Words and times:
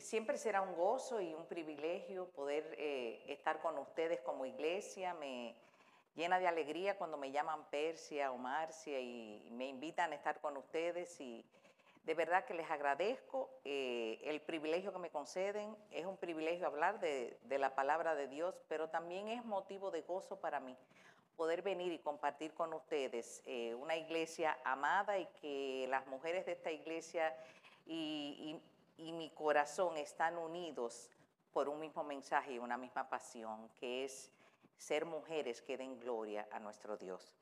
Siempre 0.00 0.36
será 0.36 0.60
un 0.60 0.74
gozo 0.74 1.20
y 1.20 1.32
un 1.32 1.46
privilegio 1.46 2.28
poder 2.28 2.74
eh, 2.78 3.24
estar 3.26 3.60
con 3.60 3.78
ustedes 3.78 4.20
como 4.20 4.44
iglesia. 4.44 5.14
Me 5.14 5.54
llena 6.14 6.38
de 6.38 6.46
alegría 6.46 6.98
cuando 6.98 7.16
me 7.16 7.32
llaman 7.32 7.64
Persia 7.70 8.30
o 8.30 8.36
Marcia 8.36 9.00
y 9.00 9.48
me 9.50 9.66
invitan 9.66 10.12
a 10.12 10.14
estar 10.14 10.40
con 10.40 10.58
ustedes 10.58 11.18
y 11.20 11.42
de 12.04 12.14
verdad 12.14 12.44
que 12.44 12.52
les 12.52 12.70
agradezco 12.70 13.50
eh, 13.64 14.20
el 14.24 14.42
privilegio 14.42 14.92
que 14.92 14.98
me 14.98 15.10
conceden. 15.10 15.74
Es 15.90 16.04
un 16.04 16.18
privilegio 16.18 16.66
hablar 16.66 17.00
de, 17.00 17.38
la 17.48 17.74
palabra 17.74 18.14
de 18.14 18.28
Dios, 18.28 18.54
pero 18.68 18.90
también 18.90 19.28
es 19.28 19.42
motivo 19.46 19.90
de 19.90 20.02
gozo 20.02 20.38
para 20.38 20.60
mí 20.60 20.76
poder 21.34 21.62
venir 21.62 21.92
y 21.92 21.98
compartir 21.98 22.52
con 22.52 22.74
ustedes 22.74 23.42
eh, 23.46 23.74
una 23.76 23.96
iglesia 23.96 24.58
amada 24.64 25.18
y 25.18 25.26
que 25.40 25.86
las 25.88 26.06
mujeres 26.08 26.44
de 26.44 26.52
esta 26.52 26.72
iglesia 26.72 27.34
y 27.86 28.60
mi 28.98 29.30
corazón 29.30 29.96
están 29.96 30.36
unidos 30.38 31.10
por 31.52 31.68
un 31.68 31.80
mismo 31.80 32.04
mensaje 32.04 32.52
y 32.52 32.58
una 32.58 32.76
misma 32.76 33.08
pasión, 33.08 33.68
que 33.80 34.04
es 34.04 34.30
ser 34.76 35.04
mujeres 35.04 35.62
que 35.62 35.76
den 35.76 35.98
gloria 35.98 36.48
a 36.52 36.58
nuestro 36.58 36.96
Dios. 36.96 37.34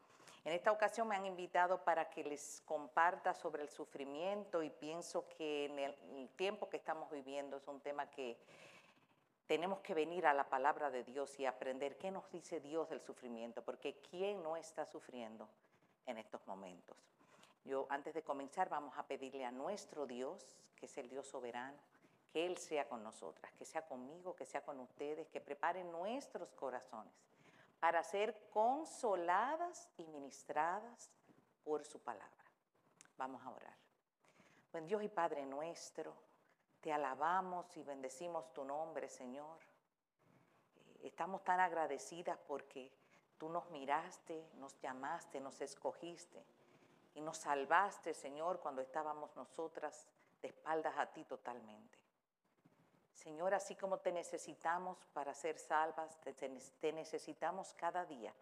En 0.44 0.52
esta 0.52 0.70
ocasión 0.70 1.08
me 1.08 1.16
han 1.16 1.26
invitado 1.26 1.82
para 1.82 2.08
que 2.08 2.22
les 2.22 2.62
comparta 2.64 3.34
sobre 3.34 3.62
el 3.62 3.68
sufrimiento 3.68 4.62
y 4.62 4.70
pienso 4.70 5.26
que 5.28 5.64
en 5.64 5.78
el 5.78 6.28
tiempo 6.36 6.68
que 6.68 6.76
estamos 6.76 7.10
viviendo 7.10 7.56
es 7.56 7.66
un 7.66 7.80
tema 7.80 8.08
que 8.08 8.38
tenemos 9.46 9.80
que 9.80 9.94
venir 9.94 10.26
a 10.26 10.34
la 10.34 10.48
palabra 10.48 10.90
de 10.90 11.04
Dios 11.04 11.38
y 11.38 11.46
aprender 11.46 11.96
qué 11.98 12.10
nos 12.10 12.30
dice 12.30 12.60
Dios 12.60 12.88
del 12.88 13.00
sufrimiento, 13.00 13.62
porque 13.62 13.98
¿quién 14.10 14.42
no 14.42 14.56
está 14.56 14.86
sufriendo 14.86 15.48
en 16.06 16.18
estos 16.18 16.46
momentos? 16.46 16.96
Yo, 17.66 17.86
antes 17.90 18.14
de 18.14 18.22
comenzar, 18.22 18.68
vamos 18.68 18.96
a 18.96 19.04
pedirle 19.06 19.44
a 19.44 19.50
nuestro 19.50 20.06
Dios, 20.06 20.46
que 20.76 20.86
es 20.86 20.98
el 20.98 21.08
Dios 21.08 21.26
soberano, 21.26 21.76
que 22.32 22.46
Él 22.46 22.56
sea 22.58 22.88
con 22.88 23.02
nosotras, 23.02 23.52
que 23.54 23.64
sea 23.64 23.84
conmigo, 23.84 24.36
que 24.36 24.46
sea 24.46 24.64
con 24.64 24.78
ustedes, 24.78 25.28
que 25.28 25.40
prepare 25.40 25.82
nuestros 25.82 26.52
corazones 26.52 27.12
para 27.80 28.04
ser 28.04 28.48
consoladas 28.50 29.90
y 29.98 30.06
ministradas 30.06 31.10
por 31.64 31.84
su 31.84 31.98
palabra. 31.98 32.30
Vamos 33.16 33.42
a 33.42 33.50
orar. 33.50 33.76
Buen 34.70 34.86
Dios 34.86 35.02
y 35.02 35.08
Padre 35.08 35.44
nuestro, 35.44 36.14
te 36.80 36.92
alabamos 36.92 37.76
y 37.76 37.82
bendecimos 37.82 38.52
tu 38.52 38.64
nombre, 38.64 39.08
Señor. 39.08 39.58
Eh, 40.76 41.00
estamos 41.02 41.42
tan 41.42 41.58
agradecidas 41.58 42.38
porque 42.46 42.92
tú 43.38 43.48
nos 43.48 43.68
miraste, 43.70 44.48
nos 44.54 44.78
llamaste, 44.80 45.40
nos 45.40 45.60
escogiste 45.60 46.44
y 47.16 47.22
nos 47.22 47.38
salvaste, 47.38 48.12
Señor, 48.12 48.60
cuando 48.60 48.82
estábamos 48.82 49.34
nosotras 49.34 50.06
de 50.42 50.48
espaldas 50.48 50.94
a 50.98 51.06
ti 51.06 51.24
totalmente. 51.24 51.98
Señor, 53.14 53.54
así 53.54 53.74
como 53.74 53.98
te 53.98 54.12
necesitamos 54.12 54.98
para 55.14 55.32
ser 55.32 55.58
salvas, 55.58 56.20
te, 56.20 56.92
necesitamos 56.92 57.72
cada 57.72 58.04
día 58.04 58.34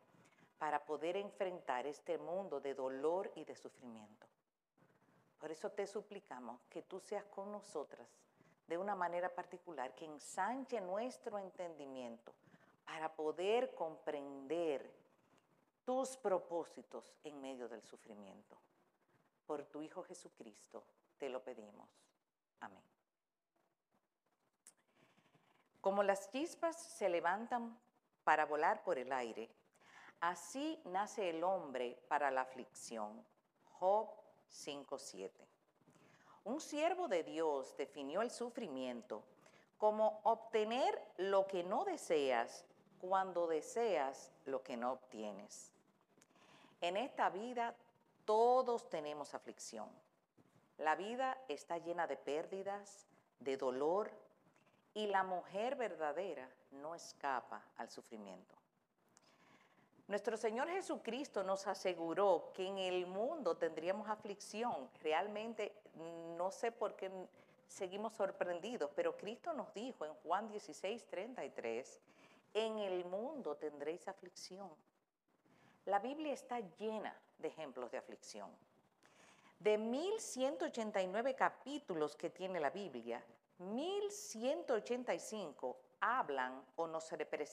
para 0.58 0.84
poder 0.84 1.16
enfrentar 1.16 1.86
este 1.86 2.18
mundo 2.18 2.60
de 2.60 2.74
dolor 2.74 3.30
y 3.36 3.44
de 3.44 3.54
sufrimiento. 3.54 4.26
Por 5.38 5.52
eso 5.52 5.70
te 5.70 5.86
suplicamos 5.86 6.60
que 6.68 6.82
tú 6.82 6.98
seas 6.98 7.24
con 7.26 7.52
nosotras 7.52 8.08
de 8.66 8.76
una 8.76 8.96
manera 8.96 9.32
particular, 9.32 9.94
que 9.94 10.04
ensanche 10.04 10.80
nuestro 10.80 11.38
entendimiento 11.38 12.32
para 12.84 13.14
poder 13.14 13.72
comprender 13.74 15.03
tus 15.84 16.16
propósitos 16.16 17.14
en 17.24 17.40
medio 17.40 17.68
del 17.68 17.82
sufrimiento. 17.82 18.56
Por 19.46 19.64
tu 19.66 19.82
Hijo 19.82 20.02
Jesucristo 20.02 20.84
te 21.18 21.28
lo 21.28 21.42
pedimos. 21.42 21.88
Amén. 22.60 22.82
Como 25.80 26.02
las 26.02 26.30
chispas 26.30 26.80
se 26.80 27.08
levantan 27.08 27.78
para 28.24 28.46
volar 28.46 28.82
por 28.82 28.98
el 28.98 29.12
aire, 29.12 29.50
así 30.20 30.80
nace 30.86 31.28
el 31.28 31.44
hombre 31.44 31.98
para 32.08 32.30
la 32.30 32.40
aflicción. 32.40 33.22
Job 33.78 34.08
5.7. 34.50 35.30
Un 36.44 36.60
siervo 36.60 37.08
de 37.08 37.22
Dios 37.22 37.76
definió 37.76 38.22
el 38.22 38.30
sufrimiento 38.30 39.22
como 39.76 40.20
obtener 40.22 40.98
lo 41.18 41.46
que 41.46 41.62
no 41.62 41.84
deseas 41.84 42.64
cuando 42.98 43.46
deseas 43.46 44.32
lo 44.46 44.62
que 44.62 44.78
no 44.78 44.92
obtienes. 44.92 45.73
En 46.84 46.98
esta 46.98 47.30
vida 47.30 47.74
todos 48.26 48.90
tenemos 48.90 49.32
aflicción. 49.32 49.88
La 50.76 50.94
vida 50.94 51.38
está 51.48 51.78
llena 51.78 52.06
de 52.06 52.18
pérdidas, 52.18 53.06
de 53.40 53.56
dolor, 53.56 54.10
y 54.92 55.06
la 55.06 55.22
mujer 55.22 55.76
verdadera 55.76 56.46
no 56.72 56.94
escapa 56.94 57.62
al 57.78 57.88
sufrimiento. 57.88 58.54
Nuestro 60.08 60.36
Señor 60.36 60.68
Jesucristo 60.68 61.42
nos 61.42 61.66
aseguró 61.66 62.52
que 62.52 62.66
en 62.66 62.76
el 62.76 63.06
mundo 63.06 63.56
tendríamos 63.56 64.10
aflicción. 64.10 64.90
Realmente 65.02 65.72
no 66.36 66.50
sé 66.50 66.70
por 66.70 66.96
qué 66.96 67.10
seguimos 67.66 68.12
sorprendidos, 68.12 68.90
pero 68.94 69.16
Cristo 69.16 69.54
nos 69.54 69.72
dijo 69.72 70.04
en 70.04 70.12
Juan 70.16 70.48
16, 70.48 71.06
33, 71.06 71.98
en 72.52 72.78
el 72.80 73.06
mundo 73.06 73.56
tendréis 73.56 74.06
aflicción. 74.06 74.68
La 75.86 75.98
Biblia 75.98 76.32
está 76.32 76.60
llena 76.78 77.14
de 77.38 77.48
ejemplos 77.48 77.90
de 77.90 77.98
aflicción. 77.98 78.48
De 79.58 79.76
1189 79.76 81.34
capítulos 81.34 82.16
que 82.16 82.30
tiene 82.30 82.58
la 82.58 82.70
Biblia, 82.70 83.22
1185 83.58 85.76
hablan 86.00 86.64
o 86.76 86.86
nos, 86.86 87.10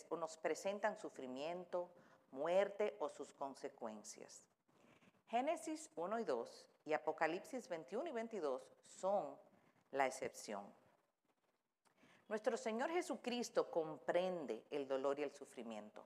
o 0.10 0.16
nos 0.16 0.38
presentan 0.38 0.98
sufrimiento, 0.98 1.90
muerte 2.32 2.96
o 3.00 3.10
sus 3.10 3.34
consecuencias. 3.34 4.46
Génesis 5.28 5.90
1 5.96 6.20
y 6.20 6.24
2 6.24 6.68
y 6.86 6.94
Apocalipsis 6.94 7.68
21 7.68 8.08
y 8.10 8.14
22 8.14 8.66
son 8.84 9.36
la 9.92 10.08
excepción. 10.08 10.64
Nuestro 12.30 12.56
Señor 12.56 12.92
Jesucristo 12.92 13.70
comprende 13.70 14.64
el 14.72 14.88
dolor 14.88 15.20
y 15.20 15.24
el 15.24 15.32
sufrimiento 15.32 16.06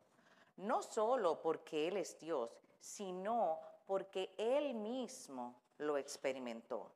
no 0.58 0.82
solo 0.82 1.42
porque 1.42 1.88
Él 1.88 1.98
es 1.98 2.20
Dios, 2.20 2.50
sino 2.80 3.60
porque 3.86 4.34
Él 4.38 4.74
mismo 4.74 5.56
lo 5.78 5.98
experimentó. 5.98 6.92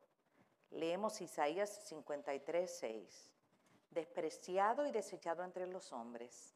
Leemos 0.71 1.19
Isaías 1.21 1.69
53, 1.87 2.71
6. 2.79 3.31
Despreciado 3.91 4.85
y 4.85 4.91
desechado 4.91 5.43
entre 5.43 5.65
los 5.65 5.91
hombres, 5.91 6.53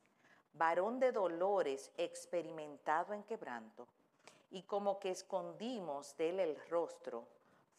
varón 0.53 0.99
de 0.99 1.11
dolores, 1.11 1.91
experimentado 1.97 3.13
en 3.13 3.23
quebranto, 3.23 3.87
y 4.51 4.61
como 4.63 4.99
que 4.99 5.09
escondimos 5.09 6.15
de 6.15 6.29
él 6.29 6.39
el 6.39 6.69
rostro, 6.69 7.25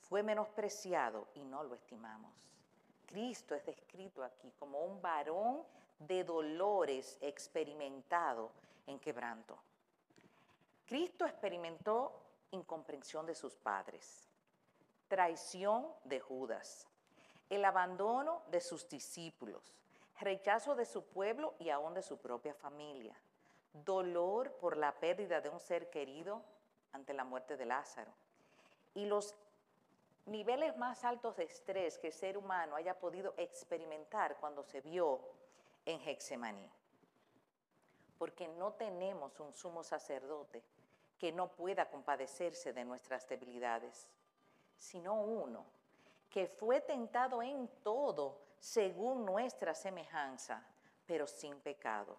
fue 0.00 0.24
menospreciado 0.24 1.28
y 1.34 1.44
no 1.44 1.62
lo 1.62 1.76
estimamos. 1.76 2.32
Cristo 3.06 3.54
es 3.54 3.64
descrito 3.64 4.24
aquí 4.24 4.52
como 4.58 4.80
un 4.80 5.00
varón 5.00 5.62
de 6.00 6.24
dolores 6.24 7.16
experimentado 7.20 8.50
en 8.86 8.98
quebranto. 8.98 9.58
Cristo 10.86 11.24
experimentó 11.24 12.20
incomprensión 12.50 13.26
de 13.26 13.34
sus 13.34 13.56
padres, 13.56 14.28
traición 15.08 15.86
de 16.04 16.20
Judas, 16.20 16.86
el 17.50 17.64
abandono 17.64 18.42
de 18.50 18.60
sus 18.60 18.88
discípulos, 18.88 19.74
rechazo 20.20 20.74
de 20.74 20.84
su 20.84 21.04
pueblo 21.04 21.54
y 21.58 21.70
aún 21.70 21.94
de 21.94 22.02
su 22.02 22.18
propia 22.18 22.54
familia, 22.54 23.14
dolor 23.72 24.52
por 24.60 24.76
la 24.76 24.92
pérdida 24.92 25.40
de 25.40 25.48
un 25.48 25.60
ser 25.60 25.90
querido 25.90 26.42
ante 26.92 27.12
la 27.12 27.24
muerte 27.24 27.56
de 27.56 27.66
Lázaro 27.66 28.12
y 28.94 29.06
los 29.06 29.34
niveles 30.26 30.76
más 30.76 31.04
altos 31.04 31.36
de 31.36 31.44
estrés 31.44 31.98
que 31.98 32.08
el 32.08 32.12
ser 32.12 32.38
humano 32.38 32.76
haya 32.76 32.98
podido 32.98 33.34
experimentar 33.36 34.36
cuando 34.38 34.62
se 34.62 34.80
vio 34.80 35.20
en 35.84 36.00
Hexemaní 36.00 36.70
porque 38.24 38.48
no 38.48 38.72
tenemos 38.72 39.38
un 39.38 39.52
sumo 39.52 39.84
sacerdote 39.84 40.62
que 41.18 41.30
no 41.30 41.48
pueda 41.48 41.90
compadecerse 41.90 42.72
de 42.72 42.82
nuestras 42.82 43.28
debilidades, 43.28 44.08
sino 44.78 45.20
uno 45.20 45.66
que 46.30 46.46
fue 46.46 46.80
tentado 46.80 47.42
en 47.42 47.68
todo 47.82 48.40
según 48.58 49.26
nuestra 49.26 49.74
semejanza, 49.74 50.66
pero 51.04 51.26
sin 51.26 51.60
pecado. 51.60 52.16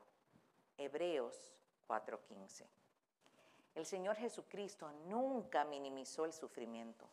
Hebreos 0.78 1.56
4:15. 1.88 2.68
El 3.74 3.88
Señor 3.88 4.16
Jesucristo 4.16 4.92
nunca 5.07 5.66
minimizó 5.66 6.25
el 6.25 6.34
sufrimiento. 6.34 7.07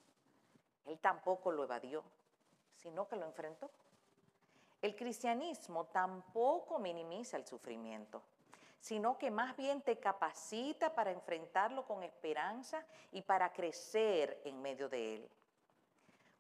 Él 0.85 0.99
tampoco 0.99 1.51
lo 1.51 1.65
evadió, 1.65 2.05
sino 2.77 3.09
que 3.09 3.17
lo 3.17 3.25
enfrentó. 3.25 3.71
El 4.83 4.95
cristianismo 4.95 5.87
tampoco 5.87 6.79
minimiza 6.79 7.39
el 7.39 7.47
sufrimiento 7.47 8.23
sino 8.83 9.17
que 9.17 9.31
más 9.31 9.57
bien 9.57 9.81
te 9.81 10.01
capacita 10.01 10.93
para 10.93 11.13
enfrentarlo 11.13 11.87
con 11.87 12.03
esperanza 12.03 12.85
y 13.13 13.23
para 13.23 13.53
crecer 13.53 14.41
en 14.45 14.61
medio 14.61 14.89
de 14.89 15.15
él. 15.15 15.31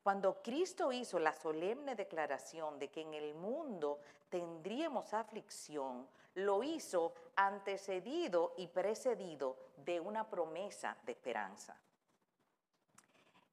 Cuando 0.02 0.42
Cristo 0.42 0.90
hizo 0.90 1.20
la 1.20 1.32
solemne 1.32 1.94
declaración 1.94 2.80
de 2.80 2.90
que 2.90 3.02
en 3.02 3.14
el 3.14 3.34
mundo 3.34 4.00
tendríamos 4.28 5.14
aflicción, 5.14 6.08
lo 6.34 6.64
hizo 6.64 7.14
antecedido 7.36 8.54
y 8.56 8.66
precedido 8.66 9.56
de 9.76 10.00
una 10.00 10.28
promesa 10.28 10.96
de 11.04 11.12
esperanza. 11.12 11.80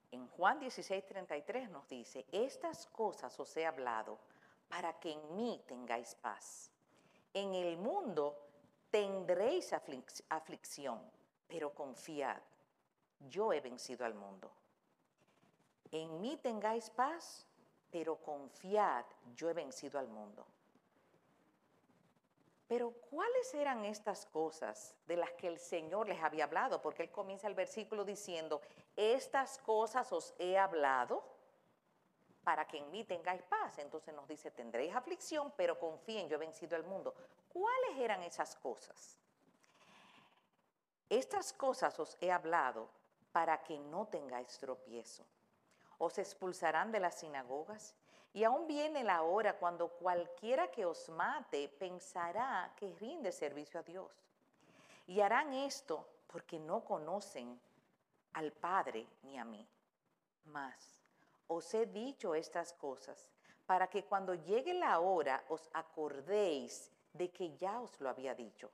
En 0.09 0.27
Juan 0.30 0.59
16:33 0.59 1.69
nos 1.69 1.88
dice, 1.88 2.25
estas 2.31 2.88
cosas 2.88 3.39
os 3.39 3.56
he 3.56 3.68
hablado 3.68 4.18
para 4.68 5.00
que 5.00 5.12
en 5.12 5.36
mí 5.36 5.63
tengáis 5.68 6.15
paz. 6.15 6.71
En 7.36 7.53
el 7.53 7.77
mundo 7.77 8.49
tendréis 8.91 9.74
aflicción, 9.74 11.00
pero 11.47 11.74
confiad, 11.74 12.41
yo 13.30 13.53
he 13.53 13.62
vencido 13.62 14.06
al 14.06 14.13
mundo. 14.13 14.51
En 15.91 16.21
mí 16.21 16.38
tengáis 16.38 16.89
paz, 16.89 17.47
pero 17.91 18.18
confiad, 18.18 19.06
yo 19.36 19.50
he 19.50 19.53
vencido 19.53 20.00
al 20.00 20.07
mundo. 20.07 20.45
Pero 22.68 22.91
¿cuáles 23.09 23.51
eran 23.56 23.83
estas 23.83 24.27
cosas 24.27 24.95
de 25.07 25.18
las 25.18 25.31
que 25.31 25.47
el 25.47 25.57
Señor 25.57 26.07
les 26.07 26.21
había 26.21 26.44
hablado? 26.44 26.80
Porque 26.80 27.01
Él 27.01 27.12
comienza 27.12 27.47
el 27.47 27.56
versículo 27.56 28.06
diciendo, 28.06 28.62
estas 28.95 29.57
cosas 29.57 30.12
os 30.13 30.36
he 30.38 30.56
hablado 30.56 31.24
para 32.44 32.68
que 32.68 32.77
en 32.77 32.91
mí 32.91 33.03
tengáis 33.03 33.41
paz. 33.41 33.80
Entonces 33.80 34.13
nos 34.13 34.27
dice, 34.27 34.51
tendréis 34.51 34.95
aflicción, 34.95 35.51
pero 35.57 35.80
confíen, 35.80 36.30
yo 36.30 36.36
he 36.36 36.39
vencido 36.39 36.75
el 36.75 36.83
mundo. 36.83 37.15
¿Cuáles 37.50 37.98
eran 37.98 38.24
esas 38.24 38.56
cosas? 38.56 39.18
Estas 41.10 41.51
cosas 41.54 42.00
os 42.00 42.18
he 42.22 42.31
hablado 42.31 42.90
para 43.31 43.62
que 43.63 43.78
no 43.80 44.07
tengáis 44.07 44.57
tropiezo 44.57 45.25
os 46.00 46.18
expulsarán 46.18 46.92
de 46.92 47.00
las 47.00 47.19
sinagogas. 47.19 47.94
Y 48.34 48.44
aún 48.44 48.68
viene 48.68 49.04
la 49.04 49.22
hora 49.24 49.57
cuando 49.57 49.90
cualquiera 49.90 50.69
que 50.72 50.86
os 50.86 51.10
mate 51.10 51.68
pensará 51.68 52.74
que 52.75 52.94
rinde 52.96 53.31
servicio 53.31 53.80
a 53.80 53.84
Dios. 53.84 54.12
Y 55.07 55.22
harán 55.22 55.54
esto 55.54 56.07
porque 56.28 56.60
no 56.60 56.84
conocen 56.84 57.60
al 58.34 58.51
Padre 58.51 59.07
ni 59.24 59.38
a 59.38 59.46
mí. 59.46 59.68
Mas 60.46 61.01
os 61.48 61.74
he 61.74 61.86
dicho 61.88 62.36
estas 62.36 62.74
cosas 62.74 63.30
para 63.66 63.88
que 63.88 64.06
cuando 64.06 64.36
llegue 64.36 64.74
la 64.74 65.00
hora 65.00 65.44
os 65.50 65.69
acordéis 65.74 66.92
de 67.13 67.29
que 67.31 67.56
ya 67.57 67.79
os 67.81 68.00
lo 68.00 68.09
había 68.09 68.35
dicho. 68.35 68.69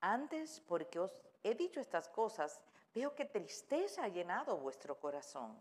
Antes, 0.00 0.60
porque 0.66 0.98
os 0.98 1.12
he 1.42 1.54
dicho 1.54 1.80
estas 1.80 2.08
cosas, 2.08 2.60
veo 2.94 3.14
que 3.14 3.24
tristeza 3.24 4.04
ha 4.04 4.08
llenado 4.08 4.56
vuestro 4.56 4.98
corazón 4.98 5.56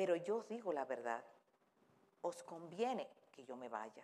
pero 0.00 0.16
yo 0.16 0.38
os 0.38 0.48
digo 0.48 0.72
la 0.72 0.86
verdad, 0.86 1.22
os 2.22 2.42
conviene 2.42 3.06
que 3.30 3.44
yo 3.44 3.54
me 3.54 3.68
vaya. 3.68 4.02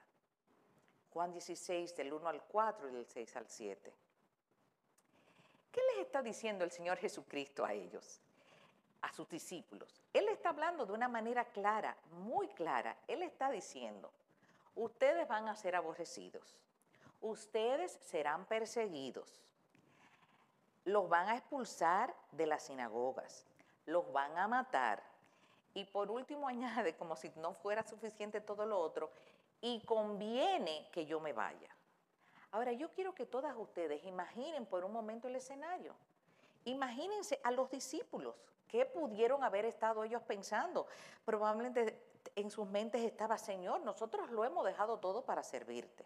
Juan 1.10 1.32
16, 1.32 1.96
del 1.96 2.12
1 2.12 2.28
al 2.28 2.42
4 2.42 2.90
y 2.90 2.92
del 2.92 3.06
6 3.06 3.36
al 3.36 3.48
7. 3.48 3.94
¿Qué 5.72 5.80
les 5.90 6.04
está 6.04 6.20
diciendo 6.20 6.64
el 6.64 6.70
Señor 6.70 6.98
Jesucristo 6.98 7.64
a 7.64 7.72
ellos, 7.72 8.20
a 9.00 9.10
sus 9.10 9.26
discípulos? 9.26 10.02
Él 10.12 10.28
está 10.28 10.50
hablando 10.50 10.84
de 10.84 10.92
una 10.92 11.08
manera 11.08 11.46
clara, 11.46 11.96
muy 12.10 12.48
clara. 12.48 12.98
Él 13.08 13.22
está 13.22 13.50
diciendo, 13.50 14.12
ustedes 14.76 15.26
van 15.26 15.48
a 15.48 15.56
ser 15.56 15.74
aborrecidos, 15.74 16.56
ustedes 17.20 17.98
serán 18.02 18.44
perseguidos, 18.44 19.40
los 20.84 21.08
van 21.08 21.28
a 21.28 21.36
expulsar 21.36 22.14
de 22.30 22.46
las 22.46 22.62
sinagogas, 22.62 23.44
los 23.86 24.12
van 24.12 24.38
a 24.38 24.46
matar 24.46 25.02
y 25.76 25.84
por 25.84 26.10
último 26.10 26.48
añade, 26.48 26.94
como 26.96 27.16
si 27.16 27.30
no 27.36 27.52
fuera 27.52 27.82
suficiente 27.82 28.40
todo 28.40 28.64
lo 28.64 28.78
otro, 28.78 29.10
y 29.60 29.80
conviene 29.80 30.88
que 30.92 31.06
yo 31.06 31.20
me 31.20 31.32
vaya. 31.32 31.74
Ahora, 32.52 32.72
yo 32.72 32.90
quiero 32.92 33.14
que 33.14 33.26
todas 33.26 33.56
ustedes 33.56 34.04
imaginen 34.04 34.64
por 34.64 34.84
un 34.84 34.92
momento 34.92 35.28
el 35.28 35.36
escenario. 35.36 35.94
Imagínense 36.64 37.40
a 37.42 37.50
los 37.50 37.70
discípulos. 37.70 38.34
¿Qué 38.68 38.84
pudieron 38.84 39.44
haber 39.44 39.64
estado 39.64 40.04
ellos 40.04 40.22
pensando? 40.22 40.86
Probablemente 41.24 42.05
en 42.36 42.50
sus 42.50 42.68
mentes 42.68 43.02
estaba, 43.02 43.38
Señor, 43.38 43.80
nosotros 43.80 44.30
lo 44.30 44.44
hemos 44.44 44.64
dejado 44.64 44.98
todo 44.98 45.24
para 45.24 45.42
servirte. 45.42 46.04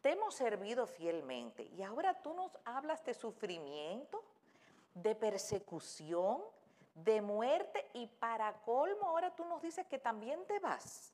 Te 0.00 0.12
hemos 0.12 0.34
servido 0.34 0.86
fielmente 0.86 1.64
y 1.64 1.82
ahora 1.82 2.22
tú 2.22 2.32
nos 2.32 2.52
hablas 2.64 3.04
de 3.04 3.12
sufrimiento, 3.12 4.24
de 4.94 5.14
persecución, 5.16 6.40
de 6.94 7.20
muerte 7.20 7.84
y 7.92 8.06
para 8.06 8.52
colmo 8.62 9.06
ahora 9.06 9.34
tú 9.34 9.44
nos 9.44 9.60
dices 9.60 9.86
que 9.86 9.98
también 9.98 10.46
te 10.46 10.60
vas. 10.60 11.12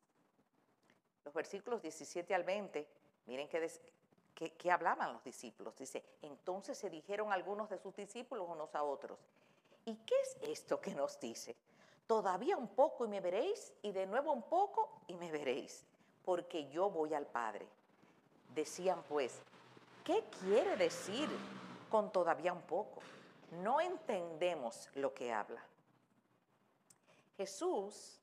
Los 1.25 1.33
versículos 1.33 1.81
17 1.81 2.35
al 2.35 2.45
20, 2.45 2.87
miren 3.27 3.49
qué, 3.49 4.71
hablaban 4.71 5.15
los 5.15 5.25
discípulos. 5.25 5.75
Dice, 5.77 6.05
entonces 6.21 6.77
se 6.77 6.91
dijeron 6.91 7.33
algunos 7.33 7.71
de 7.71 7.79
sus 7.79 7.95
discípulos 7.97 8.47
unos 8.49 8.75
a 8.75 8.83
otros, 8.83 9.19
¿y 9.87 9.97
qué 9.97 10.15
es 10.23 10.37
esto 10.43 10.81
que 10.81 10.95
nos 10.95 11.19
dice? 11.19 11.57
Todavía 12.07 12.57
un 12.57 12.69
poco 12.69 13.05
y 13.05 13.09
me 13.09 13.21
veréis, 13.21 13.73
y 13.83 13.93
de 13.93 14.07
nuevo 14.07 14.33
un 14.33 14.43
poco 14.43 15.03
y 15.07 15.17
me 15.17 15.31
veréis, 15.31 15.87
porque 16.25 16.69
yo 16.69 16.91
voy 16.91 17.15
al 17.15 17.27
Padre. 17.27 17.67
Decían 18.55 19.03
pues, 19.09 19.41
¿qué 20.05 20.25
quiere 20.41 20.77
decir 20.77 21.29
con 21.91 22.13
todavía 22.13 22.53
un 22.53 22.63
poco? 22.63 23.01
No 23.63 23.81
entendemos 23.81 24.89
lo 24.95 25.15
que 25.15 25.33
habla. 25.33 25.63
Jesús, 27.37 28.21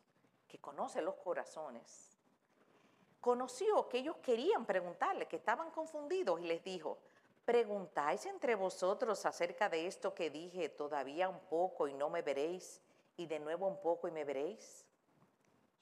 que 0.47 0.59
conoce 0.59 1.01
los 1.01 1.15
corazones, 1.15 2.17
conoció 3.19 3.87
que 3.89 3.99
ellos 3.99 4.17
querían 4.17 4.65
preguntarle, 4.65 5.27
que 5.27 5.37
estaban 5.37 5.71
confundidos 5.71 6.39
y 6.39 6.45
les 6.45 6.63
dijo, 6.63 6.99
¿preguntáis 7.45 8.25
entre 8.25 8.55
vosotros 8.55 9.25
acerca 9.25 9.69
de 9.69 9.87
esto 9.87 10.13
que 10.13 10.29
dije 10.29 10.69
todavía 10.69 11.29
un 11.29 11.39
poco 11.41 11.87
y 11.87 11.93
no 11.93 12.09
me 12.09 12.21
veréis 12.21 12.81
y 13.19 13.27
de 13.27 13.39
nuevo 13.39 13.68
un 13.68 13.80
poco 13.81 14.07
y 14.07 14.12
me 14.12 14.24
veréis? 14.24 14.86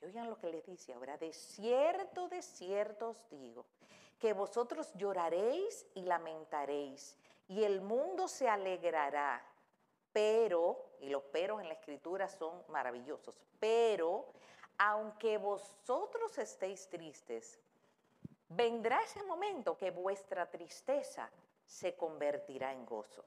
Y 0.01 0.05
oigan 0.05 0.29
lo 0.29 0.37
que 0.37 0.49
les 0.49 0.65
dice 0.65 0.93
ahora, 0.93 1.17
de 1.17 1.33
cierto, 1.33 2.27
de 2.27 2.41
cierto 2.41 3.09
os 3.09 3.29
digo, 3.29 3.65
que 4.19 4.33
vosotros 4.33 4.91
lloraréis 4.95 5.85
y 5.95 6.01
lamentaréis 6.01 7.17
y 7.47 7.63
el 7.63 7.81
mundo 7.81 8.27
se 8.27 8.49
alegrará 8.49 9.43
pero, 10.17 10.93
y 10.99 11.09
los 11.09 11.21
peros 11.25 11.61
en 11.61 11.67
la 11.67 11.75
escritura 11.75 12.27
son 12.27 12.63
maravillosos, 12.69 13.39
pero 13.59 14.25
aunque 14.79 15.37
vosotros 15.37 16.35
estéis 16.39 16.89
tristes, 16.89 17.59
vendrá 18.49 18.99
ese 19.03 19.21
momento 19.21 19.77
que 19.77 19.91
vuestra 19.91 20.49
tristeza 20.49 21.29
se 21.67 21.95
convertirá 21.95 22.73
en 22.73 22.83
gozo. 22.83 23.23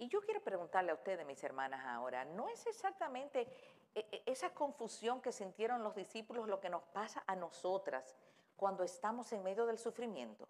Y 0.00 0.08
yo 0.08 0.22
quiero 0.22 0.42
preguntarle 0.42 0.92
a 0.92 0.94
ustedes, 0.94 1.26
mis 1.26 1.44
hermanas, 1.44 1.84
ahora, 1.84 2.24
¿no 2.24 2.48
es 2.48 2.66
exactamente 2.66 3.46
e, 3.94 4.00
e, 4.10 4.22
esa 4.24 4.48
confusión 4.54 5.20
que 5.20 5.30
sintieron 5.30 5.82
los 5.82 5.94
discípulos 5.94 6.48
lo 6.48 6.58
que 6.58 6.70
nos 6.70 6.82
pasa 6.84 7.22
a 7.26 7.36
nosotras 7.36 8.16
cuando 8.56 8.82
estamos 8.82 9.30
en 9.34 9.42
medio 9.42 9.66
del 9.66 9.78
sufrimiento? 9.78 10.48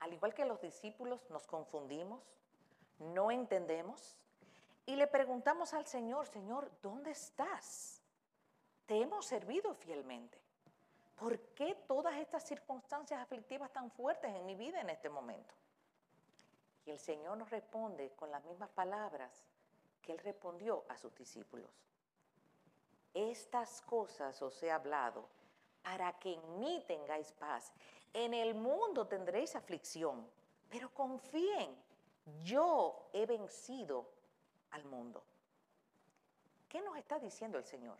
Al 0.00 0.12
igual 0.12 0.34
que 0.34 0.44
los 0.44 0.60
discípulos 0.60 1.30
nos 1.30 1.46
confundimos, 1.46 2.40
no 2.98 3.30
entendemos 3.30 4.16
y 4.86 4.96
le 4.96 5.06
preguntamos 5.06 5.72
al 5.72 5.86
Señor, 5.86 6.26
Señor, 6.26 6.68
¿dónde 6.82 7.12
estás? 7.12 8.02
Te 8.86 9.00
hemos 9.00 9.24
servido 9.24 9.72
fielmente. 9.74 10.36
¿Por 11.14 11.38
qué 11.54 11.76
todas 11.86 12.16
estas 12.16 12.42
circunstancias 12.42 13.20
aflictivas 13.20 13.72
tan 13.72 13.88
fuertes 13.92 14.34
en 14.34 14.44
mi 14.44 14.56
vida 14.56 14.80
en 14.80 14.90
este 14.90 15.08
momento? 15.08 15.54
El 16.88 16.98
Señor 16.98 17.36
nos 17.36 17.50
responde 17.50 18.12
con 18.16 18.30
las 18.30 18.42
mismas 18.44 18.70
palabras 18.70 19.44
que 20.00 20.12
Él 20.12 20.18
respondió 20.18 20.84
a 20.88 20.96
sus 20.96 21.14
discípulos. 21.14 21.70
Estas 23.12 23.82
cosas 23.82 24.40
os 24.40 24.62
he 24.62 24.70
hablado 24.70 25.28
para 25.82 26.18
que 26.18 26.34
en 26.34 26.60
mí 26.60 26.82
tengáis 26.86 27.32
paz. 27.32 27.72
En 28.12 28.32
el 28.32 28.54
mundo 28.54 29.06
tendréis 29.06 29.54
aflicción, 29.54 30.26
pero 30.70 30.88
confíen, 30.94 31.76
yo 32.42 33.08
he 33.12 33.26
vencido 33.26 34.06
al 34.70 34.84
mundo. 34.84 35.22
¿Qué 36.68 36.80
nos 36.80 36.96
está 36.96 37.18
diciendo 37.18 37.58
el 37.58 37.64
Señor? 37.64 37.98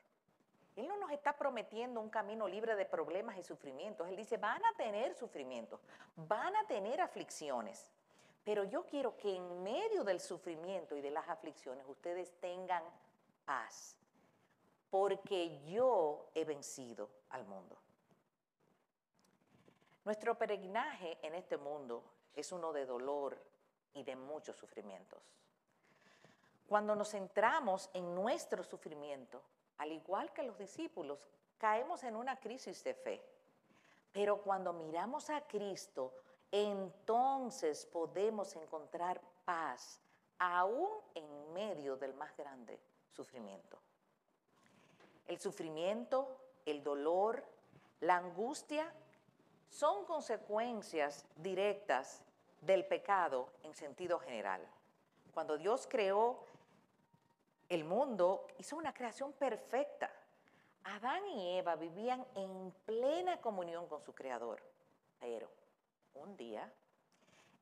Él 0.76 0.86
no 0.86 0.96
nos 0.96 1.10
está 1.10 1.36
prometiendo 1.36 2.00
un 2.00 2.08
camino 2.08 2.46
libre 2.46 2.76
de 2.76 2.84
problemas 2.84 3.36
y 3.36 3.42
sufrimientos. 3.42 4.08
Él 4.08 4.16
dice, 4.16 4.36
van 4.36 4.64
a 4.64 4.72
tener 4.76 5.14
sufrimientos, 5.14 5.80
van 6.16 6.54
a 6.56 6.66
tener 6.66 7.00
aflicciones. 7.00 7.90
Pero 8.48 8.64
yo 8.64 8.86
quiero 8.86 9.14
que 9.14 9.36
en 9.36 9.62
medio 9.62 10.02
del 10.04 10.20
sufrimiento 10.20 10.96
y 10.96 11.02
de 11.02 11.10
las 11.10 11.28
aflicciones 11.28 11.84
ustedes 11.86 12.32
tengan 12.40 12.82
paz, 13.44 13.94
porque 14.88 15.60
yo 15.66 16.30
he 16.34 16.46
vencido 16.46 17.10
al 17.28 17.44
mundo. 17.44 17.76
Nuestro 20.02 20.38
peregrinaje 20.38 21.18
en 21.20 21.34
este 21.34 21.58
mundo 21.58 22.02
es 22.34 22.50
uno 22.50 22.72
de 22.72 22.86
dolor, 22.86 23.38
y 23.92 24.02
de 24.02 24.16
muchos 24.16 24.56
sufrimientos. 24.56 25.20
Cuando 26.66 26.96
nos 26.96 27.10
centramos 27.10 27.90
en 27.92 28.14
nuestro 28.14 28.64
sufrimiento, 28.64 29.42
al 29.76 29.92
igual 29.92 30.32
que 30.32 30.42
los 30.42 30.56
discípulos, 30.56 31.28
caemos 31.58 32.02
en 32.02 32.16
una 32.16 32.40
crisis 32.40 32.82
de 32.82 32.94
fe. 32.94 33.22
Pero 34.10 34.40
cuando 34.40 34.72
miramos 34.72 35.28
a 35.28 35.42
Cristo, 35.42 36.14
entonces 36.50 37.86
podemos 37.86 38.54
encontrar 38.56 39.20
paz, 39.44 40.00
aún 40.38 40.88
en 41.14 41.52
medio 41.52 41.96
del 41.96 42.14
más 42.14 42.36
grande 42.36 42.78
sufrimiento. 43.10 43.78
El 45.26 45.38
sufrimiento, 45.38 46.36
el 46.64 46.82
dolor, 46.82 47.44
la 48.00 48.16
angustia 48.16 48.92
son 49.68 50.04
consecuencias 50.06 51.26
directas 51.36 52.22
del 52.62 52.86
pecado 52.86 53.50
en 53.62 53.74
sentido 53.74 54.18
general. 54.18 54.66
Cuando 55.34 55.58
Dios 55.58 55.86
creó 55.88 56.44
el 57.68 57.84
mundo, 57.84 58.46
hizo 58.58 58.76
una 58.76 58.94
creación 58.94 59.32
perfecta. 59.32 60.10
Adán 60.84 61.26
y 61.26 61.58
Eva 61.58 61.76
vivían 61.76 62.24
en 62.34 62.72
plena 62.86 63.40
comunión 63.40 63.86
con 63.88 64.00
su 64.02 64.14
Creador, 64.14 64.62
pero 65.20 65.50
un 66.18 66.36
día 66.36 66.72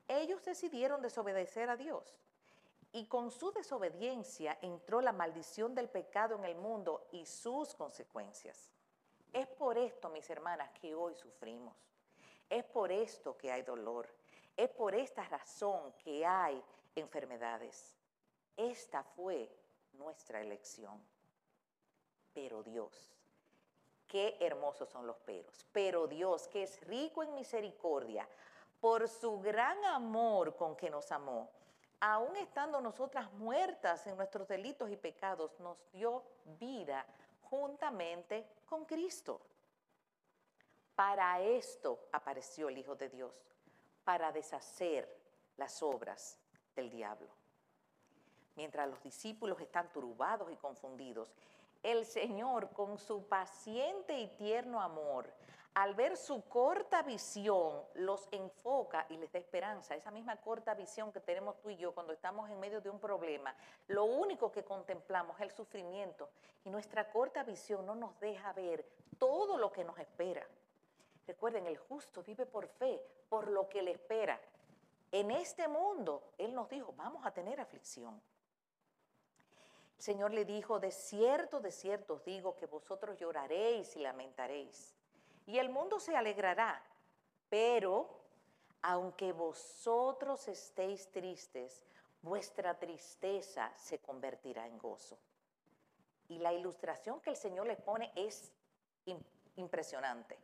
ellos 0.08 0.44
decidieron 0.44 1.02
desobedecer 1.02 1.68
a 1.68 1.76
Dios 1.76 2.18
y 2.92 3.06
con 3.06 3.30
su 3.30 3.50
desobediencia 3.52 4.56
entró 4.62 5.00
la 5.00 5.12
maldición 5.12 5.74
del 5.74 5.88
pecado 5.88 6.36
en 6.36 6.44
el 6.44 6.54
mundo 6.54 7.08
y 7.12 7.26
sus 7.26 7.74
consecuencias. 7.74 8.70
Es 9.32 9.46
por 9.48 9.76
esto, 9.76 10.08
mis 10.08 10.28
hermanas, 10.30 10.70
que 10.80 10.94
hoy 10.94 11.14
sufrimos. 11.14 11.76
Es 12.48 12.64
por 12.64 12.90
esto 12.92 13.36
que 13.36 13.50
hay 13.50 13.62
dolor. 13.62 14.08
Es 14.56 14.70
por 14.70 14.94
esta 14.94 15.24
razón 15.24 15.92
que 16.04 16.24
hay 16.24 16.62
enfermedades. 16.94 17.96
Esta 18.56 19.02
fue 19.02 19.50
nuestra 19.92 20.40
elección. 20.40 20.98
Pero 22.32 22.62
Dios, 22.62 23.15
qué 24.06 24.36
hermosos 24.40 24.88
son 24.88 25.06
los 25.06 25.16
peros. 25.18 25.66
Pero 25.72 26.06
Dios, 26.06 26.48
que 26.48 26.62
es 26.62 26.80
rico 26.86 27.22
en 27.22 27.34
misericordia, 27.34 28.28
por 28.80 29.08
su 29.08 29.40
gran 29.40 29.84
amor 29.84 30.56
con 30.56 30.76
que 30.76 30.90
nos 30.90 31.10
amó, 31.12 31.50
aun 32.00 32.36
estando 32.36 32.80
nosotras 32.80 33.32
muertas 33.32 34.06
en 34.06 34.16
nuestros 34.16 34.46
delitos 34.48 34.90
y 34.90 34.96
pecados, 34.96 35.58
nos 35.60 35.78
dio 35.92 36.22
vida 36.58 37.06
juntamente 37.42 38.46
con 38.66 38.84
Cristo. 38.84 39.40
Para 40.94 41.40
esto 41.40 42.08
apareció 42.12 42.68
el 42.68 42.78
Hijo 42.78 42.94
de 42.94 43.08
Dios, 43.08 43.34
para 44.04 44.32
deshacer 44.32 45.08
las 45.56 45.82
obras 45.82 46.38
del 46.74 46.90
diablo. 46.90 47.28
Mientras 48.54 48.88
los 48.88 49.02
discípulos 49.02 49.60
están 49.60 49.92
turbados 49.92 50.50
y 50.50 50.56
confundidos, 50.56 51.34
el 51.86 52.04
Señor, 52.04 52.70
con 52.70 52.98
su 52.98 53.28
paciente 53.28 54.18
y 54.18 54.26
tierno 54.36 54.82
amor, 54.82 55.32
al 55.74 55.94
ver 55.94 56.16
su 56.16 56.42
corta 56.48 57.02
visión, 57.02 57.80
los 57.94 58.26
enfoca 58.32 59.06
y 59.08 59.16
les 59.18 59.30
da 59.30 59.38
esperanza. 59.38 59.94
Esa 59.94 60.10
misma 60.10 60.36
corta 60.38 60.74
visión 60.74 61.12
que 61.12 61.20
tenemos 61.20 61.60
tú 61.60 61.70
y 61.70 61.76
yo 61.76 61.94
cuando 61.94 62.12
estamos 62.12 62.50
en 62.50 62.58
medio 62.58 62.80
de 62.80 62.90
un 62.90 62.98
problema, 62.98 63.54
lo 63.86 64.04
único 64.04 64.50
que 64.50 64.64
contemplamos 64.64 65.36
es 65.36 65.42
el 65.42 65.50
sufrimiento 65.52 66.28
y 66.64 66.70
nuestra 66.70 67.08
corta 67.10 67.44
visión 67.44 67.86
no 67.86 67.94
nos 67.94 68.18
deja 68.18 68.52
ver 68.52 68.84
todo 69.18 69.56
lo 69.56 69.70
que 69.70 69.84
nos 69.84 69.96
espera. 69.98 70.44
Recuerden, 71.24 71.66
el 71.66 71.76
justo 71.76 72.22
vive 72.24 72.46
por 72.46 72.66
fe, 72.66 73.00
por 73.28 73.48
lo 73.48 73.68
que 73.68 73.82
le 73.82 73.92
espera. 73.92 74.40
En 75.12 75.30
este 75.30 75.68
mundo, 75.68 76.32
Él 76.36 76.52
nos 76.52 76.68
dijo, 76.68 76.94
vamos 76.96 77.24
a 77.24 77.30
tener 77.30 77.60
aflicción. 77.60 78.20
El 79.96 80.02
Señor 80.02 80.32
le 80.32 80.44
dijo, 80.44 80.78
de 80.78 80.90
cierto, 80.90 81.60
de 81.60 81.72
cierto 81.72 82.14
os 82.14 82.24
digo 82.24 82.56
que 82.56 82.66
vosotros 82.66 83.18
lloraréis 83.18 83.96
y 83.96 84.00
lamentaréis 84.00 84.96
y 85.46 85.58
el 85.58 85.70
mundo 85.70 85.98
se 86.00 86.16
alegrará. 86.16 86.82
Pero 87.48 88.10
aunque 88.82 89.32
vosotros 89.32 90.48
estéis 90.48 91.10
tristes, 91.10 91.82
vuestra 92.22 92.78
tristeza 92.78 93.72
se 93.76 93.98
convertirá 94.00 94.66
en 94.66 94.78
gozo. 94.78 95.16
Y 96.28 96.38
la 96.38 96.52
ilustración 96.52 97.20
que 97.20 97.30
el 97.30 97.36
Señor 97.36 97.66
le 97.66 97.76
pone 97.76 98.12
es 98.16 98.52
impresionante. 99.56 100.36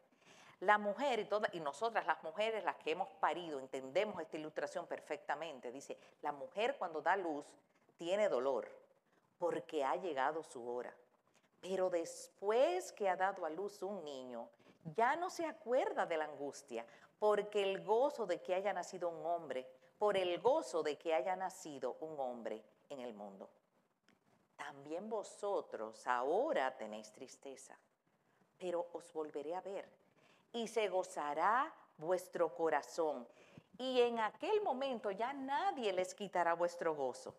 La 0.60 0.78
mujer 0.78 1.18
y, 1.18 1.24
todas, 1.24 1.52
y 1.52 1.58
nosotras 1.58 2.06
las 2.06 2.22
mujeres, 2.22 2.62
las 2.62 2.76
que 2.76 2.92
hemos 2.92 3.08
parido, 3.14 3.58
entendemos 3.58 4.20
esta 4.22 4.36
ilustración 4.36 4.86
perfectamente. 4.86 5.72
Dice, 5.72 5.98
la 6.22 6.30
mujer 6.30 6.76
cuando 6.78 7.02
da 7.02 7.16
luz 7.16 7.44
tiene 7.96 8.28
dolor 8.28 8.68
porque 9.42 9.82
ha 9.82 9.96
llegado 9.96 10.44
su 10.44 10.64
hora. 10.68 10.94
Pero 11.60 11.90
después 11.90 12.92
que 12.92 13.08
ha 13.08 13.16
dado 13.16 13.44
a 13.44 13.50
luz 13.50 13.82
un 13.82 14.04
niño, 14.04 14.48
ya 14.94 15.16
no 15.16 15.30
se 15.30 15.44
acuerda 15.44 16.06
de 16.06 16.16
la 16.16 16.26
angustia, 16.26 16.86
porque 17.18 17.60
el 17.60 17.82
gozo 17.82 18.24
de 18.24 18.40
que 18.40 18.54
haya 18.54 18.72
nacido 18.72 19.08
un 19.08 19.26
hombre, 19.26 19.68
por 19.98 20.16
el 20.16 20.40
gozo 20.40 20.84
de 20.84 20.96
que 20.96 21.12
haya 21.12 21.34
nacido 21.34 21.96
un 21.98 22.20
hombre 22.20 22.62
en 22.88 23.00
el 23.00 23.14
mundo. 23.14 23.50
También 24.54 25.10
vosotros 25.10 26.06
ahora 26.06 26.76
tenéis 26.76 27.10
tristeza, 27.10 27.76
pero 28.60 28.86
os 28.92 29.12
volveré 29.12 29.56
a 29.56 29.60
ver 29.60 29.88
y 30.52 30.68
se 30.68 30.88
gozará 30.88 31.74
vuestro 31.98 32.54
corazón. 32.54 33.26
Y 33.76 34.02
en 34.02 34.20
aquel 34.20 34.62
momento 34.62 35.10
ya 35.10 35.32
nadie 35.32 35.92
les 35.92 36.14
quitará 36.14 36.54
vuestro 36.54 36.94
gozo. 36.94 37.34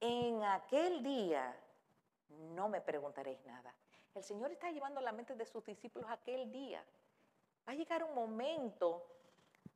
En 0.00 0.42
aquel 0.42 1.02
día 1.02 1.54
no 2.54 2.68
me 2.68 2.80
preguntaréis 2.80 3.44
nada. 3.44 3.74
El 4.14 4.24
Señor 4.24 4.50
está 4.50 4.70
llevando 4.70 5.00
la 5.00 5.12
mente 5.12 5.34
de 5.34 5.44
sus 5.44 5.64
discípulos 5.64 6.10
aquel 6.10 6.50
día. 6.50 6.82
Va 7.68 7.72
a 7.72 7.76
llegar 7.76 8.02
un 8.02 8.14
momento 8.14 9.06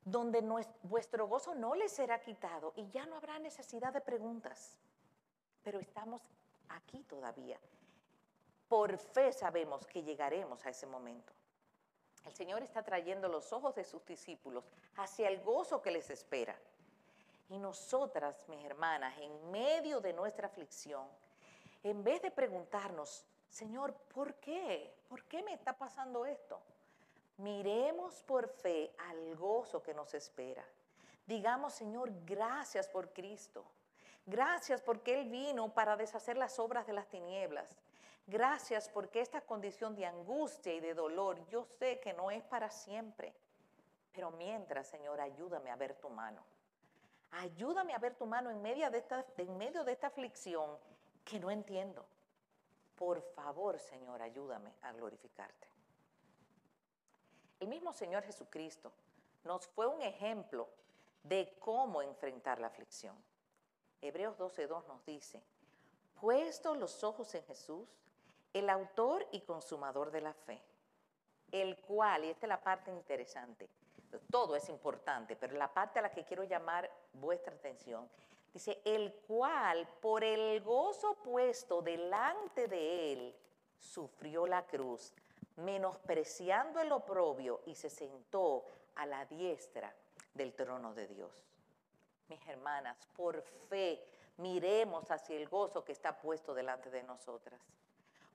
donde 0.04 0.43
vuestro 0.83 1.28
gozo 1.28 1.54
no 1.54 1.75
les 1.75 1.93
será 1.93 2.21
quitado 2.21 2.73
y 2.76 2.90
ya 2.90 3.07
no 3.07 3.16
habrá 3.16 3.38
necesidad 3.38 3.93
de 3.93 4.00
preguntas. 4.00 4.78
Pero 5.62 5.78
estamos 5.78 6.23
aquí 6.69 7.02
todavía. 7.04 7.59
Por 8.69 8.99
fe 8.99 9.33
sabemos 9.33 9.87
que 9.87 10.02
llegaremos 10.02 10.64
a 10.64 10.71
ese 10.71 10.87
momento. 10.87 11.33
El 12.25 12.35
Señor 12.35 12.62
está 12.62 12.83
trayendo 12.83 13.28
los 13.28 13.52
ojos 13.52 13.75
de 13.75 13.85
sus 13.85 14.04
discípulos 14.07 14.64
hacia 14.97 15.28
el 15.28 15.43
gozo 15.43 15.83
que 15.83 15.90
les 15.90 16.09
espera. 16.09 16.59
Y 17.49 17.59
nosotras, 17.59 18.49
mis 18.49 18.65
hermanas, 18.65 19.17
en 19.19 19.51
medio 19.51 20.01
de 20.01 20.13
nuestra 20.13 20.47
aflicción, 20.47 21.07
en 21.83 22.03
vez 22.03 22.23
de 22.23 22.31
preguntarnos, 22.31 23.27
Señor, 23.49 23.95
¿por 24.13 24.35
qué? 24.35 24.95
¿Por 25.09 25.25
qué 25.25 25.43
me 25.43 25.53
está 25.53 25.77
pasando 25.77 26.25
esto? 26.25 26.61
Miremos 27.37 28.23
por 28.23 28.49
fe 28.49 28.95
al 29.09 29.37
gozo 29.37 29.83
que 29.83 29.95
nos 29.95 30.15
espera. 30.15 30.65
Digamos, 31.27 31.75
Señor, 31.75 32.11
gracias 32.25 32.89
por 32.89 33.13
Cristo. 33.13 33.65
Gracias 34.27 34.81
porque 34.81 35.21
Él 35.21 35.29
vino 35.29 35.73
para 35.73 35.97
deshacer 35.97 36.37
las 36.37 36.59
obras 36.59 36.87
de 36.87 36.93
las 36.95 37.09
tinieblas. 37.09 37.77
Gracias 38.27 38.89
porque 38.89 39.21
esta 39.21 39.43
condición 39.43 39.95
de 39.95 40.07
angustia 40.07 40.73
y 40.73 40.81
de 40.81 40.95
dolor 40.95 41.45
yo 41.49 41.65
sé 41.79 42.01
que 42.01 42.15
no 42.15 42.31
es 42.31 42.43
para 42.43 42.71
siempre. 42.71 43.35
Pero 44.13 44.31
mientras, 44.31 44.87
Señor, 44.87 45.21
ayúdame 45.21 45.71
a 45.71 45.77
ver 45.77 45.95
tu 45.95 46.09
mano. 46.09 46.43
Ayúdame 47.38 47.95
a 47.95 47.99
ver 47.99 48.14
tu 48.14 48.26
mano 48.26 48.50
en 48.50 48.62
medio 48.62 48.91
de 48.91 48.99
esta, 48.99 49.25
en 49.37 49.57
medio 49.57 49.83
de 49.85 49.93
esta 49.93 50.07
aflicción 50.07 50.79
que 51.25 51.41
no 51.41 51.50
entiendo. 51.50 52.07
Por 52.97 53.21
favor, 53.21 53.79
Señor, 53.79 54.23
ayúdame 54.23 54.73
a 54.83 54.93
glorificarte. 54.93 55.69
El 57.59 57.69
mismo 57.69 57.93
Señor 57.93 58.23
Jesucristo 58.23 58.93
nos 59.43 59.67
fue 59.67 59.87
un 59.87 60.03
ejemplo 60.03 60.69
de 61.25 61.57
cómo 61.59 62.03
enfrentar 62.03 62.61
la 62.61 62.69
aflicción. 62.69 63.17
Hebreos 64.00 64.38
12.2 64.38 64.87
nos 64.87 65.05
dice, 65.05 65.43
puesto 66.21 66.75
los 66.75 67.03
ojos 67.03 67.35
en 67.35 67.43
Jesús, 67.45 67.88
el 68.53 68.71
autor 68.71 69.26
y 69.33 69.41
consumador 69.41 70.11
de 70.11 70.21
la 70.21 70.35
fe, 70.35 70.62
el 71.50 71.81
cual, 71.81 72.25
y 72.25 72.31
esta 72.31 72.47
es 72.47 72.49
la 72.49 72.62
parte 72.62 72.91
interesante, 72.93 73.69
todo 74.31 74.55
es 74.55 74.69
importante, 74.69 75.35
pero 75.35 75.57
la 75.57 75.73
parte 75.73 75.99
a 75.99 76.03
la 76.03 76.12
que 76.12 76.25
quiero 76.25 76.45
llamar 76.45 76.91
vuestra 77.14 77.54
atención 77.54 78.09
Dice, 78.54 78.80
el 78.85 79.12
cual 79.26 79.85
por 80.00 80.23
el 80.23 80.62
gozo 80.62 81.16
puesto 81.25 81.83
delante 81.83 82.68
de 82.68 83.12
él 83.12 83.37
sufrió 83.76 84.47
la 84.47 84.64
cruz, 84.64 85.12
menospreciando 85.56 86.78
el 86.78 86.92
oprobio 86.92 87.62
y 87.66 87.75
se 87.75 87.90
sentó 87.90 88.64
a 88.94 89.06
la 89.06 89.25
diestra 89.26 89.92
del 90.35 90.54
trono 90.54 90.94
de 90.94 91.09
Dios. 91.09 91.44
Mis 92.28 92.47
hermanas, 92.47 92.97
por 93.16 93.42
fe 93.68 94.00
miremos 94.37 95.11
hacia 95.11 95.37
el 95.37 95.49
gozo 95.49 95.85
que 95.85 95.90
está 95.90 96.16
puesto 96.21 96.54
delante 96.54 96.90
de 96.90 97.02
nosotras. 97.02 97.61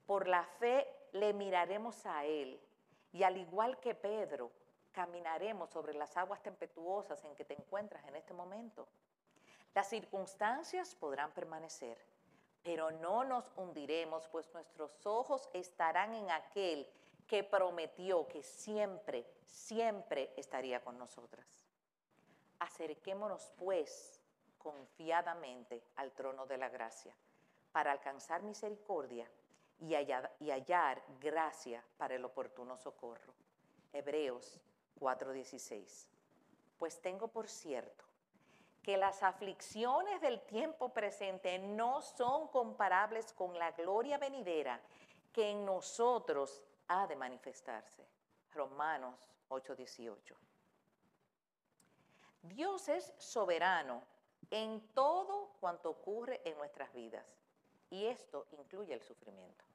Por 0.06 0.28
la 0.28 0.44
fe 0.44 0.86
le 1.14 1.32
miraremos 1.32 2.06
a 2.06 2.26
Él 2.26 2.60
y 3.14 3.24
al 3.24 3.38
igual 3.38 3.80
que 3.80 3.96
Pedro, 3.96 4.52
caminaremos 4.92 5.70
sobre 5.70 5.94
las 5.94 6.16
aguas 6.18 6.42
tempestuosas 6.42 7.24
en 7.24 7.36
que 7.36 7.46
te 7.46 7.54
encuentras 7.54 8.06
en 8.08 8.16
este 8.16 8.34
momento. 8.34 8.88
Las 9.74 9.90
circunstancias 9.90 10.96
podrán 10.96 11.32
permanecer, 11.32 11.98
pero 12.64 12.92
no 12.92 13.24
nos 13.24 13.52
hundiremos, 13.56 14.28
pues 14.28 14.52
nuestros 14.54 15.06
ojos 15.06 15.50
estarán 15.54 16.14
en 16.14 16.32
aquel 16.32 16.88
que 17.28 17.44
prometió 17.44 18.28
que 18.28 18.42
siempre, 18.42 19.26
siempre 19.46 20.34
estaría 20.36 20.84
con 20.84 20.98
nosotras. 20.98 21.46
Acerquémonos 22.60 23.54
pues 23.58 24.20
confiadamente 24.58 25.84
al 25.96 26.12
trono 26.12 26.46
de 26.46 26.58
la 26.58 26.70
gracia 26.70 27.16
para 27.72 27.92
alcanzar 27.92 28.42
misericordia 28.42 29.30
y 29.80 29.94
hallar, 29.94 31.04
gracia 31.22 31.84
para 31.98 32.16
el 32.16 32.26
oportuno 32.26 32.78
socorro. 32.78 33.34
Hebreos 33.94 34.60
4:16. 35.00 36.08
Pues 36.78 37.02
tengo 37.02 37.28
por 37.28 37.48
cierto 37.48 38.06
que 38.84 38.98
las 38.98 39.24
aflicciones 39.24 40.22
del 40.22 40.42
tiempo 40.42 40.90
presente 40.90 41.60
no 41.60 42.02
son 42.02 42.48
comparables 42.48 43.34
con 43.34 43.58
la 43.58 43.72
gloria 43.72 44.18
venidera 44.18 44.80
que 45.34 45.52
en 45.52 45.66
nosotros 45.66 46.64
ha 46.88 47.06
de 47.08 47.16
manifestarse. 47.16 48.06
Romanos 48.54 49.30
8:18. 49.50 50.36
Dios 52.42 52.88
es 52.90 53.14
soberano 53.18 54.02
en 54.50 54.82
todo 54.94 55.52
cuanto 55.60 55.90
ocurre 55.90 56.42
en 56.46 56.58
nuestras 56.58 56.92
vidas 56.94 57.38
y 57.90 58.06
esto 58.06 58.48
incluye 58.52 58.94
el 58.94 59.02
sufrimiento. 59.02 59.69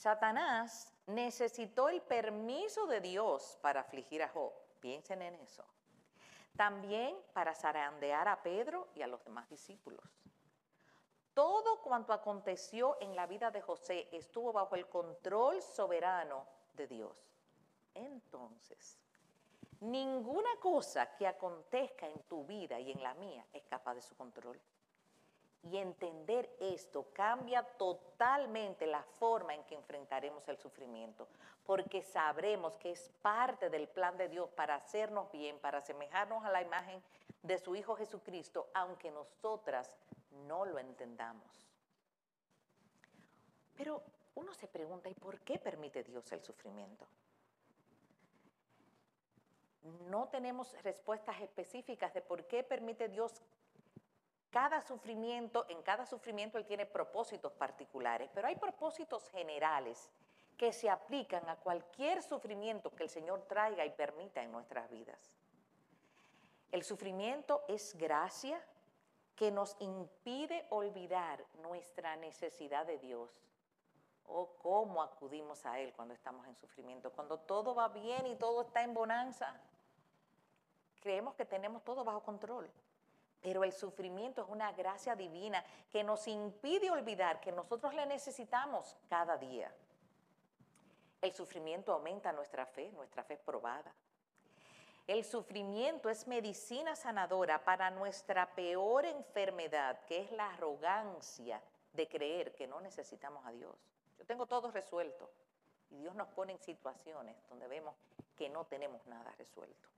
Satanás 0.00 0.94
necesitó 1.08 1.90
el 1.90 2.00
permiso 2.00 2.86
de 2.86 3.02
Dios 3.02 3.58
para 3.60 3.82
afligir 3.82 4.22
a 4.22 4.28
Job. 4.28 4.50
Piensen 4.80 5.20
en 5.20 5.34
eso. 5.34 5.62
También 6.56 7.14
para 7.34 7.54
zarandear 7.54 8.26
a 8.26 8.42
Pedro 8.42 8.88
y 8.94 9.02
a 9.02 9.06
los 9.06 9.22
demás 9.24 9.46
discípulos. 9.50 10.02
Todo 11.34 11.82
cuanto 11.82 12.14
aconteció 12.14 12.96
en 13.02 13.14
la 13.14 13.26
vida 13.26 13.50
de 13.50 13.60
José 13.60 14.08
estuvo 14.10 14.54
bajo 14.54 14.74
el 14.74 14.88
control 14.88 15.60
soberano 15.60 16.46
de 16.72 16.86
Dios. 16.86 17.36
Entonces, 17.92 18.98
ninguna 19.80 20.56
cosa 20.62 21.14
que 21.14 21.26
acontezca 21.26 22.06
en 22.06 22.22
tu 22.22 22.46
vida 22.46 22.80
y 22.80 22.90
en 22.90 23.02
la 23.02 23.12
mía 23.12 23.46
escapa 23.52 23.94
de 23.94 24.00
su 24.00 24.16
control. 24.16 24.58
Y 25.62 25.76
entender 25.76 26.50
esto 26.58 27.06
cambia 27.12 27.62
totalmente 27.62 28.86
la 28.86 29.02
forma 29.02 29.54
en 29.54 29.62
que 29.64 29.74
enfrentaremos 29.74 30.48
el 30.48 30.56
sufrimiento, 30.56 31.28
porque 31.66 32.02
sabremos 32.02 32.78
que 32.78 32.92
es 32.92 33.10
parte 33.20 33.68
del 33.68 33.86
plan 33.88 34.16
de 34.16 34.28
Dios 34.28 34.50
para 34.50 34.76
hacernos 34.76 35.30
bien, 35.30 35.58
para 35.58 35.78
asemejarnos 35.78 36.44
a 36.44 36.50
la 36.50 36.62
imagen 36.62 37.02
de 37.42 37.58
su 37.58 37.76
Hijo 37.76 37.94
Jesucristo, 37.96 38.68
aunque 38.74 39.10
nosotras 39.10 39.96
no 40.46 40.64
lo 40.64 40.78
entendamos. 40.78 41.66
Pero 43.76 44.02
uno 44.34 44.54
se 44.54 44.66
pregunta, 44.66 45.08
¿y 45.08 45.14
por 45.14 45.40
qué 45.40 45.58
permite 45.58 46.02
Dios 46.02 46.30
el 46.32 46.42
sufrimiento? 46.42 47.06
No 50.08 50.28
tenemos 50.28 50.74
respuestas 50.82 51.40
específicas 51.40 52.12
de 52.12 52.20
por 52.20 52.44
qué 52.46 52.62
permite 52.62 53.08
Dios 53.08 53.40
cada 54.50 54.82
sufrimiento, 54.82 55.64
en 55.68 55.82
cada 55.82 56.06
sufrimiento 56.06 56.58
Él 56.58 56.66
tiene 56.66 56.86
propósitos 56.86 57.52
particulares, 57.52 58.30
pero 58.34 58.48
hay 58.48 58.56
propósitos 58.56 59.28
generales 59.30 60.10
que 60.56 60.72
se 60.72 60.90
aplican 60.90 61.48
a 61.48 61.56
cualquier 61.56 62.22
sufrimiento 62.22 62.94
que 62.94 63.04
el 63.04 63.08
Señor 63.08 63.42
traiga 63.48 63.86
y 63.86 63.90
permita 63.90 64.42
en 64.42 64.52
nuestras 64.52 64.90
vidas. 64.90 65.32
El 66.70 66.82
sufrimiento 66.82 67.64
es 67.66 67.96
gracia 67.96 68.62
que 69.36 69.50
nos 69.50 69.74
impide 69.80 70.66
olvidar 70.68 71.42
nuestra 71.62 72.14
necesidad 72.16 72.84
de 72.84 72.98
Dios 72.98 73.30
o 74.26 74.50
cómo 74.58 75.02
acudimos 75.02 75.64
a 75.64 75.80
Él 75.80 75.92
cuando 75.94 76.12
estamos 76.14 76.46
en 76.46 76.54
sufrimiento. 76.56 77.10
Cuando 77.10 77.38
todo 77.38 77.74
va 77.74 77.88
bien 77.88 78.26
y 78.26 78.36
todo 78.36 78.60
está 78.60 78.82
en 78.82 78.94
bonanza, 78.94 79.58
creemos 81.00 81.34
que 81.34 81.44
tenemos 81.44 81.82
todo 81.82 82.04
bajo 82.04 82.22
control. 82.22 82.70
Pero 83.40 83.64
el 83.64 83.72
sufrimiento 83.72 84.42
es 84.42 84.48
una 84.48 84.72
gracia 84.72 85.16
divina 85.16 85.64
que 85.90 86.04
nos 86.04 86.26
impide 86.28 86.90
olvidar 86.90 87.40
que 87.40 87.52
nosotros 87.52 87.94
le 87.94 88.06
necesitamos 88.06 88.96
cada 89.08 89.36
día. 89.38 89.72
El 91.22 91.32
sufrimiento 91.32 91.92
aumenta 91.92 92.32
nuestra 92.32 92.66
fe, 92.66 92.90
nuestra 92.92 93.22
fe 93.24 93.36
probada. 93.36 93.92
El 95.06 95.24
sufrimiento 95.24 96.08
es 96.08 96.26
medicina 96.26 96.94
sanadora 96.94 97.64
para 97.64 97.90
nuestra 97.90 98.46
peor 98.54 99.04
enfermedad, 99.04 100.04
que 100.06 100.20
es 100.20 100.32
la 100.32 100.50
arrogancia 100.50 101.60
de 101.92 102.08
creer 102.08 102.54
que 102.54 102.66
no 102.66 102.80
necesitamos 102.80 103.44
a 103.44 103.50
Dios. 103.50 103.74
Yo 104.18 104.24
tengo 104.24 104.46
todo 104.46 104.70
resuelto 104.70 105.30
y 105.90 105.96
Dios 105.96 106.14
nos 106.14 106.28
pone 106.28 106.52
en 106.52 106.58
situaciones 106.60 107.36
donde 107.48 107.66
vemos 107.66 107.94
que 108.36 108.48
no 108.48 108.64
tenemos 108.66 109.04
nada 109.06 109.32
resuelto. 109.32 109.88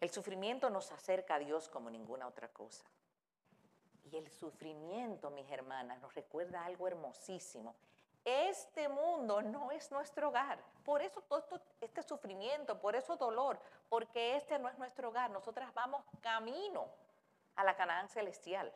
El 0.00 0.10
sufrimiento 0.10 0.68
nos 0.70 0.92
acerca 0.92 1.36
a 1.36 1.38
Dios 1.38 1.68
como 1.68 1.90
ninguna 1.90 2.26
otra 2.26 2.48
cosa. 2.48 2.84
Y 4.04 4.16
el 4.16 4.28
sufrimiento, 4.30 5.30
mis 5.30 5.50
hermanas, 5.50 6.00
nos 6.00 6.14
recuerda 6.14 6.64
algo 6.64 6.86
hermosísimo. 6.86 7.74
Este 8.24 8.88
mundo 8.88 9.40
no 9.40 9.70
es 9.70 9.90
nuestro 9.90 10.28
hogar. 10.28 10.58
Por 10.84 11.00
eso 11.00 11.22
todo 11.22 11.60
este 11.80 12.02
sufrimiento, 12.02 12.78
por 12.78 12.94
eso 12.94 13.16
dolor, 13.16 13.58
porque 13.88 14.36
este 14.36 14.58
no 14.58 14.68
es 14.68 14.76
nuestro 14.78 15.08
hogar. 15.08 15.30
Nosotras 15.30 15.72
vamos 15.74 16.04
camino 16.20 16.88
a 17.54 17.64
la 17.64 17.74
Canaán 17.74 18.08
celestial. 18.08 18.72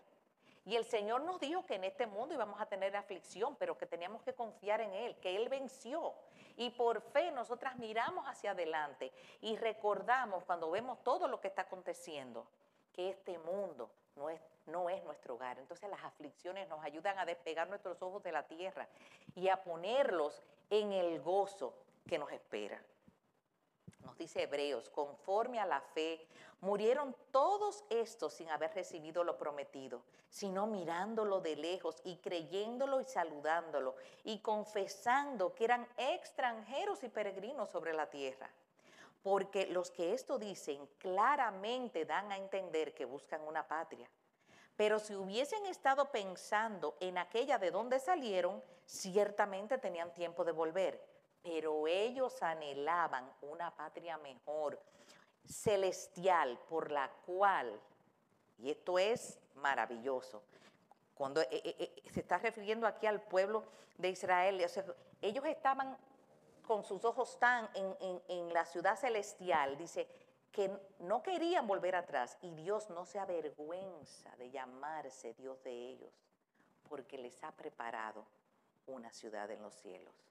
Y 0.64 0.76
el 0.76 0.84
Señor 0.84 1.22
nos 1.22 1.40
dijo 1.40 1.64
que 1.64 1.76
en 1.76 1.84
este 1.84 2.06
mundo 2.06 2.34
íbamos 2.34 2.60
a 2.60 2.66
tener 2.66 2.94
aflicción, 2.94 3.56
pero 3.56 3.78
que 3.78 3.86
teníamos 3.86 4.22
que 4.22 4.34
confiar 4.34 4.80
en 4.80 4.92
Él, 4.92 5.16
que 5.16 5.36
Él 5.36 5.48
venció. 5.48 6.12
Y 6.56 6.70
por 6.70 7.00
fe 7.00 7.30
nosotras 7.30 7.76
miramos 7.78 8.26
hacia 8.26 8.50
adelante 8.50 9.12
y 9.40 9.56
recordamos 9.56 10.44
cuando 10.44 10.70
vemos 10.70 11.02
todo 11.02 11.26
lo 11.28 11.40
que 11.40 11.48
está 11.48 11.62
aconteciendo, 11.62 12.46
que 12.92 13.08
este 13.10 13.38
mundo 13.38 13.90
no 14.16 14.28
es, 14.28 14.40
no 14.66 14.90
es 14.90 15.02
nuestro 15.04 15.34
hogar. 15.34 15.58
Entonces 15.58 15.88
las 15.88 16.04
aflicciones 16.04 16.68
nos 16.68 16.84
ayudan 16.84 17.18
a 17.18 17.24
despegar 17.24 17.68
nuestros 17.68 18.02
ojos 18.02 18.22
de 18.22 18.32
la 18.32 18.42
tierra 18.42 18.86
y 19.34 19.48
a 19.48 19.62
ponerlos 19.62 20.42
en 20.68 20.92
el 20.92 21.22
gozo 21.22 21.74
que 22.06 22.18
nos 22.18 22.30
espera 22.30 22.80
dice 24.20 24.42
Hebreos, 24.42 24.90
conforme 24.90 25.58
a 25.58 25.66
la 25.66 25.80
fe, 25.80 26.26
murieron 26.60 27.16
todos 27.32 27.84
estos 27.88 28.34
sin 28.34 28.50
haber 28.50 28.72
recibido 28.74 29.24
lo 29.24 29.36
prometido, 29.38 30.02
sino 30.28 30.66
mirándolo 30.66 31.40
de 31.40 31.56
lejos 31.56 31.96
y 32.04 32.16
creyéndolo 32.18 33.00
y 33.00 33.04
saludándolo 33.04 33.96
y 34.22 34.40
confesando 34.40 35.54
que 35.54 35.64
eran 35.64 35.88
extranjeros 35.96 37.02
y 37.02 37.08
peregrinos 37.08 37.70
sobre 37.70 37.94
la 37.94 38.08
tierra. 38.10 38.48
Porque 39.22 39.66
los 39.66 39.90
que 39.90 40.14
esto 40.14 40.38
dicen 40.38 40.86
claramente 40.98 42.04
dan 42.04 42.30
a 42.30 42.38
entender 42.38 42.94
que 42.94 43.06
buscan 43.06 43.40
una 43.42 43.66
patria. 43.66 44.08
Pero 44.76 44.98
si 44.98 45.14
hubiesen 45.14 45.66
estado 45.66 46.10
pensando 46.10 46.96
en 47.00 47.18
aquella 47.18 47.58
de 47.58 47.70
donde 47.70 47.98
salieron, 48.00 48.62
ciertamente 48.86 49.78
tenían 49.78 50.12
tiempo 50.14 50.44
de 50.44 50.52
volver 50.52 51.09
pero 51.42 51.86
ellos 51.86 52.42
anhelaban 52.42 53.30
una 53.42 53.74
patria 53.74 54.18
mejor, 54.18 54.80
celestial, 55.46 56.58
por 56.68 56.90
la 56.90 57.10
cual, 57.26 57.80
y 58.58 58.70
esto 58.70 58.98
es 58.98 59.38
maravilloso, 59.54 60.42
cuando 61.14 61.40
eh, 61.42 61.48
eh, 61.50 61.76
eh, 61.78 62.10
se 62.10 62.20
está 62.20 62.38
refiriendo 62.38 62.86
aquí 62.86 63.06
al 63.06 63.22
pueblo 63.22 63.64
de 63.98 64.10
Israel, 64.10 64.64
ellos 65.20 65.44
estaban 65.44 65.96
con 66.66 66.84
sus 66.84 67.04
ojos 67.04 67.38
tan 67.38 67.68
en, 67.74 68.22
en 68.28 68.52
la 68.52 68.64
ciudad 68.64 68.96
celestial, 68.96 69.76
dice, 69.76 70.08
que 70.52 70.70
no 71.00 71.22
querían 71.22 71.66
volver 71.66 71.94
atrás 71.94 72.36
y 72.42 72.54
Dios 72.54 72.90
no 72.90 73.06
se 73.06 73.18
avergüenza 73.18 74.34
de 74.36 74.50
llamarse 74.50 75.34
Dios 75.34 75.62
de 75.62 75.72
ellos, 75.72 76.12
porque 76.88 77.18
les 77.18 77.42
ha 77.44 77.52
preparado 77.52 78.26
una 78.86 79.12
ciudad 79.12 79.50
en 79.50 79.62
los 79.62 79.74
cielos. 79.74 80.29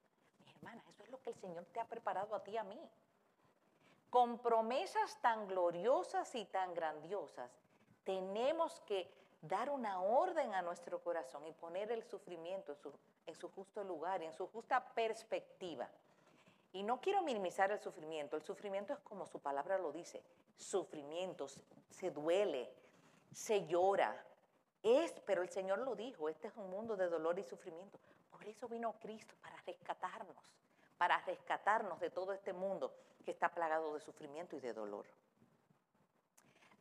Hermanas, 0.61 0.87
eso 0.89 1.03
es 1.03 1.09
lo 1.09 1.21
que 1.21 1.29
el 1.29 1.35
Señor 1.37 1.65
te 1.65 1.79
ha 1.79 1.85
preparado 1.85 2.35
a 2.35 2.43
ti 2.43 2.51
y 2.51 2.57
a 2.57 2.63
mí. 2.63 2.79
Con 4.09 4.39
promesas 4.39 5.19
tan 5.21 5.47
gloriosas 5.47 6.33
y 6.35 6.45
tan 6.45 6.73
grandiosas, 6.73 7.51
tenemos 8.03 8.79
que 8.81 9.09
dar 9.41 9.69
una 9.69 10.01
orden 10.01 10.53
a 10.53 10.61
nuestro 10.61 11.01
corazón 11.01 11.47
y 11.47 11.53
poner 11.53 11.91
el 11.91 12.03
sufrimiento 12.03 12.73
en 12.73 12.77
su, 12.77 12.91
en 13.25 13.35
su 13.35 13.49
justo 13.49 13.83
lugar, 13.83 14.21
en 14.21 14.33
su 14.33 14.47
justa 14.47 14.83
perspectiva. 14.93 15.87
Y 16.73 16.83
no 16.83 16.99
quiero 16.99 17.21
minimizar 17.21 17.71
el 17.71 17.79
sufrimiento, 17.79 18.35
el 18.35 18.43
sufrimiento 18.43 18.93
es 18.93 18.99
como 18.99 19.25
su 19.25 19.39
palabra 19.39 19.77
lo 19.77 19.91
dice, 19.91 20.21
sufrimiento, 20.57 21.47
se 21.89 22.11
duele, 22.11 22.69
se 23.31 23.65
llora. 23.65 24.25
Es, 24.83 25.11
pero 25.25 25.41
el 25.41 25.49
Señor 25.49 25.79
lo 25.79 25.95
dijo, 25.95 26.29
este 26.29 26.47
es 26.47 26.57
un 26.57 26.69
mundo 26.69 26.95
de 26.95 27.09
dolor 27.09 27.39
y 27.39 27.43
sufrimiento. 27.43 27.99
Por 28.39 28.47
eso 28.47 28.69
vino 28.69 28.93
Cristo, 29.01 29.35
para 29.41 29.57
rescatarnos, 29.67 30.37
para 30.97 31.17
rescatarnos 31.25 31.99
de 31.99 32.09
todo 32.09 32.31
este 32.31 32.53
mundo 32.53 32.95
que 33.25 33.31
está 33.31 33.49
plagado 33.49 33.93
de 33.93 33.99
sufrimiento 33.99 34.55
y 34.55 34.61
de 34.61 34.71
dolor. 34.71 35.05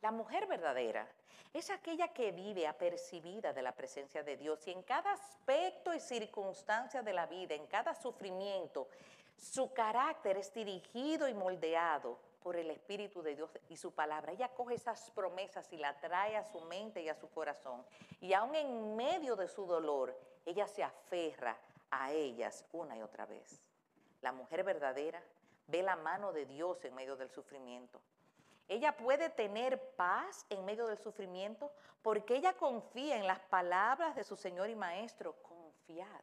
La 0.01 0.11
mujer 0.11 0.47
verdadera 0.47 1.05
es 1.53 1.69
aquella 1.69 2.07
que 2.13 2.31
vive 2.31 2.65
apercibida 2.65 3.51
de 3.51 3.61
la 3.61 3.73
presencia 3.73 4.23
de 4.23 4.37
Dios 4.37 4.65
y 4.67 4.71
en 4.71 4.83
cada 4.83 5.11
aspecto 5.11 5.93
y 5.93 5.99
circunstancia 5.99 7.03
de 7.03 7.11
la 7.11 7.25
vida, 7.25 7.55
en 7.55 7.67
cada 7.67 7.93
sufrimiento, 7.93 8.87
su 9.35 9.73
carácter 9.73 10.37
es 10.37 10.53
dirigido 10.53 11.27
y 11.27 11.33
moldeado 11.33 12.17
por 12.41 12.55
el 12.55 12.71
Espíritu 12.71 13.21
de 13.21 13.35
Dios 13.35 13.49
y 13.69 13.77
su 13.77 13.93
palabra. 13.93 14.31
Ella 14.31 14.49
coge 14.49 14.75
esas 14.75 15.11
promesas 15.11 15.71
y 15.71 15.77
la 15.77 15.99
trae 15.99 16.37
a 16.37 16.43
su 16.43 16.61
mente 16.61 17.01
y 17.01 17.09
a 17.09 17.15
su 17.15 17.29
corazón. 17.29 17.85
Y 18.21 18.33
aún 18.33 18.55
en 18.55 18.95
medio 18.95 19.35
de 19.35 19.47
su 19.47 19.65
dolor, 19.65 20.17
ella 20.45 20.67
se 20.67 20.83
aferra 20.83 21.57
a 21.91 22.11
ellas 22.11 22.65
una 22.71 22.97
y 22.97 23.01
otra 23.01 23.25
vez. 23.25 23.61
La 24.21 24.31
mujer 24.31 24.63
verdadera 24.63 25.23
ve 25.67 25.83
la 25.83 25.95
mano 25.95 26.31
de 26.33 26.45
Dios 26.45 26.83
en 26.85 26.95
medio 26.95 27.15
del 27.15 27.29
sufrimiento. 27.29 28.01
Ella 28.67 28.95
puede 28.95 29.29
tener 29.29 29.95
paz 29.95 30.45
en 30.49 30.63
medio 30.63 30.87
del 30.87 30.99
sufrimiento 30.99 31.71
porque 32.01 32.35
ella 32.35 32.53
confía 32.53 33.17
en 33.17 33.25
las 33.25 33.39
palabras 33.39 34.15
de 34.15 34.23
su 34.23 34.35
Señor 34.35 34.69
y 34.69 34.75
Maestro. 34.75 35.35
Confiad, 35.41 36.21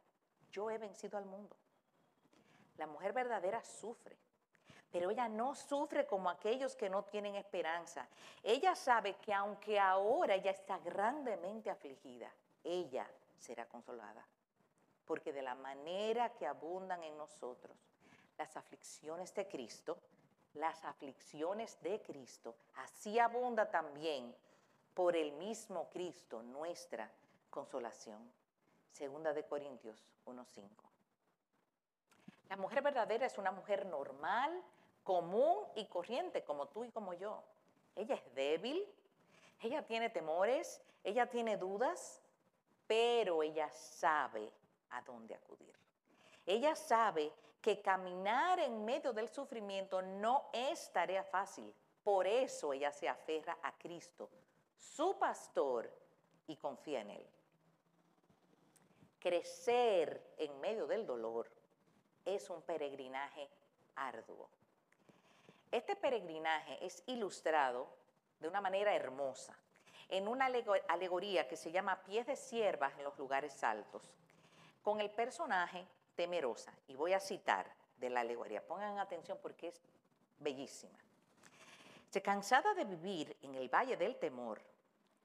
yo 0.51 0.71
he 0.71 0.77
vencido 0.77 1.17
al 1.17 1.25
mundo. 1.25 1.55
La 2.77 2.87
mujer 2.87 3.11
verdadera 3.11 3.63
sufre, 3.63 4.17
pero 4.91 5.11
ella 5.11 5.27
no 5.27 5.55
sufre 5.55 6.05
como 6.05 6.29
aquellos 6.29 6.75
que 6.75 6.89
no 6.89 7.03
tienen 7.03 7.35
esperanza. 7.35 8.07
Ella 8.43 8.75
sabe 8.75 9.15
que 9.15 9.33
aunque 9.33 9.79
ahora 9.79 10.35
ella 10.35 10.51
está 10.51 10.77
grandemente 10.79 11.69
afligida, 11.69 12.31
ella 12.63 13.07
será 13.37 13.65
consolada. 13.67 14.25
Porque 15.05 15.33
de 15.33 15.41
la 15.41 15.55
manera 15.55 16.33
que 16.33 16.45
abundan 16.45 17.03
en 17.03 17.17
nosotros 17.17 17.77
las 18.37 18.55
aflicciones 18.55 19.33
de 19.33 19.47
Cristo, 19.47 19.97
las 20.53 20.83
aflicciones 20.85 21.81
de 21.81 22.01
Cristo, 22.01 22.55
así 22.75 23.19
abunda 23.19 23.69
también 23.69 24.35
por 24.93 25.15
el 25.15 25.31
mismo 25.33 25.89
Cristo 25.89 26.41
nuestra 26.41 27.09
consolación. 27.49 28.31
Segunda 28.91 29.33
de 29.33 29.45
Corintios 29.45 30.03
1.5. 30.25 30.69
La 32.49 32.57
mujer 32.57 32.81
verdadera 32.81 33.25
es 33.25 33.37
una 33.37 33.51
mujer 33.51 33.85
normal, 33.85 34.63
común 35.07 35.63
y 35.75 35.85
corriente, 35.85 36.43
como 36.43 36.67
tú 36.67 36.83
y 36.83 36.91
como 36.91 37.13
yo. 37.13 37.41
Ella 37.95 38.15
es 38.15 38.35
débil, 38.35 38.85
ella 39.61 39.81
tiene 39.81 40.09
temores, 40.09 40.81
ella 41.01 41.27
tiene 41.27 41.55
dudas, 41.55 42.21
pero 42.87 43.41
ella 43.41 43.71
sabe 43.71 44.51
a 44.89 45.01
dónde 45.03 45.33
acudir. 45.33 45.73
Ella 46.45 46.75
sabe 46.75 47.31
que 47.61 47.81
caminar 47.81 48.59
en 48.59 48.83
medio 48.83 49.13
del 49.13 49.29
sufrimiento 49.29 50.01
no 50.01 50.49
es 50.51 50.91
tarea 50.91 51.23
fácil. 51.23 51.73
Por 52.03 52.27
eso 52.27 52.73
ella 52.73 52.91
se 52.91 53.07
aferra 53.07 53.57
a 53.63 53.77
Cristo, 53.77 54.29
su 54.77 55.17
pastor, 55.17 55.89
y 56.47 56.57
confía 56.57 56.99
en 56.99 57.11
Él. 57.11 57.27
Crecer 59.19 60.33
en 60.37 60.59
medio 60.59 60.85
del 60.85 61.05
dolor 61.05 61.49
es 62.25 62.49
un 62.49 62.61
peregrinaje 62.61 63.49
arduo. 63.95 64.49
Este 65.71 65.95
peregrinaje 65.95 66.85
es 66.85 67.03
ilustrado 67.07 67.87
de 68.39 68.47
una 68.47 68.61
manera 68.61 68.95
hermosa 68.95 69.57
en 70.09 70.27
una 70.27 70.45
alegoría 70.87 71.47
que 71.47 71.57
se 71.57 71.71
llama 71.71 72.01
Pies 72.03 72.25
de 72.27 72.35
siervas 72.35 72.93
en 72.97 73.03
los 73.03 73.17
lugares 73.17 73.61
altos, 73.63 74.09
con 74.81 75.01
el 75.01 75.09
personaje 75.09 75.85
temerosa. 76.15 76.73
Y 76.87 76.95
voy 76.95 77.13
a 77.13 77.19
citar 77.19 77.69
de 77.97 78.09
la 78.09 78.21
alegoría. 78.21 78.65
Pongan 78.65 78.99
atención 78.99 79.37
porque 79.41 79.67
es 79.67 79.81
bellísima. 80.39 80.97
Se 82.09 82.21
cansada 82.21 82.73
de 82.73 82.85
vivir 82.85 83.35
en 83.41 83.55
el 83.55 83.67
valle 83.67 83.97
del 83.97 84.15
temor, 84.15 84.61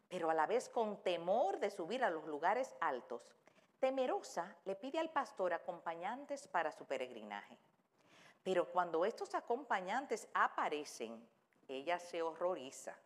pero 0.08 0.30
a 0.30 0.34
la 0.34 0.46
vez 0.46 0.68
con 0.68 1.00
temor 1.02 1.60
de 1.60 1.70
subir 1.70 2.02
a 2.02 2.10
los 2.10 2.26
lugares 2.26 2.74
altos, 2.80 3.22
temerosa 3.78 4.56
le 4.64 4.74
pide 4.74 4.98
al 4.98 5.10
pastor 5.10 5.52
acompañantes 5.52 6.48
para 6.48 6.72
su 6.72 6.84
peregrinaje. 6.84 7.56
Pero 8.42 8.68
cuando 8.70 9.04
estos 9.04 9.34
acompañantes 9.34 10.28
aparecen, 10.34 11.28
ella 11.68 11.98
se 11.98 12.22
horroriza. 12.22 12.96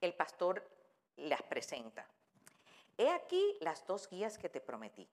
El 0.00 0.14
pastor 0.14 0.66
las 1.16 1.42
presenta. 1.42 2.06
He 2.96 3.08
aquí 3.10 3.56
las 3.60 3.86
dos 3.86 4.08
guías 4.08 4.38
que 4.38 4.48
te 4.48 4.60
prometí. 4.60 5.08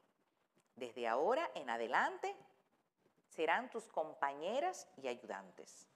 Desde 0.75 1.07
ahora 1.07 1.49
en 1.55 1.69
adelante 1.69 2.35
serán 3.27 3.69
tus 3.69 3.87
compañeras 3.87 4.87
y 4.97 5.07
ayudantes. 5.07 5.87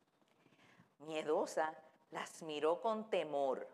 Miedosa 0.99 1.73
las 2.11 2.41
miró 2.41 2.81
con 2.81 3.09
temor. 3.09 3.67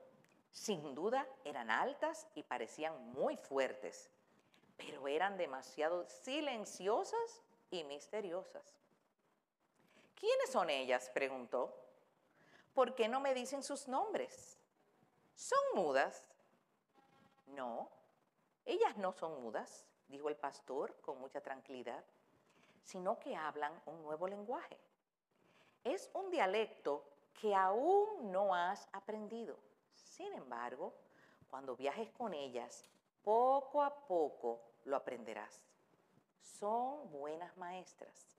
Sin 0.52 0.96
duda 0.96 1.28
eran 1.44 1.70
altas 1.70 2.28
y 2.36 2.44
parecían 2.44 3.14
muy 3.14 3.38
fuertes, 3.38 4.10
pero 4.78 5.08
eran 5.08 5.38
demasiado 5.38 6.08
silenciosas 6.08 7.42
y 7.72 7.84
misteriosas. 7.84 8.76
¿Quiénes 10.16 10.52
son 10.52 10.70
ellas? 10.70 11.10
preguntó. 11.14 11.76
¿Por 12.74 12.96
qué 12.96 13.08
no 13.08 13.20
me 13.20 13.34
dicen 13.34 13.64
sus 13.64 13.88
nombres? 13.88 14.58
¿Son 15.36 15.60
mudas? 15.76 16.26
No, 17.48 17.90
ellas 18.66 18.98
no 18.98 19.12
son 19.14 19.42
mudas 19.42 19.86
dijo 20.10 20.28
el 20.28 20.36
pastor 20.36 20.96
con 21.02 21.20
mucha 21.20 21.40
tranquilidad, 21.40 22.04
sino 22.84 23.20
que 23.20 23.36
hablan 23.36 23.80
un 23.86 24.02
nuevo 24.02 24.28
lenguaje. 24.28 24.78
Es 25.84 26.10
un 26.14 26.30
dialecto 26.30 27.04
que 27.40 27.56
aún 27.56 28.32
no 28.32 28.54
has 28.54 28.90
aprendido. 28.92 29.58
Sin 29.94 30.34
embargo, 30.34 30.94
cuando 31.50 31.76
viajes 31.76 32.12
con 32.12 32.34
ellas, 32.34 32.90
poco 33.24 33.82
a 33.82 33.96
poco 34.08 34.60
lo 34.86 34.96
aprenderás. 34.98 35.62
Son 36.42 37.10
buenas 37.12 37.56
maestras. 37.58 38.38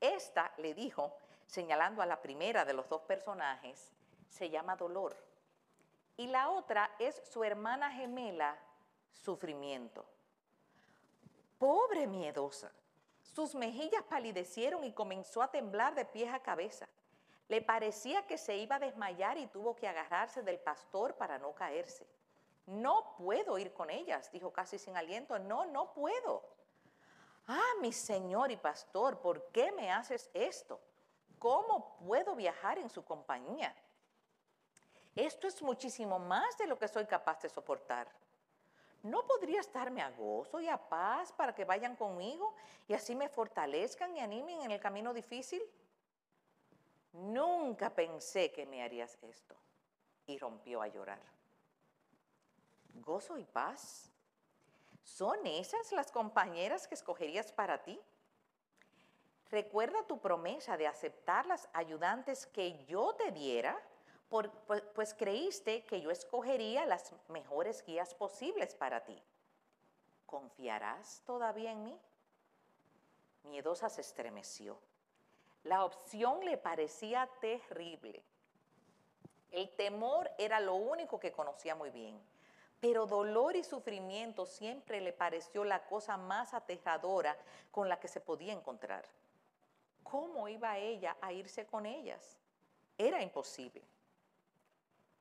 Esta 0.00 0.52
le 0.58 0.74
dijo, 0.74 1.16
señalando 1.46 2.02
a 2.02 2.06
la 2.06 2.20
primera 2.20 2.64
de 2.64 2.74
los 2.74 2.88
dos 2.88 3.02
personajes, 3.02 3.92
se 4.28 4.50
llama 4.50 4.76
Dolor. 4.76 5.16
Y 6.16 6.26
la 6.26 6.50
otra 6.50 6.90
es 6.98 7.22
su 7.30 7.44
hermana 7.44 7.90
gemela, 7.90 8.58
Sufrimiento. 9.12 10.04
Pobre 11.58 12.06
miedosa. 12.06 12.70
Sus 13.22 13.54
mejillas 13.54 14.02
palidecieron 14.04 14.84
y 14.84 14.92
comenzó 14.92 15.42
a 15.42 15.50
temblar 15.50 15.94
de 15.94 16.04
pies 16.04 16.32
a 16.32 16.40
cabeza. 16.40 16.86
Le 17.48 17.62
parecía 17.62 18.26
que 18.26 18.38
se 18.38 18.56
iba 18.56 18.76
a 18.76 18.80
desmayar 18.80 19.38
y 19.38 19.46
tuvo 19.46 19.74
que 19.74 19.88
agarrarse 19.88 20.42
del 20.42 20.58
pastor 20.58 21.14
para 21.14 21.38
no 21.38 21.54
caerse. 21.54 22.06
No 22.66 23.14
puedo 23.16 23.58
ir 23.58 23.72
con 23.72 23.90
ellas, 23.90 24.30
dijo 24.32 24.52
casi 24.52 24.78
sin 24.78 24.96
aliento. 24.96 25.38
No, 25.38 25.64
no 25.66 25.92
puedo. 25.92 26.42
Ah, 27.46 27.74
mi 27.80 27.92
señor 27.92 28.50
y 28.50 28.56
pastor, 28.56 29.20
¿por 29.20 29.50
qué 29.52 29.70
me 29.72 29.90
haces 29.90 30.30
esto? 30.34 30.80
¿Cómo 31.38 31.96
puedo 31.98 32.34
viajar 32.34 32.78
en 32.78 32.90
su 32.90 33.04
compañía? 33.04 33.74
Esto 35.14 35.46
es 35.46 35.62
muchísimo 35.62 36.18
más 36.18 36.58
de 36.58 36.66
lo 36.66 36.78
que 36.78 36.88
soy 36.88 37.06
capaz 37.06 37.40
de 37.40 37.48
soportar. 37.48 38.08
¿no 39.06 39.24
podría 39.24 39.60
estarme 39.60 40.02
a 40.02 40.10
gozo 40.10 40.60
y 40.60 40.68
a 40.68 40.76
paz 40.76 41.32
para 41.32 41.54
que 41.54 41.64
vayan 41.64 41.96
conmigo 41.96 42.54
y 42.88 42.94
así 42.94 43.14
me 43.14 43.28
fortalezcan 43.28 44.16
y 44.16 44.20
animen 44.20 44.62
en 44.62 44.70
el 44.72 44.80
camino 44.80 45.14
difícil? 45.14 45.62
Nunca 47.12 47.88
pensé 47.94 48.52
que 48.52 48.66
me 48.66 48.82
harías 48.82 49.16
esto. 49.22 49.54
Y 50.26 50.38
rompió 50.38 50.82
a 50.82 50.88
llorar. 50.88 51.20
¿Gozo 52.94 53.38
y 53.38 53.44
paz? 53.44 54.10
¿Son 55.06 55.46
esas 55.46 55.92
las 55.92 56.10
compañeras 56.10 56.88
que 56.88 56.96
escogerías 56.96 57.52
para 57.52 57.84
ti? 57.84 57.98
Recuerda 59.50 60.04
tu 60.08 60.18
promesa 60.18 60.76
de 60.76 60.88
aceptar 60.88 61.46
las 61.46 61.68
ayudantes 61.72 62.46
que 62.46 62.84
yo 62.86 63.14
te 63.14 63.30
diera 63.30 63.80
pues, 64.28 64.50
pues, 64.94 65.14
creíste 65.14 65.84
que 65.84 66.00
yo 66.00 66.10
escogería 66.10 66.84
las 66.86 67.14
mejores 67.28 67.84
guías 67.84 68.12
posibles 68.14 68.74
para 68.74 69.04
ti. 69.04 69.22
¿Confiarás 70.26 71.22
todavía 71.24 71.70
en 71.70 71.84
mí? 71.84 72.00
Miedosa 73.44 73.88
se 73.88 74.00
estremeció. 74.00 74.76
La 75.62 75.84
opción 75.84 76.44
le 76.44 76.58
parecía 76.58 77.30
terrible. 77.40 78.24
El 79.52 79.70
temor 79.76 80.28
era 80.36 80.58
lo 80.58 80.74
único 80.74 81.20
que 81.20 81.30
conocía 81.30 81.76
muy 81.76 81.90
bien, 81.90 82.20
pero 82.80 83.06
dolor 83.06 83.56
y 83.56 83.64
sufrimiento 83.64 84.46
siempre 84.46 85.00
le 85.00 85.12
pareció 85.12 85.64
la 85.64 85.86
cosa 85.86 86.16
más 86.16 86.54
aterradora 86.54 87.36
con 87.70 87.88
la 87.88 87.98
que 87.98 88.08
se 88.08 88.20
podía 88.20 88.52
encontrar. 88.52 89.04
¿Cómo 90.02 90.48
iba 90.48 90.78
ella 90.78 91.16
a 91.20 91.32
irse 91.32 91.66
con 91.66 91.86
ellas? 91.86 92.36
Era 92.98 93.22
imposible. 93.22 93.82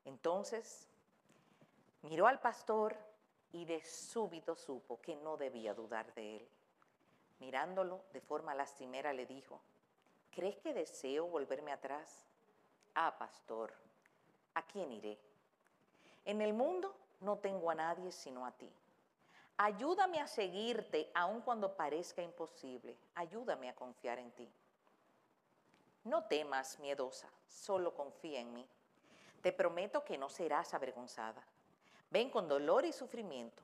Entonces 0.04 0.88
miró 2.04 2.28
al 2.28 2.40
pastor 2.40 2.96
y 3.52 3.66
de 3.66 3.84
súbito 3.84 4.56
supo 4.56 5.02
que 5.02 5.16
no 5.16 5.38
debía 5.38 5.74
dudar 5.74 6.14
de 6.14 6.38
él. 6.38 6.48
Mirándolo 7.40 8.04
de 8.14 8.22
forma 8.22 8.54
lastimera 8.54 9.14
le 9.14 9.26
dijo, 9.26 9.62
¿crees 10.32 10.58
que 10.58 10.74
deseo 10.74 11.26
volverme 11.28 11.72
atrás? 11.72 12.26
Ah, 12.94 13.16
pastor, 13.18 13.74
¿a 14.54 14.62
quién 14.62 14.92
iré? 14.92 15.18
En 16.26 16.42
el 16.42 16.54
mundo 16.54 16.96
no 17.22 17.38
tengo 17.38 17.70
a 17.70 17.76
nadie 17.76 18.12
sino 18.12 18.46
a 18.46 18.52
ti. 18.52 18.72
Ayúdame 19.58 20.20
a 20.20 20.28
seguirte 20.28 21.10
aun 21.14 21.42
cuando 21.42 21.76
parezca 21.76 22.22
imposible. 22.22 22.98
Ayúdame 23.16 23.70
a 23.70 23.76
confiar 23.76 24.20
en 24.20 24.32
ti. 24.32 24.52
No 26.04 26.26
temas, 26.26 26.78
miedosa, 26.80 27.30
solo 27.48 27.94
confía 27.94 28.42
en 28.42 28.54
mí. 28.54 28.68
Te 29.42 29.54
prometo 29.54 30.04
que 30.04 30.18
no 30.18 30.30
serás 30.30 30.74
avergonzada. 30.74 31.42
Ven 32.12 32.30
con 32.30 32.50
dolor 32.50 32.86
y 32.86 32.92
sufrimiento. 32.92 33.64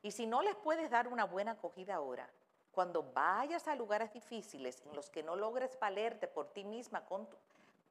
Y 0.00 0.12
si 0.12 0.26
no 0.26 0.42
les 0.42 0.54
puedes 0.56 0.90
dar 0.90 1.08
una 1.08 1.24
buena 1.24 1.52
acogida 1.52 1.96
ahora, 1.96 2.28
cuando 2.70 3.02
vayas 3.02 3.66
a 3.66 3.74
lugares 3.74 4.12
difíciles 4.12 4.80
en 4.86 4.94
los 4.94 5.10
que 5.10 5.22
no 5.22 5.36
logres 5.36 5.78
valerte 5.78 6.28
por 6.28 6.48
ti 6.52 6.64
misma, 6.64 7.02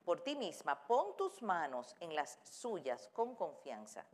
por 0.06 0.21
ti 0.21 0.36
misma, 0.36 0.88
pon 0.88 1.15
tus 1.17 1.41
manos 1.41 1.95
en 2.00 2.15
las 2.15 2.39
suyas 2.43 3.10
con 3.13 3.36
confianza 3.36 4.06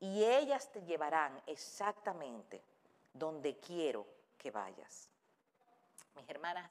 y 0.00 0.24
ellas 0.24 0.70
te 0.70 0.82
llevarán 0.82 1.40
exactamente 1.46 2.62
donde 3.12 3.56
quiero 3.58 4.06
que 4.38 4.50
vayas. 4.50 5.08
Mis 6.14 6.28
hermanas, 6.28 6.70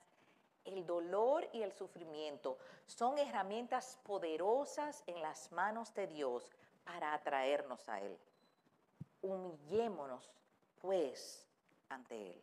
el 0.63 0.85
dolor 0.85 1.47
y 1.53 1.61
el 1.61 1.71
sufrimiento 1.71 2.57
son 2.87 3.17
herramientas 3.17 3.99
poderosas 4.03 5.03
en 5.07 5.21
las 5.21 5.51
manos 5.51 5.93
de 5.93 6.07
Dios 6.07 6.49
para 6.83 7.13
atraernos 7.13 7.87
a 7.89 8.01
Él. 8.01 8.17
Humillémonos, 9.21 10.31
pues, 10.81 11.47
ante 11.89 12.31
Él. 12.31 12.41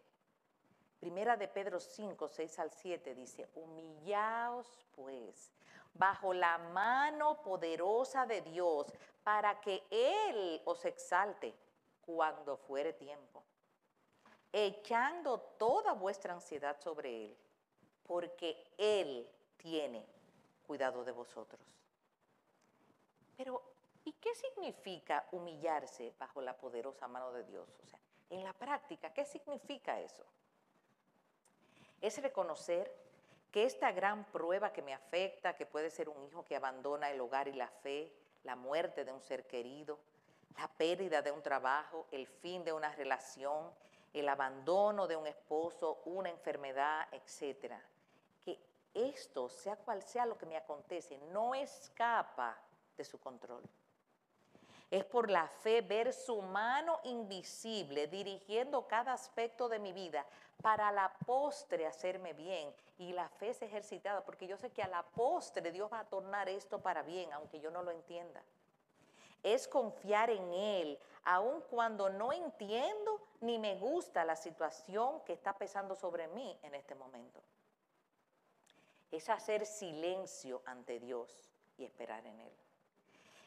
Primera 1.01 1.37
de 1.37 1.49
Pedro 1.49 1.81
5, 1.81 2.29
6 2.29 2.59
al 2.61 2.71
7 2.71 3.15
dice, 3.17 3.49
humillaos 3.57 4.87
pues 4.95 5.51
bajo 5.95 6.33
la 6.33 6.59
mano 6.59 7.43
poderosa 7.43 8.25
de 8.25 8.41
Dios 8.41 8.87
para 9.25 9.61
que 9.61 9.83
Él 9.91 10.61
os 10.65 10.85
exalte 10.85 11.55
cuando 12.01 12.57
fuere 12.57 12.93
tiempo, 12.93 13.43
echando 14.53 15.41
toda 15.59 15.93
vuestra 15.93 16.35
ansiedad 16.35 16.81
sobre 16.81 17.27
Él, 17.27 17.37
porque 18.03 18.73
Él 18.77 19.29
tiene 19.57 20.05
cuidado 20.67 21.05
de 21.05 21.13
vosotros. 21.13 21.61
Pero, 23.37 23.63
¿y 24.05 24.13
qué 24.13 24.35
significa 24.35 25.27
humillarse 25.33 26.13
bajo 26.19 26.41
la 26.41 26.57
poderosa 26.57 27.09
mano 27.09 27.33
de 27.33 27.45
Dios? 27.45 27.69
O 27.83 27.87
sea, 27.87 27.99
en 28.31 28.45
la 28.45 28.53
práctica, 28.53 29.13
¿qué 29.13 29.25
significa 29.25 30.01
eso? 30.01 30.25
es 32.03 32.21
reconocer 32.21 32.93
que 33.53 33.65
esta 33.65 33.93
gran 33.93 34.25
prueba 34.25 34.73
que 34.73 34.83
me 34.83 34.93
afecta, 34.93 35.57
que 35.57 35.67
puede 35.67 35.89
ser 35.89 36.09
un 36.09 36.23
hijo 36.25 36.45
que 36.45 36.57
abandona 36.57 37.11
el 37.11 37.21
hogar 37.21 37.49
y 37.49 37.53
la 37.53 37.69
fe, 37.69 38.13
la 38.45 38.57
muerte 38.57 39.05
de 39.05 39.13
un 39.13 39.21
ser 39.21 39.47
querido, 39.47 39.99
la 40.57 40.69
pérdida 40.69 41.23
de 41.23 41.31
un 41.31 41.43
trabajo, 41.43 42.07
el 42.11 42.27
fin 42.27 42.65
de 42.65 42.73
una 42.73 42.93
relación, 42.95 43.71
el 44.13 44.29
abandono 44.29 45.07
de 45.07 45.17
un 45.17 45.27
esposo, 45.27 46.03
una 46.05 46.29
enfermedad, 46.29 47.07
etcétera. 47.13 47.81
Que 48.45 48.59
esto, 48.93 49.49
sea 49.49 49.77
cual 49.77 50.03
sea 50.03 50.27
lo 50.27 50.37
que 50.37 50.47
me 50.47 50.57
acontece, 50.57 51.19
no 51.33 51.55
escapa 51.55 52.59
de 52.97 53.05
su 53.05 53.19
control. 53.19 53.63
Es 54.93 55.07
por 55.07 55.31
la 55.31 55.49
fe 55.49 55.81
ver 55.81 56.13
su 56.13 56.43
mano 56.43 57.01
invisible 57.05 58.09
dirigiendo 58.09 58.87
cada 58.87 59.15
aspecto 59.15 59.67
de 59.71 59.79
mi 59.79 59.91
vida 59.91 60.27
para 60.61 60.93
la 60.93 61.11
postre 61.25 61.87
hacerme 61.87 62.35
bien. 62.35 62.71
Y 62.99 63.15
la 63.15 63.27
fe 63.31 63.49
es 63.49 63.63
ejercitada 63.63 64.23
porque 64.23 64.47
yo 64.47 64.59
sé 64.59 64.71
que 64.71 64.83
a 64.83 64.89
la 64.89 65.03
postre 65.03 65.73
Dios 65.73 65.91
va 65.91 66.01
a 66.01 66.05
tornar 66.05 66.51
esto 66.51 66.79
para 66.83 67.01
bien, 67.01 67.33
aunque 67.33 67.59
yo 67.59 67.71
no 67.71 67.83
lo 67.83 67.91
entienda. 67.91 68.43
Es 69.43 69.67
confiar 69.67 70.29
en 70.29 70.53
Él, 70.53 70.99
aun 71.25 71.63
cuando 71.71 72.11
no 72.11 72.31
entiendo 72.31 73.19
ni 73.41 73.59
me 73.59 73.77
gusta 73.77 74.27
la 74.27 74.37
situación 74.37 75.23
que 75.25 75.33
está 75.33 75.57
pesando 75.57 75.97
sobre 75.97 76.29
mí 76.29 76.59
en 76.63 76.75
este 76.75 76.95
momento. 76.95 77.41
Es 79.11 79.31
hacer 79.31 79.65
silencio 79.65 80.61
ante 80.67 81.01
Dios 81.01 81.51
y 81.79 81.85
esperar 81.87 82.27
en 82.27 82.41
Él 82.41 82.53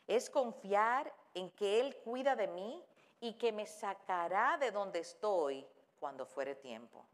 es 0.08 0.29
confiar 0.29 1.12
en 1.36 1.52
que 1.52 1.80
Él 1.80 1.95
cuida 1.98 2.36
de 2.36 2.48
mí 2.48 2.84
y 3.19 3.34
que 3.34 3.52
me 3.52 3.67
sacará 3.67 4.58
de 4.58 4.71
donde 4.71 5.00
estoy 5.00 5.65
cuando 6.00 6.26
fuere 6.26 6.56
tiempo. 6.56 7.06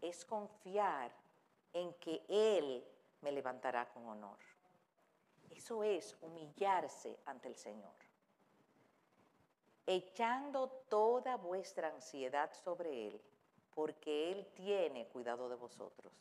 Es 0.00 0.24
confiar 0.24 1.12
en 1.72 1.94
que 1.94 2.24
Él 2.28 2.84
me 3.20 3.30
levantará 3.30 3.88
con 3.90 4.08
honor. 4.08 4.38
Eso 5.50 5.84
es 5.84 6.16
humillarse 6.20 7.18
ante 7.26 7.48
el 7.48 7.56
Señor. 7.56 7.94
Echando 9.86 10.68
toda 10.88 11.36
vuestra 11.36 11.88
ansiedad 11.88 12.52
sobre 12.52 13.08
Él, 13.08 13.22
porque 13.74 14.32
Él 14.32 14.46
tiene 14.54 15.06
cuidado 15.08 15.48
de 15.48 15.56
vosotros. 15.56 16.12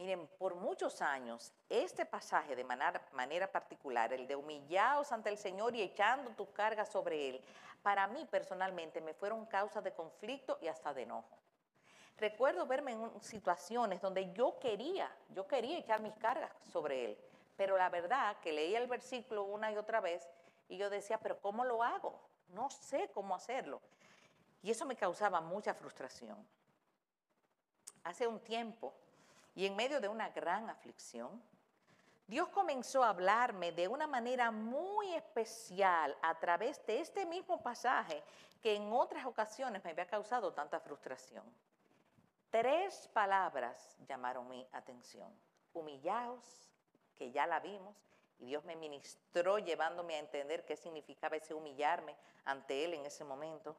Miren, 0.00 0.26
por 0.38 0.54
muchos 0.54 1.02
años, 1.02 1.52
este 1.68 2.06
pasaje 2.06 2.56
de 2.56 2.64
manera, 2.64 3.52
particular, 3.52 4.10
el 4.14 4.26
de 4.26 4.34
humillaos 4.34 5.12
ante 5.12 5.28
el 5.28 5.36
Señor 5.36 5.76
y 5.76 5.82
echando 5.82 6.30
tus 6.30 6.48
cargas 6.48 6.88
sobre 6.88 7.28
Él, 7.28 7.44
para 7.82 8.06
mí 8.06 8.24
personalmente 8.30 9.02
me 9.02 9.12
fueron 9.12 9.44
causa 9.44 9.82
de 9.82 9.92
conflicto 9.92 10.56
y 10.62 10.68
hasta 10.68 10.94
de 10.94 11.02
enojo. 11.02 11.36
Recuerdo 12.16 12.64
verme 12.64 12.92
en 12.92 13.20
situaciones 13.20 14.00
donde 14.00 14.32
yo 14.32 14.58
quería, 14.58 15.14
yo 15.34 15.46
quería 15.46 15.76
echar 15.76 16.00
mis 16.00 16.14
cargas 16.14 16.50
sobre 16.72 17.04
Él, 17.04 17.18
pero 17.58 17.76
la 17.76 17.90
verdad 17.90 18.38
que 18.40 18.54
leía 18.54 18.78
el 18.78 18.88
versículo 18.88 19.44
una 19.44 19.70
y 19.70 19.76
otra 19.76 20.00
vez 20.00 20.26
y 20.70 20.78
yo 20.78 20.88
decía, 20.88 21.18
pero 21.18 21.38
¿cómo 21.42 21.62
lo 21.62 21.82
hago? 21.82 22.18
No 22.48 22.70
sé 22.70 23.10
cómo 23.12 23.34
hacerlo. 23.34 23.82
Y 24.62 24.70
eso 24.70 24.86
me 24.86 24.96
causaba 24.96 25.42
mucha 25.42 25.74
frustración. 25.74 26.38
Hace 28.02 28.26
un 28.26 28.40
tiempo, 28.40 28.94
y 29.54 29.66
en 29.66 29.76
medio 29.76 30.00
de 30.00 30.08
una 30.08 30.30
gran 30.30 30.68
aflicción, 30.70 31.42
Dios 32.26 32.48
comenzó 32.50 33.02
a 33.02 33.08
hablarme 33.08 33.72
de 33.72 33.88
una 33.88 34.06
manera 34.06 34.52
muy 34.52 35.12
especial 35.14 36.16
a 36.22 36.38
través 36.38 36.84
de 36.86 37.00
este 37.00 37.26
mismo 37.26 37.60
pasaje 37.60 38.22
que 38.62 38.76
en 38.76 38.92
otras 38.92 39.26
ocasiones 39.26 39.82
me 39.82 39.90
había 39.90 40.06
causado 40.06 40.52
tanta 40.52 40.78
frustración. 40.78 41.44
Tres 42.50 43.08
palabras 43.12 43.96
llamaron 44.06 44.48
mi 44.48 44.66
atención. 44.72 45.28
Humillaos, 45.72 46.70
que 47.16 47.32
ya 47.32 47.46
la 47.46 47.60
vimos, 47.60 47.96
y 48.38 48.46
Dios 48.46 48.64
me 48.64 48.76
ministró 48.76 49.58
llevándome 49.58 50.14
a 50.14 50.20
entender 50.20 50.64
qué 50.64 50.76
significaba 50.76 51.36
ese 51.36 51.52
humillarme 51.52 52.16
ante 52.44 52.84
Él 52.84 52.94
en 52.94 53.06
ese 53.06 53.24
momento. 53.24 53.76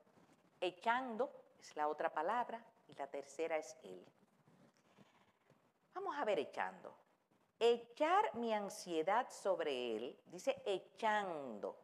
Echando 0.59 1.31
es 1.59 1.75
la 1.75 1.87
otra 1.87 2.13
palabra 2.13 2.63
y 2.87 2.93
la 2.95 3.07
tercera 3.07 3.57
es 3.57 3.75
Él. 3.83 4.05
Vamos 5.93 6.15
a 6.17 6.25
ver 6.25 6.39
echando. 6.39 6.93
Echar 7.59 8.35
mi 8.35 8.53
ansiedad 8.53 9.29
sobre 9.29 9.95
Él, 9.95 10.19
dice 10.25 10.61
echando, 10.65 11.77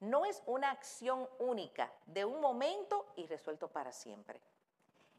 no 0.00 0.24
es 0.24 0.42
una 0.46 0.70
acción 0.70 1.28
única 1.38 1.92
de 2.06 2.24
un 2.24 2.40
momento 2.40 3.06
y 3.16 3.26
resuelto 3.26 3.68
para 3.68 3.92
siempre. 3.92 4.40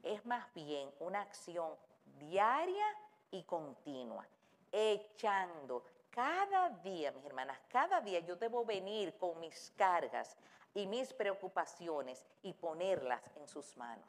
Es 0.02 0.25
más 0.25 0.52
bien 0.54 0.89
una 0.99 1.21
acción 1.21 1.75
diaria 2.17 2.86
y 3.30 3.43
continua, 3.43 4.25
echando. 4.71 5.84
Cada 6.10 6.69
día, 6.69 7.12
mis 7.12 7.25
hermanas, 7.25 7.60
cada 7.69 8.02
día 8.02 8.19
yo 8.21 8.36
debo 8.36 8.65
venir 8.65 9.15
con 9.17 9.39
mis 9.39 9.71
cargas 9.75 10.36
y 10.73 10.88
mis 10.88 11.13
preocupaciones 11.13 12.25
y 12.41 12.54
ponerlas 12.54 13.21
en 13.36 13.47
sus 13.47 13.75
manos. 13.78 14.06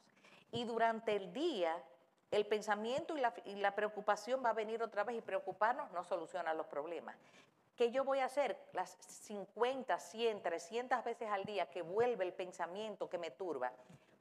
Y 0.51 0.63
durante 0.63 1.15
el 1.15 1.31
día 1.31 1.81
el 2.31 2.45
pensamiento 2.45 3.15
y 3.17 3.55
la, 3.55 3.75
preocupación 3.75 4.43
va 4.43 4.49
a 4.49 4.53
venir 4.53 4.81
otra 4.81 5.03
vez 5.03 5.17
y 5.17 5.21
preocuparnos 5.21 5.91
no 5.91 6.03
soluciona 6.03 6.53
los 6.53 6.65
problemas. 6.65 7.15
¿Qué 7.75 7.91
yo 7.91 8.03
voy 8.03 8.19
a 8.19 8.25
hacer? 8.25 8.57
Las 8.73 8.91
50, 8.91 9.99
100, 9.99 10.41
300 10.41 11.03
veces 11.03 11.29
al 11.29 11.43
día 11.43 11.69
que 11.69 11.81
vuelve 11.81 12.25
el 12.25 12.33
pensamiento 12.33 13.09
que 13.09 13.17
me 13.17 13.31
turba, 13.31 13.71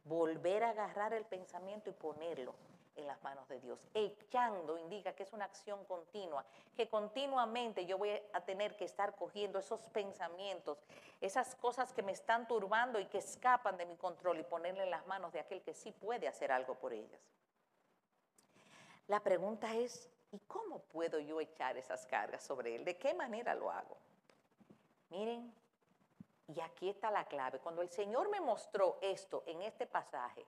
volver 0.04 0.64
a 0.64 0.70
agarrar 0.70 1.12
el 1.12 1.24
pensamiento 1.24 1.90
y 1.90 1.92
ponerlo 1.92 2.54
en 2.96 3.06
las 3.06 3.22
manos 3.22 3.48
de 3.48 3.60
Dios. 3.60 3.78
Echando 3.94 4.76
indica 4.76 5.12
que 5.12 5.22
es 5.22 5.32
una 5.32 5.44
acción 5.44 5.84
continua, 5.84 6.44
que 6.76 6.88
continuamente 6.88 7.86
yo 7.86 7.98
voy 7.98 8.10
a 8.32 8.40
tener 8.40 8.76
que 8.76 8.84
estar 8.84 9.14
cogiendo 9.14 9.58
esos 9.58 9.80
pensamientos, 9.88 10.78
esas 11.20 11.54
cosas 11.56 11.92
que 11.92 12.02
me 12.02 12.12
están 12.12 12.48
turbando 12.48 12.98
y 12.98 13.06
que 13.06 13.18
escapan 13.18 13.76
de 13.76 13.86
mi 13.86 13.96
control 13.96 14.40
y 14.40 14.42
ponerle 14.42 14.84
en 14.84 14.90
las 14.90 15.06
manos 15.06 15.32
de 15.32 15.40
aquel 15.40 15.62
que 15.62 15.74
sí 15.74 15.92
puede 15.92 16.26
hacer 16.26 16.50
algo 16.50 16.74
por 16.74 16.92
ellas. 16.92 17.20
La 19.10 19.18
pregunta 19.18 19.74
es, 19.74 20.08
¿y 20.30 20.38
cómo 20.46 20.78
puedo 20.78 21.18
yo 21.18 21.40
echar 21.40 21.76
esas 21.76 22.06
cargas 22.06 22.44
sobre 22.44 22.76
Él? 22.76 22.84
¿De 22.84 22.96
qué 22.96 23.12
manera 23.12 23.56
lo 23.56 23.68
hago? 23.68 23.96
Miren, 25.08 25.52
y 26.46 26.60
aquí 26.60 26.88
está 26.88 27.10
la 27.10 27.24
clave. 27.24 27.58
Cuando 27.58 27.82
el 27.82 27.88
Señor 27.90 28.28
me 28.28 28.40
mostró 28.40 28.98
esto 29.02 29.42
en 29.46 29.62
este 29.62 29.84
pasaje, 29.84 30.46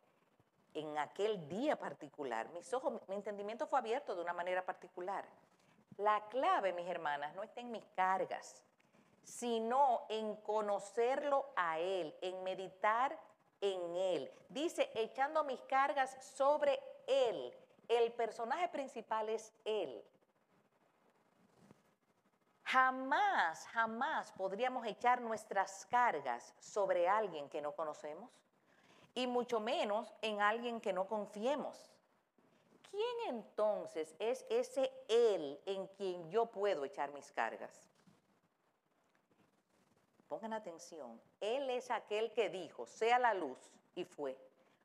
en 0.74 0.96
aquel 0.96 1.48
día 1.48 1.74
particular, 1.74 2.48
mis 2.50 2.72
ojos, 2.72 3.02
mi 3.08 3.16
entendimiento 3.16 3.66
fue 3.66 3.80
abierto 3.80 4.14
de 4.14 4.22
una 4.22 4.32
manera 4.32 4.64
particular. 4.64 5.24
La 5.96 6.28
clave, 6.28 6.72
mis 6.72 6.86
hermanas, 6.86 7.34
no 7.34 7.42
está 7.42 7.60
en 7.60 7.72
mis 7.72 7.84
cargas, 7.96 8.62
sino 9.24 10.06
en 10.08 10.36
conocerlo 10.36 11.46
a 11.56 11.80
Él, 11.80 12.16
en 12.20 12.44
meditar 12.44 13.18
en 13.60 13.96
Él. 13.96 14.32
Dice, 14.48 14.88
echando 14.94 15.42
mis 15.42 15.60
cargas 15.62 16.16
sobre 16.36 16.78
Él. 17.08 17.52
El 17.92 18.10
personaje 18.12 18.68
principal 18.68 19.28
es 19.28 19.52
Él. 19.66 20.02
Jamás, 22.64 23.66
jamás 23.66 24.32
podríamos 24.32 24.86
echar 24.86 25.20
nuestras 25.20 25.84
cargas 25.90 26.54
sobre 26.58 27.06
alguien 27.06 27.50
que 27.50 27.60
no 27.60 27.72
conocemos 27.72 28.30
y 29.14 29.26
mucho 29.26 29.60
menos 29.60 30.10
en 30.22 30.40
alguien 30.40 30.80
que 30.80 30.94
no 30.94 31.06
confiemos. 31.06 31.90
¿Quién 32.90 33.36
entonces 33.36 34.16
es 34.18 34.46
ese 34.48 34.90
Él 35.08 35.60
en 35.66 35.86
quien 35.88 36.30
yo 36.30 36.46
puedo 36.46 36.86
echar 36.86 37.12
mis 37.12 37.30
cargas? 37.30 37.82
Pongan 40.28 40.54
atención, 40.54 41.20
Él 41.42 41.68
es 41.68 41.90
aquel 41.90 42.32
que 42.32 42.48
dijo, 42.48 42.86
sea 42.86 43.18
la 43.18 43.34
luz, 43.34 43.58
y 43.94 44.06
fue, 44.06 44.38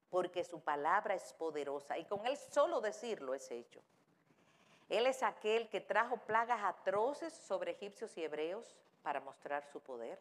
porque 0.10 0.44
su 0.44 0.62
palabra 0.62 1.16
es 1.16 1.34
poderosa, 1.34 1.98
y 1.98 2.06
con 2.06 2.26
Él 2.26 2.38
solo 2.38 2.82
decirlo 2.82 3.34
es 3.34 3.50
hecho. 3.52 3.82
Él 4.90 5.06
es 5.06 5.22
aquel 5.22 5.68
que 5.70 5.82
trajo 5.82 6.18
plagas 6.18 6.64
atroces 6.64 7.34
sobre 7.34 7.72
egipcios 7.72 8.18
y 8.18 8.24
hebreos 8.24 8.78
para 9.02 9.20
mostrar 9.20 9.66
su 9.66 9.82
poder. 9.82 10.20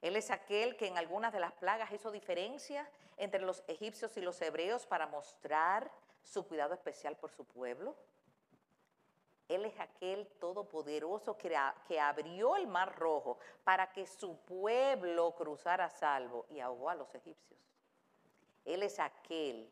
Él 0.00 0.16
es 0.16 0.30
aquel 0.30 0.76
que 0.76 0.86
en 0.86 0.96
algunas 0.96 1.32
de 1.32 1.40
las 1.40 1.52
plagas 1.52 1.90
hizo 1.92 2.10
diferencia 2.10 2.88
entre 3.16 3.40
los 3.40 3.62
egipcios 3.66 4.16
y 4.16 4.20
los 4.20 4.40
hebreos 4.40 4.86
para 4.86 5.06
mostrar 5.06 5.90
su 6.22 6.46
cuidado 6.46 6.74
especial 6.74 7.16
por 7.16 7.30
su 7.30 7.44
pueblo. 7.44 7.94
Él 9.48 9.64
es 9.64 9.78
aquel 9.78 10.26
todopoderoso 10.40 11.38
que, 11.38 11.56
que, 11.86 12.00
abrió 12.00 12.56
el 12.56 12.66
mar 12.66 12.98
rojo 12.98 13.38
para 13.64 13.90
que 13.92 14.06
su 14.06 14.36
pueblo 14.40 15.34
cruzara 15.36 15.88
salvo 15.88 16.46
y 16.50 16.58
ahogó 16.58 16.90
a 16.90 16.94
los 16.96 17.14
egipcios. 17.14 17.60
Él 18.66 18.82
es 18.82 18.98
aquel 18.98 19.70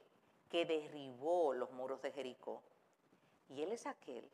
que 0.48 0.64
derribó 0.64 1.52
los 1.52 1.70
muros 1.72 2.00
de 2.00 2.12
Jericó. 2.12 2.62
Y 3.50 3.62
Él 3.62 3.72
es 3.72 3.86
aquel 3.86 4.28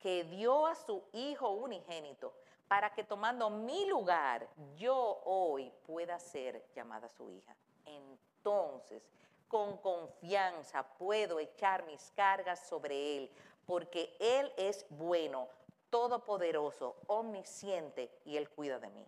que 0.00 0.24
dio 0.24 0.66
a 0.66 0.74
su 0.74 1.04
Hijo 1.12 1.50
unigénito 1.50 2.32
para 2.66 2.92
que 2.92 3.04
tomando 3.04 3.50
mi 3.50 3.84
lugar 3.86 4.48
yo 4.76 5.20
hoy 5.24 5.72
pueda 5.86 6.18
ser 6.18 6.64
llamada 6.74 7.08
su 7.08 7.28
hija. 7.30 7.54
Entonces, 7.84 9.02
con 9.48 9.76
confianza 9.78 10.84
puedo 10.96 11.40
echar 11.40 11.84
mis 11.84 12.12
cargas 12.12 12.60
sobre 12.68 13.16
Él, 13.16 13.30
porque 13.66 14.16
Él 14.20 14.52
es 14.56 14.86
bueno, 14.88 15.48
todopoderoso, 15.90 16.96
omnisciente 17.08 18.10
y 18.24 18.36
Él 18.36 18.48
cuida 18.48 18.78
de 18.78 18.88
mí. 18.90 19.04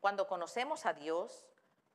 Cuando 0.00 0.26
conocemos 0.26 0.86
a 0.86 0.92
Dios, 0.92 1.46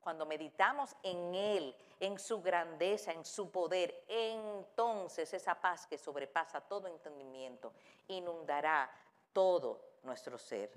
cuando 0.05 0.27
meditamos 0.27 0.95
en 1.01 1.33
Él, 1.33 1.75
en 1.99 2.19
su 2.19 2.39
grandeza, 2.39 3.11
en 3.11 3.25
su 3.25 3.49
poder, 3.49 4.03
entonces 4.07 5.33
esa 5.33 5.59
paz 5.59 5.87
que 5.87 5.97
sobrepasa 5.97 6.61
todo 6.61 6.87
entendimiento 6.87 7.73
inundará 8.07 8.87
todo 9.33 9.81
nuestro 10.03 10.37
ser. 10.37 10.71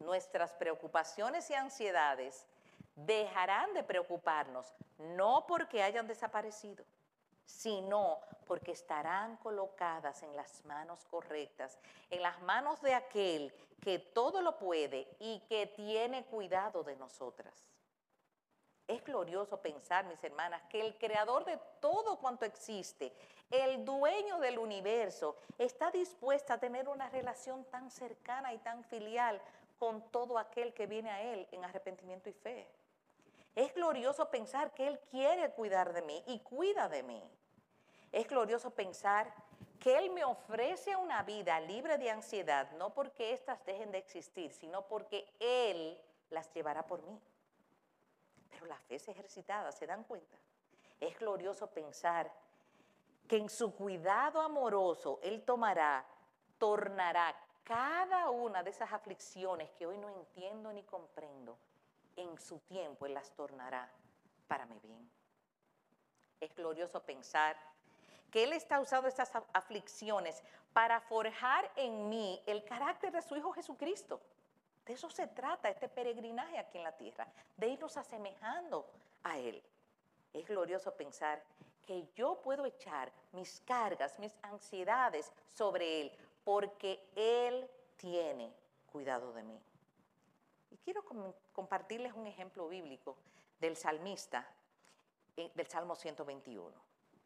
Nuestras 0.00 0.54
preocupaciones 0.54 1.48
y 1.50 1.54
ansiedades 1.54 2.44
dejarán 2.96 3.74
de 3.74 3.84
preocuparnos, 3.84 4.74
no 4.98 5.46
porque 5.46 5.80
hayan 5.80 6.08
desaparecido, 6.08 6.84
sino 7.44 8.18
porque 8.44 8.72
estarán 8.72 9.36
colocadas 9.36 10.24
en 10.24 10.34
las 10.34 10.64
manos 10.64 11.04
correctas, 11.04 11.78
en 12.10 12.20
las 12.22 12.42
manos 12.42 12.82
de 12.82 12.94
aquel 12.94 13.54
que 13.80 14.00
todo 14.00 14.42
lo 14.42 14.58
puede 14.58 15.06
y 15.20 15.38
que 15.48 15.68
tiene 15.68 16.24
cuidado 16.24 16.82
de 16.82 16.96
nosotras. 16.96 17.71
Es 18.92 19.02
glorioso 19.04 19.56
pensar, 19.56 20.04
mis 20.04 20.22
hermanas, 20.22 20.60
que 20.68 20.82
el 20.82 20.98
creador 20.98 21.46
de 21.46 21.58
todo 21.80 22.18
cuanto 22.18 22.44
existe, 22.44 23.10
el 23.50 23.86
dueño 23.86 24.38
del 24.38 24.58
universo, 24.58 25.34
está 25.56 25.90
dispuesta 25.90 26.54
a 26.54 26.60
tener 26.60 26.90
una 26.90 27.08
relación 27.08 27.64
tan 27.64 27.90
cercana 27.90 28.52
y 28.52 28.58
tan 28.58 28.84
filial 28.84 29.40
con 29.78 30.02
todo 30.10 30.36
aquel 30.36 30.74
que 30.74 30.86
viene 30.86 31.10
a 31.10 31.22
Él 31.22 31.48
en 31.52 31.64
arrepentimiento 31.64 32.28
y 32.28 32.34
fe. 32.34 32.68
Es 33.56 33.72
glorioso 33.74 34.28
pensar 34.28 34.74
que 34.74 34.86
Él 34.86 35.00
quiere 35.10 35.50
cuidar 35.52 35.94
de 35.94 36.02
mí 36.02 36.22
y 36.26 36.40
cuida 36.40 36.90
de 36.90 37.02
mí. 37.02 37.22
Es 38.12 38.28
glorioso 38.28 38.72
pensar 38.72 39.32
que 39.80 39.96
Él 39.96 40.10
me 40.10 40.22
ofrece 40.22 40.96
una 40.96 41.22
vida 41.22 41.58
libre 41.60 41.96
de 41.96 42.10
ansiedad, 42.10 42.70
no 42.72 42.90
porque 42.90 43.32
éstas 43.32 43.64
dejen 43.64 43.90
de 43.90 43.96
existir, 43.96 44.52
sino 44.52 44.82
porque 44.82 45.26
Él 45.40 45.98
las 46.28 46.52
llevará 46.52 46.86
por 46.86 47.02
mí 47.04 47.18
la 48.66 48.78
fe 48.78 48.96
es 48.96 49.08
ejercitada, 49.08 49.72
¿se 49.72 49.86
dan 49.86 50.04
cuenta? 50.04 50.36
Es 51.00 51.18
glorioso 51.18 51.68
pensar 51.68 52.32
que 53.28 53.36
en 53.36 53.48
su 53.48 53.74
cuidado 53.74 54.40
amoroso 54.40 55.18
Él 55.22 55.42
tomará, 55.42 56.04
tornará 56.58 57.34
cada 57.64 58.30
una 58.30 58.62
de 58.62 58.70
esas 58.70 58.92
aflicciones 58.92 59.70
que 59.72 59.86
hoy 59.86 59.98
no 59.98 60.08
entiendo 60.08 60.72
ni 60.72 60.82
comprendo, 60.82 61.58
en 62.16 62.38
su 62.38 62.58
tiempo 62.60 63.06
Él 63.06 63.14
las 63.14 63.30
tornará 63.32 63.90
para 64.46 64.66
mi 64.66 64.78
bien. 64.80 65.10
Es 66.40 66.54
glorioso 66.54 67.02
pensar 67.02 67.56
que 68.30 68.44
Él 68.44 68.52
está 68.52 68.80
usando 68.80 69.08
estas 69.08 69.30
aflicciones 69.52 70.42
para 70.72 71.00
forjar 71.00 71.70
en 71.76 72.08
mí 72.08 72.42
el 72.46 72.64
carácter 72.64 73.12
de 73.12 73.22
su 73.22 73.36
Hijo 73.36 73.52
Jesucristo. 73.52 74.20
De 74.86 74.94
eso 74.94 75.08
se 75.10 75.26
trata 75.28 75.68
este 75.68 75.88
peregrinaje 75.88 76.58
aquí 76.58 76.78
en 76.78 76.84
la 76.84 76.96
tierra, 76.96 77.26
de 77.56 77.68
irnos 77.68 77.96
asemejando 77.96 78.86
a 79.22 79.38
Él. 79.38 79.62
Es 80.32 80.46
glorioso 80.46 80.94
pensar 80.94 81.42
que 81.86 82.08
yo 82.14 82.40
puedo 82.42 82.64
echar 82.64 83.12
mis 83.32 83.60
cargas, 83.60 84.18
mis 84.18 84.34
ansiedades 84.42 85.32
sobre 85.48 86.00
Él, 86.00 86.12
porque 86.44 87.00
Él 87.14 87.68
tiene 87.96 88.52
cuidado 88.90 89.32
de 89.32 89.42
mí. 89.42 89.60
Y 90.70 90.76
quiero 90.78 91.04
compartirles 91.52 92.14
un 92.14 92.26
ejemplo 92.26 92.68
bíblico 92.68 93.16
del 93.60 93.76
salmista, 93.76 94.46
eh, 95.36 95.50
del 95.54 95.66
Salmo 95.66 95.94
121. 95.94 96.72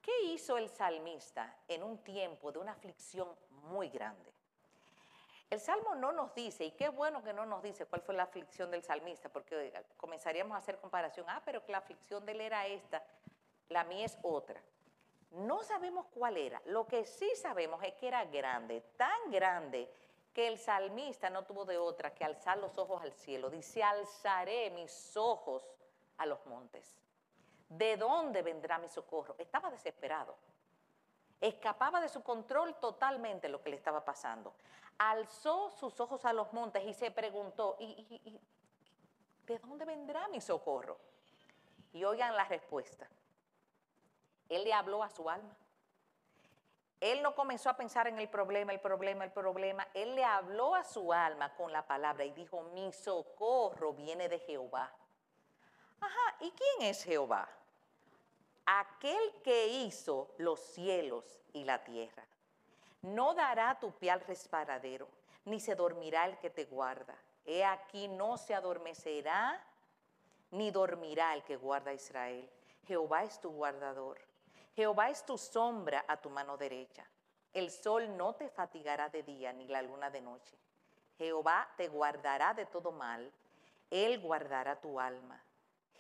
¿Qué 0.03 0.25
hizo 0.25 0.59
el 0.59 0.69
salmista 0.69 1.57
en 1.67 1.83
un 1.83 1.99
tiempo 1.99 2.53
de 2.53 2.59
una 2.59 2.73
aflicción 2.73 3.29
muy 3.65 3.89
grande? 3.89 4.36
El 5.49 5.61
Salmo 5.61 5.95
no 5.95 6.11
nos 6.11 6.35
dice, 6.35 6.65
y 6.65 6.73
qué 6.73 6.89
bueno 6.89 7.23
que 7.23 7.33
no 7.33 7.47
nos 7.47 7.63
dice 7.63 7.87
cuál 7.87 8.03
fue 8.03 8.15
la 8.15 8.25
aflicción 8.25 8.69
del 8.71 8.83
salmista, 8.83 9.29
porque 9.29 9.73
comenzaríamos 9.97 10.57
a 10.57 10.59
hacer 10.59 10.79
comparación, 10.79 11.25
ah, 11.29 11.41
pero 11.45 11.65
que 11.65 11.71
la 11.71 11.79
aflicción 11.79 12.27
de 12.27 12.33
él 12.33 12.41
era 12.41 12.67
esta, 12.67 13.05
la 13.69 13.85
mía 13.85 14.07
es 14.07 14.19
otra. 14.23 14.61
No 15.31 15.63
sabemos 15.63 16.07
cuál 16.13 16.37
era, 16.37 16.61
lo 16.67 16.87
que 16.87 17.05
sí 17.05 17.31
sabemos 17.37 17.81
es 17.85 17.95
que 17.95 18.09
era 18.09 18.25
grande, 18.25 18.81
tan 18.97 19.31
grande 19.31 19.89
que 20.33 20.49
el 20.49 20.59
salmista 20.59 21.31
no 21.31 21.45
tuvo 21.45 21.65
de 21.65 21.79
otra 21.79 22.13
que 22.13 22.25
alzar 22.25 22.59
los 22.59 22.77
ojos 22.77 23.01
al 23.03 23.13
cielo. 23.13 23.49
Dice, 23.49 23.83
alzaré 23.83 24.71
mis 24.71 25.17
ojos 25.17 25.65
a 26.19 26.27
los 26.27 26.45
montes. 26.47 26.99
¿De 27.69 27.97
dónde 27.97 28.43
vendrá 28.43 28.79
mi 28.79 28.89
socorro? 28.89 29.35
Estaba 29.39 29.71
desesperado. 29.71 30.37
Escapaba 31.41 32.01
de 32.01 32.09
su 32.09 32.23
control 32.23 32.75
totalmente 32.81 33.49
lo 33.49 33.63
que 33.63 33.71
le 33.71 33.77
estaba 33.77 34.05
pasando 34.05 34.53
alzó 34.99 35.71
sus 35.71 35.99
ojos 36.01 36.25
a 36.25 36.33
los 36.33 36.53
montes 36.53 36.85
y 36.85 36.95
se 36.95 37.11
preguntó, 37.11 37.77
¿y, 37.79 38.41
de 39.47 39.59
dónde 39.59 39.85
vendrá 39.85 40.29
mi 40.29 40.41
socorro? 40.41 40.99
Y 41.93 42.05
oigan 42.05 42.35
la 42.35 42.45
respuesta. 42.45 43.09
Él 44.49 44.65
le 44.65 44.73
habló 44.73 45.03
a 45.03 45.11
su 45.11 45.29
alma. 45.29 45.57
Él 47.01 47.23
no 47.23 47.35
comenzó 47.35 47.69
a 47.69 47.77
pensar 47.77 48.07
en 48.07 48.19
el 48.19 48.29
problema, 48.29 48.73
el 48.73 48.81
problema, 48.81 49.25
el 49.25 49.33
problema. 49.33 49.87
Él 49.93 50.15
le 50.15 50.25
habló 50.25 50.75
a 50.75 50.83
su 50.83 51.13
alma 51.13 51.55
con 51.55 51.71
la 51.73 51.87
palabra 51.87 52.25
y 52.25 52.33
dijo, 52.33 52.63
mi 52.63 52.93
socorro 52.93 53.93
viene 53.93 54.29
de 54.29 54.39
Jehová. 54.41 54.91
Ajá, 56.01 56.37
¿y 56.41 56.51
quién 56.51 56.91
es 56.91 57.05
Jehová? 57.05 57.49
Aquel 58.65 59.43
que 59.43 59.69
hizo 59.69 60.35
los 60.39 60.59
cielos 60.61 61.41
y 61.53 61.65
la 61.65 61.85
tierra. 61.85 62.27
No 63.07 63.35
dará 63.35 63.79
tu 63.79 63.93
pie 63.93 64.11
al 64.11 64.21
resparadero, 64.21 65.07
ni 65.45 65.61
se 65.61 65.77
dormirá 65.77 66.27
el 66.27 66.39
que 66.39 66.51
te 66.51 66.65
guarda. 66.65 67.15
He 67.45 67.65
aquí 67.65 68.09
no 68.09 68.37
se 68.37 68.53
adormecerá, 68.53 69.63
ni 70.51 70.73
dormirá 70.73 71.33
el 71.35 71.45
que 71.45 71.57
guarda 71.57 71.93
a 71.93 71.95
Israel. 71.95 72.51
Jehová 72.85 73.23
es 73.23 73.41
tu 73.41 73.51
guardador. 73.51 74.19
Jehová 74.75 75.09
es 75.09 75.25
tu 75.25 75.39
sombra 75.39 76.05
a 76.09 76.17
tu 76.17 76.31
mano 76.31 76.57
derecha. 76.57 77.07
El 77.55 77.71
sol 77.71 78.17
no 78.17 78.35
te 78.35 78.49
fatigará 78.49 79.09
de 79.09 79.23
día, 79.23 79.53
ni 79.53 79.69
la 79.69 79.83
luna 79.83 80.11
de 80.11 80.21
noche. 80.21 80.59
Jehová 81.17 81.69
te 81.77 81.87
guardará 81.87 82.55
de 82.55 82.67
todo 82.67 82.91
mal. 82.91 83.33
Él 83.89 84.21
guardará 84.21 84.81
tu 84.81 84.99
alma. 84.99 85.41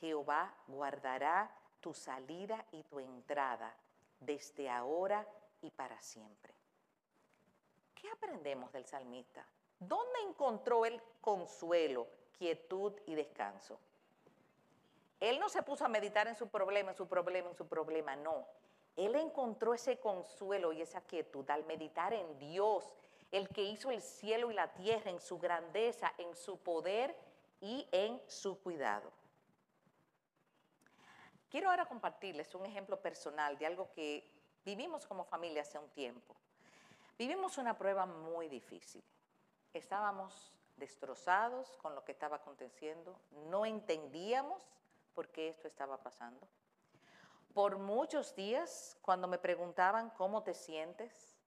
Jehová 0.00 0.52
guardará 0.66 1.48
tu 1.80 1.94
salida 1.94 2.64
y 2.72 2.82
tu 2.82 2.98
entrada 2.98 3.72
desde 4.18 4.68
ahora 4.68 5.24
y 5.62 5.70
para 5.70 6.02
siempre. 6.02 6.55
¿Qué 7.96 8.08
aprendemos 8.10 8.70
del 8.72 8.84
salmista? 8.84 9.44
¿Dónde 9.80 10.20
encontró 10.28 10.86
el 10.86 11.02
consuelo, 11.20 12.06
quietud 12.38 12.92
y 13.06 13.14
descanso? 13.14 13.80
Él 15.18 15.40
no 15.40 15.48
se 15.48 15.62
puso 15.62 15.84
a 15.84 15.88
meditar 15.88 16.28
en 16.28 16.36
su 16.36 16.48
problema, 16.48 16.90
en 16.90 16.96
su 16.96 17.08
problema, 17.08 17.48
en 17.48 17.56
su 17.56 17.66
problema, 17.66 18.14
no. 18.14 18.46
Él 18.96 19.14
encontró 19.14 19.74
ese 19.74 19.98
consuelo 19.98 20.72
y 20.72 20.82
esa 20.82 21.00
quietud 21.00 21.48
al 21.50 21.64
meditar 21.64 22.12
en 22.12 22.38
Dios, 22.38 22.92
el 23.32 23.48
que 23.48 23.62
hizo 23.62 23.90
el 23.90 24.02
cielo 24.02 24.50
y 24.50 24.54
la 24.54 24.72
tierra, 24.74 25.10
en 25.10 25.20
su 25.20 25.38
grandeza, 25.38 26.12
en 26.18 26.34
su 26.36 26.58
poder 26.58 27.16
y 27.60 27.88
en 27.92 28.20
su 28.26 28.60
cuidado. 28.62 29.10
Quiero 31.48 31.70
ahora 31.70 31.86
compartirles 31.86 32.54
un 32.54 32.66
ejemplo 32.66 33.00
personal 33.00 33.56
de 33.56 33.66
algo 33.66 33.90
que 33.92 34.28
vivimos 34.64 35.06
como 35.06 35.24
familia 35.24 35.62
hace 35.62 35.78
un 35.78 35.88
tiempo. 35.90 36.36
Vivimos 37.18 37.56
una 37.56 37.78
prueba 37.78 38.04
muy 38.04 38.48
difícil. 38.48 39.02
Estábamos 39.72 40.52
destrozados 40.76 41.78
con 41.78 41.94
lo 41.94 42.04
que 42.04 42.12
estaba 42.12 42.36
aconteciendo, 42.36 43.18
no 43.48 43.64
entendíamos 43.64 44.62
por 45.14 45.28
qué 45.28 45.48
esto 45.48 45.66
estaba 45.66 45.96
pasando. 46.02 46.46
Por 47.54 47.78
muchos 47.78 48.34
días, 48.34 48.98
cuando 49.00 49.28
me 49.28 49.38
preguntaban 49.38 50.10
cómo 50.10 50.42
te 50.42 50.52
sientes, 50.52 51.38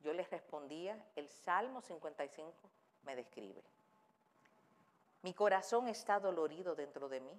yo 0.00 0.14
les 0.14 0.30
respondía, 0.30 1.04
el 1.14 1.28
Salmo 1.28 1.82
55 1.82 2.54
me 3.02 3.14
describe. 3.14 3.62
Mi 5.20 5.34
corazón 5.34 5.88
está 5.88 6.18
dolorido 6.18 6.74
dentro 6.74 7.10
de 7.10 7.20
mí 7.20 7.38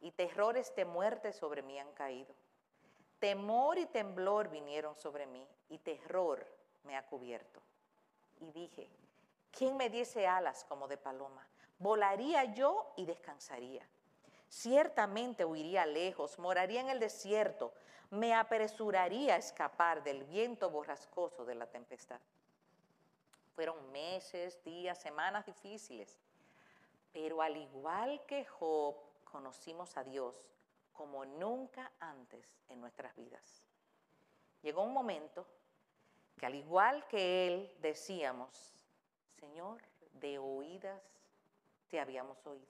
y 0.00 0.10
terrores 0.10 0.74
de 0.74 0.84
muerte 0.84 1.32
sobre 1.32 1.62
mí 1.62 1.78
han 1.78 1.92
caído. 1.92 2.34
Temor 3.20 3.78
y 3.78 3.86
temblor 3.86 4.48
vinieron 4.48 4.96
sobre 4.96 5.26
mí 5.26 5.46
y 5.68 5.78
terror 5.78 6.44
me 6.86 6.96
ha 6.96 7.04
cubierto. 7.06 7.60
Y 8.40 8.50
dije, 8.52 8.88
¿quién 9.50 9.76
me 9.76 9.90
diese 9.90 10.26
alas 10.26 10.64
como 10.64 10.88
de 10.88 10.96
paloma? 10.96 11.46
Volaría 11.78 12.44
yo 12.54 12.92
y 12.96 13.04
descansaría. 13.04 13.86
Ciertamente 14.48 15.44
huiría 15.44 15.84
lejos, 15.84 16.38
moraría 16.38 16.80
en 16.80 16.88
el 16.88 17.00
desierto, 17.00 17.74
me 18.10 18.34
apresuraría 18.34 19.34
a 19.34 19.38
escapar 19.38 20.02
del 20.02 20.24
viento 20.24 20.70
borrascoso 20.70 21.44
de 21.44 21.56
la 21.56 21.66
tempestad. 21.66 22.20
Fueron 23.54 23.90
meses, 23.90 24.62
días, 24.62 24.98
semanas 25.00 25.44
difíciles, 25.44 26.18
pero 27.12 27.42
al 27.42 27.56
igual 27.56 28.22
que 28.26 28.44
Job, 28.44 28.94
conocimos 29.24 29.96
a 29.96 30.04
Dios 30.04 30.46
como 30.92 31.24
nunca 31.24 31.90
antes 31.98 32.46
en 32.68 32.80
nuestras 32.80 33.14
vidas. 33.16 33.62
Llegó 34.62 34.82
un 34.82 34.92
momento 34.92 35.46
que 36.38 36.46
al 36.46 36.54
igual 36.54 37.06
que 37.08 37.46
Él 37.46 37.74
decíamos, 37.80 38.74
Señor, 39.38 39.80
de 40.12 40.38
oídas 40.38 41.02
te 41.88 42.00
habíamos 42.00 42.44
oído, 42.46 42.66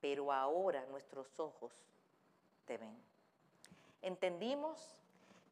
pero 0.00 0.32
ahora 0.32 0.84
nuestros 0.86 1.38
ojos 1.38 1.72
te 2.64 2.78
ven. 2.78 2.96
Entendimos 4.02 4.96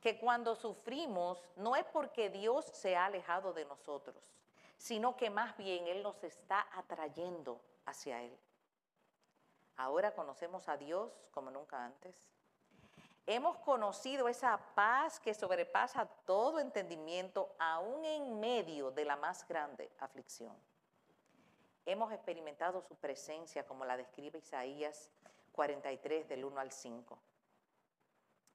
que 0.00 0.18
cuando 0.18 0.54
sufrimos 0.54 1.42
no 1.56 1.74
es 1.74 1.84
porque 1.86 2.30
Dios 2.30 2.64
se 2.66 2.96
ha 2.96 3.06
alejado 3.06 3.52
de 3.52 3.64
nosotros, 3.64 4.36
sino 4.78 5.16
que 5.16 5.30
más 5.30 5.56
bien 5.56 5.86
Él 5.86 6.02
nos 6.02 6.22
está 6.22 6.66
atrayendo 6.72 7.60
hacia 7.86 8.22
Él. 8.22 8.38
Ahora 9.76 10.14
conocemos 10.14 10.68
a 10.68 10.76
Dios 10.76 11.12
como 11.32 11.50
nunca 11.50 11.84
antes. 11.84 12.14
Hemos 13.28 13.56
conocido 13.58 14.28
esa 14.28 14.56
paz 14.76 15.18
que 15.18 15.34
sobrepasa 15.34 16.06
todo 16.24 16.60
entendimiento, 16.60 17.52
aún 17.58 18.04
en 18.04 18.38
medio 18.38 18.92
de 18.92 19.04
la 19.04 19.16
más 19.16 19.46
grande 19.48 19.90
aflicción. 19.98 20.54
Hemos 21.84 22.12
experimentado 22.12 22.80
su 22.82 22.94
presencia 22.94 23.66
como 23.66 23.84
la 23.84 23.96
describe 23.96 24.38
Isaías 24.38 25.10
43 25.52 26.28
del 26.28 26.44
1 26.44 26.60
al 26.60 26.70
5. 26.70 27.18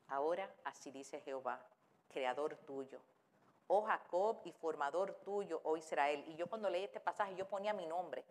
Ahora 0.07 0.49
así 0.63 0.89
dice 0.89 1.19
Jehová, 1.19 1.59
creador 2.07 2.55
tuyo, 2.55 3.01
oh 3.67 3.81
Jacob 3.83 4.39
y 4.45 4.53
formador 4.53 5.15
tuyo, 5.25 5.59
oh 5.65 5.75
Israel. 5.75 6.23
Y 6.27 6.35
yo 6.35 6.47
cuando 6.47 6.69
leí 6.69 6.85
este 6.85 7.01
pasaje 7.01 7.35
yo 7.35 7.45
ponía 7.45 7.73
mi 7.73 7.85
nombre. 7.85 8.23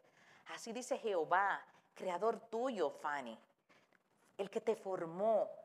Así 0.47 0.73
dice 0.73 0.97
Jehová, 0.97 1.63
creador 1.95 2.41
tuyo, 2.49 2.91
Fanny, 2.91 3.39
el 4.39 4.49
que 4.51 4.63
te 4.63 4.75
formó. 4.75 5.60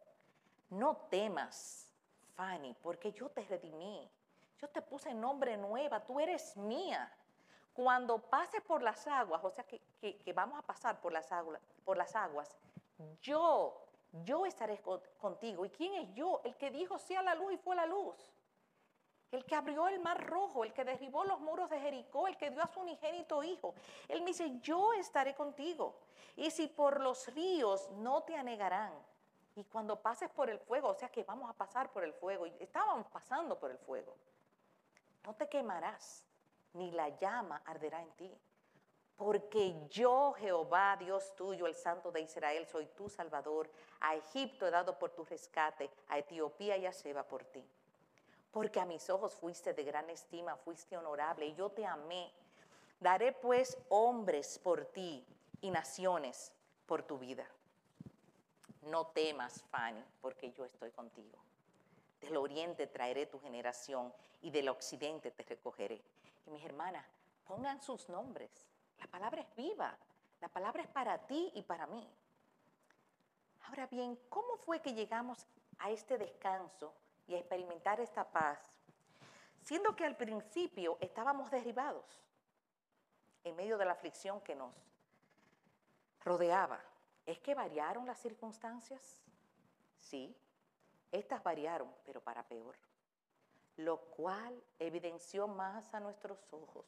No 0.70 0.98
temas, 1.10 1.94
Fanny, 2.36 2.76
porque 2.82 3.12
yo 3.12 3.30
te 3.30 3.42
redimí. 3.42 4.10
Yo 4.60 4.68
te 4.70 4.82
puse 4.82 5.14
nombre 5.14 5.58
nueva, 5.58 6.04
tú 6.04 6.20
eres 6.20 6.56
mía. 6.58 7.12
Cuando 7.74 8.18
pases 8.20 8.62
por 8.62 8.82
las 8.82 9.06
aguas, 9.06 9.44
o 9.44 9.52
sea 9.52 9.66
que, 9.66 9.82
que, 10.00 10.34
vamos 10.34 10.58
a 10.58 10.62
pasar 10.62 11.02
por 11.02 11.12
las, 11.12 11.32
aguas, 11.32 12.58
yo, 13.22 13.86
yo 14.24 14.46
estaré 14.46 14.82
contigo. 15.20 15.66
¿Y 15.66 15.70
quién 15.70 15.94
es 15.96 16.14
yo? 16.14 16.42
El 16.46 16.56
que 16.56 16.72
dijo 16.72 16.98
sea 16.98 17.22
la 17.22 17.36
luz 17.36 17.54
y 17.54 17.58
fue 17.58 17.76
la 17.76 17.86
luz 17.86 18.16
el 19.36 19.46
que 19.46 19.56
abrió 19.56 19.88
el 19.88 20.00
mar 20.00 20.26
rojo, 20.26 20.64
el 20.64 20.74
que 20.74 20.84
derribó 20.84 21.24
los 21.26 21.40
muros 21.40 21.70
de 21.70 21.80
Jericó, 21.80 22.28
el 22.28 22.38
que 22.38 22.52
dio 22.52 22.64
a 22.64 22.68
su 22.68 22.80
unigénito 22.80 23.44
hijo. 23.44 23.76
Él 24.08 24.22
me 24.22 24.28
dice, 24.28 24.60
yo 24.62 24.94
estaré 24.94 25.36
contigo. 25.36 26.00
Y 26.36 26.52
si 26.52 26.68
por 26.68 27.02
los 27.02 27.34
ríos 27.34 27.90
no 27.92 28.24
te 28.24 28.36
anegarán. 28.36 28.94
Y 29.56 29.64
cuando 29.66 30.02
pases 30.02 30.30
por 30.30 30.50
el 30.50 30.60
fuego, 30.60 30.90
o 30.90 30.96
sea 30.96 31.10
que 31.10 31.24
vamos 31.24 31.50
a 31.50 31.54
pasar 31.54 31.92
por 31.92 32.04
el 32.04 32.14
fuego, 32.14 32.46
y 32.46 32.54
estábamos 32.60 33.08
pasando 33.08 33.58
por 33.58 33.72
el 33.72 33.78
fuego, 33.78 34.16
no 35.24 35.34
te 35.36 35.48
quemarás, 35.48 36.24
ni 36.74 36.92
la 36.92 37.10
llama 37.10 37.62
arderá 37.66 38.02
en 38.02 38.12
ti. 38.12 38.38
Porque 39.16 39.88
yo, 39.88 40.34
Jehová, 40.34 40.98
Dios 40.98 41.34
tuyo, 41.36 41.68
el 41.68 41.76
Santo 41.76 42.12
de 42.12 42.20
Israel, 42.20 42.68
soy 42.68 42.86
tu 42.88 43.08
Salvador. 43.08 43.72
A 44.02 44.14
Egipto 44.16 44.68
he 44.68 44.72
dado 44.72 45.00
por 45.00 45.12
tu 45.12 45.24
rescate, 45.24 45.90
a 46.10 46.18
Etiopía 46.18 46.76
y 46.76 46.86
a 46.86 46.92
Seba 46.92 47.24
por 47.24 47.46
ti 47.46 47.66
porque 48.56 48.80
a 48.80 48.86
mis 48.86 49.10
ojos 49.10 49.36
fuiste 49.36 49.74
de 49.74 49.84
gran 49.84 50.10
estima, 50.10 50.56
fuiste 50.56 50.96
honorable, 50.96 51.46
y 51.46 51.56
yo 51.56 51.72
te 51.72 51.86
amé. 51.86 52.32
Daré 53.02 53.34
pues 53.34 53.78
hombres 53.90 54.60
por 54.60 54.86
ti 54.86 55.28
y 55.60 55.70
naciones 55.72 56.54
por 56.86 57.04
tu 57.04 57.18
vida. 57.18 57.46
No 58.86 59.08
temas, 59.08 59.64
Fanny, 59.70 60.04
porque 60.22 60.52
yo 60.52 60.66
estoy 60.66 60.92
contigo. 60.92 61.38
Del 62.22 62.38
oriente 62.38 62.88
traeré 62.88 63.26
tu 63.26 63.40
generación 63.40 64.14
y 64.42 64.52
del 64.52 64.70
occidente 64.70 65.32
te 65.32 65.44
recogeré. 65.44 66.02
Y 66.46 66.52
mis 66.52 66.64
hermanas, 66.64 67.06
pongan 67.46 67.82
sus 67.82 68.08
nombres. 68.10 68.52
La 69.00 69.08
palabra 69.08 69.42
es 69.42 69.56
viva. 69.56 69.98
La 70.42 70.48
palabra 70.48 70.84
es 70.84 70.90
para 70.90 71.18
ti 71.28 71.52
y 71.56 71.64
para 71.64 71.88
mí. 71.88 72.08
Ahora 73.68 73.88
bien, 73.88 74.20
¿cómo 74.30 74.58
fue 74.58 74.82
que 74.82 74.94
llegamos 74.94 75.46
a 75.80 75.90
este 75.90 76.18
descanso 76.18 76.94
y 77.28 77.36
a 77.36 77.40
experimentar 77.40 78.00
esta 78.00 78.24
paz, 78.24 78.60
siendo 79.62 79.96
que 79.96 80.06
al 80.06 80.16
principio 80.16 80.98
estábamos 81.02 81.50
derribados 81.50 82.06
en 83.44 83.56
medio 83.56 83.78
de 83.78 83.86
la 83.86 83.94
aflicción 83.94 84.42
que 84.42 84.56
nos 84.56 84.74
rodeaba. 86.24 86.82
¿Es 87.26 87.40
que 87.40 87.56
variaron 87.56 88.06
las 88.06 88.20
circunstancias? 88.20 89.22
Sí, 89.98 90.36
estas 91.12 91.44
variaron, 91.44 91.90
pero 92.06 92.22
para 92.22 92.48
peor, 92.48 92.76
lo 93.78 94.00
cual 94.12 94.62
evidenció 94.80 95.48
más 95.48 95.94
a 95.94 96.00
nuestros 96.00 96.38
ojos 96.52 96.86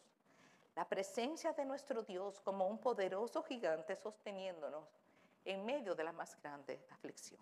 la 0.78 0.88
presencia 0.88 1.54
de 1.54 1.66
nuestro 1.66 2.04
Dios 2.04 2.40
como 2.42 2.68
un 2.68 2.78
poderoso 2.78 3.42
gigante 3.42 3.96
sosteniéndonos 3.96 4.88
en 5.44 5.66
medio 5.66 5.96
de 5.96 6.04
la 6.04 6.12
más 6.12 6.40
grande 6.40 6.80
aflicción. 6.92 7.42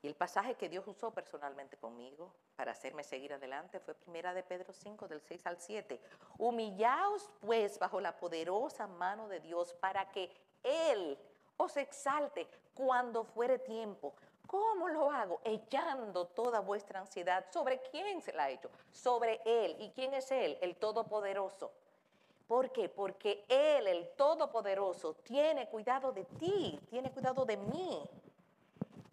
Y 0.00 0.06
el 0.06 0.14
pasaje 0.14 0.54
que 0.54 0.68
Dios 0.68 0.86
usó 0.86 1.12
personalmente 1.12 1.76
conmigo 1.76 2.32
para 2.54 2.70
hacerme 2.70 3.02
seguir 3.02 3.32
adelante 3.32 3.80
fue 3.80 3.94
primera 3.94 4.32
de 4.32 4.44
Pedro 4.44 4.72
5 4.72 5.08
del 5.08 5.20
6 5.20 5.44
al 5.46 5.58
7. 5.58 6.00
Humillaos 6.38 7.28
pues 7.40 7.80
bajo 7.80 8.00
la 8.00 8.16
poderosa 8.16 8.86
mano 8.86 9.26
de 9.26 9.40
Dios 9.40 9.74
para 9.74 10.12
que 10.12 10.30
Él 10.64 11.18
os 11.56 11.76
exalte 11.76 12.48
cuando 12.74 13.24
fuere 13.24 13.58
tiempo. 13.60 14.14
¿Cómo 14.46 14.88
lo 14.88 15.10
hago? 15.10 15.40
Echando 15.44 16.26
toda 16.26 16.60
vuestra 16.60 17.00
ansiedad. 17.00 17.46
¿Sobre 17.50 17.80
quién 17.82 18.20
se 18.20 18.32
la 18.32 18.44
ha 18.44 18.50
hecho? 18.50 18.70
Sobre 18.90 19.40
Él. 19.44 19.76
¿Y 19.78 19.90
quién 19.90 20.12
es 20.14 20.30
Él? 20.32 20.58
El 20.60 20.76
Todopoderoso. 20.76 21.72
¿Por 22.48 22.72
qué? 22.72 22.88
Porque 22.88 23.44
Él, 23.48 23.86
el 23.86 24.10
Todopoderoso, 24.16 25.14
tiene 25.14 25.68
cuidado 25.68 26.12
de 26.12 26.24
ti, 26.24 26.80
tiene 26.90 27.12
cuidado 27.12 27.44
de 27.44 27.56
mí 27.56 28.02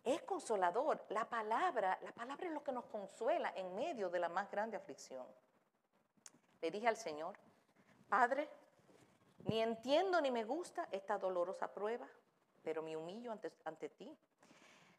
es 0.04 0.22
consolador. 0.24 1.04
La 1.10 1.26
palabra, 1.26 1.98
la 2.02 2.12
palabra 2.12 2.48
es 2.48 2.54
lo 2.54 2.64
que 2.64 2.72
nos 2.72 2.86
consuela 2.86 3.54
en 3.56 3.74
medio 3.76 4.10
de 4.10 4.20
la 4.20 4.30
más 4.30 4.50
grande 4.50 4.78
aflicción. 4.78 5.26
Le 6.62 6.72
dije 6.72 6.88
al 6.88 6.98
Señor, 6.98 7.38
Padre, 8.10 8.50
ni 9.46 9.62
entiendo 9.62 10.22
ni 10.22 10.32
me 10.32 10.44
gusta 10.44 10.88
esta 10.92 11.18
dolorosa 11.18 11.74
prueba, 11.74 12.08
pero 12.64 12.82
me 12.82 12.96
humillo 12.96 13.32
ante, 13.32 13.52
ante 13.66 13.90
ti, 13.90 14.16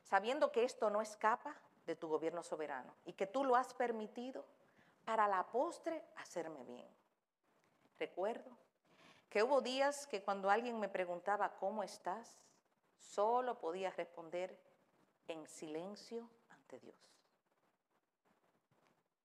sabiendo 0.02 0.50
que 0.50 0.64
esto 0.64 0.90
no 0.90 1.00
escapa 1.00 1.54
de 1.86 1.96
tu 1.96 2.08
gobierno 2.08 2.42
soberano 2.42 2.94
y 3.04 3.12
que 3.12 3.26
tú 3.26 3.44
lo 3.44 3.56
has 3.56 3.74
permitido 3.74 4.44
para 5.04 5.28
la 5.28 5.44
postre 5.46 6.02
hacerme 6.16 6.64
bien. 6.64 6.88
recuerdo 7.98 8.50
que 9.28 9.42
hubo 9.42 9.60
días 9.60 10.06
que 10.06 10.22
cuando 10.22 10.50
alguien 10.50 10.78
me 10.78 10.88
preguntaba, 10.88 11.56
¿cómo 11.56 11.82
estás? 11.82 12.38
Solo 12.98 13.58
podía 13.58 13.90
responder 13.90 14.58
en 15.26 15.46
silencio 15.46 16.28
ante 16.50 16.78
Dios. 16.80 17.21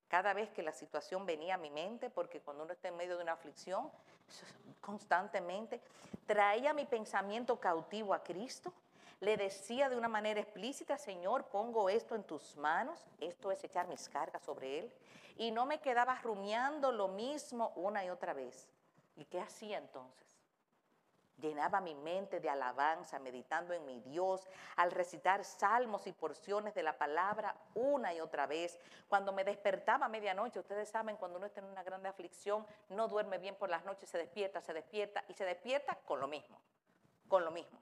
Cada 0.08 0.34
vez 0.34 0.49
que 0.51 0.64
la 0.64 0.72
situación 0.72 1.26
venía 1.26 1.55
a 1.55 1.58
mi 1.58 1.70
mente, 1.70 2.10
porque 2.10 2.39
cuando 2.39 2.64
uno 2.64 2.74
está 2.74 2.88
en 2.88 2.97
medio 2.97 3.18
de 3.18 3.24
una 3.24 3.34
aflicción, 3.34 3.91
constantemente, 4.82 5.82
traía 6.26 6.74
mi 6.74 6.86
pensamiento 6.86 7.60
cautivo 7.60 8.14
a 8.14 8.24
Cristo, 8.24 8.74
le 9.20 9.36
decía 9.36 9.89
de 9.89 9.97
una 9.97 10.08
manera 10.08 10.39
explícita, 10.39 10.97
Señor, 10.97 11.45
pongo 11.45 11.89
esto 11.89 12.16
en 12.16 12.24
tus 12.24 12.55
manos, 12.55 13.03
esto 13.20 13.51
es 13.51 13.64
echar 13.64 13.88
mis 13.88 14.08
cargas 14.10 14.43
sobre 14.43 14.80
Él, 14.80 14.93
y 15.38 15.51
no 15.51 15.66
me 15.66 15.80
quedaba 15.80 16.20
rumiando 16.22 16.91
lo 16.91 17.08
mismo 17.08 17.72
una 17.76 18.05
y 18.05 18.10
otra 18.10 18.34
vez. 18.34 18.70
¿Y 19.16 19.26
qué 19.26 19.39
hacía 19.39 19.78
entonces? 19.78 20.26
Llenaba 21.38 21.81
mi 21.81 21.93
mente 21.93 22.39
de 22.39 22.49
alabanza, 22.49 23.19
meditando 23.19 23.73
en 23.73 23.85
mi 23.85 23.99
Dios, 23.99 24.47
al 24.75 24.91
recitar 24.91 25.45
salmos 25.45 26.07
y 26.07 26.11
porciones 26.11 26.73
de 26.73 26.81
la 26.81 26.97
palabra 26.97 27.55
una 27.75 28.13
y 28.13 28.19
otra 28.19 28.47
vez. 28.47 28.79
Cuando 29.07 29.31
me 29.31 29.43
despertaba 29.43 30.07
a 30.07 30.09
medianoche, 30.09 30.59
ustedes 30.59 30.89
saben, 30.89 31.15
cuando 31.17 31.38
uno 31.38 31.45
está 31.45 31.59
en 31.59 31.67
una 31.67 31.83
grande 31.83 32.09
aflicción, 32.09 32.65
no 32.89 33.07
duerme 33.07 33.38
bien 33.38 33.55
por 33.55 33.69
las 33.69 33.85
noches, 33.85 34.09
se 34.09 34.17
despierta, 34.17 34.61
se 34.61 34.73
despierta 34.73 35.23
y 35.27 35.33
se 35.33 35.45
despierta 35.45 35.95
con 36.05 36.19
lo 36.19 36.27
mismo, 36.27 36.59
con 37.27 37.45
lo 37.45 37.51
mismo. 37.51 37.77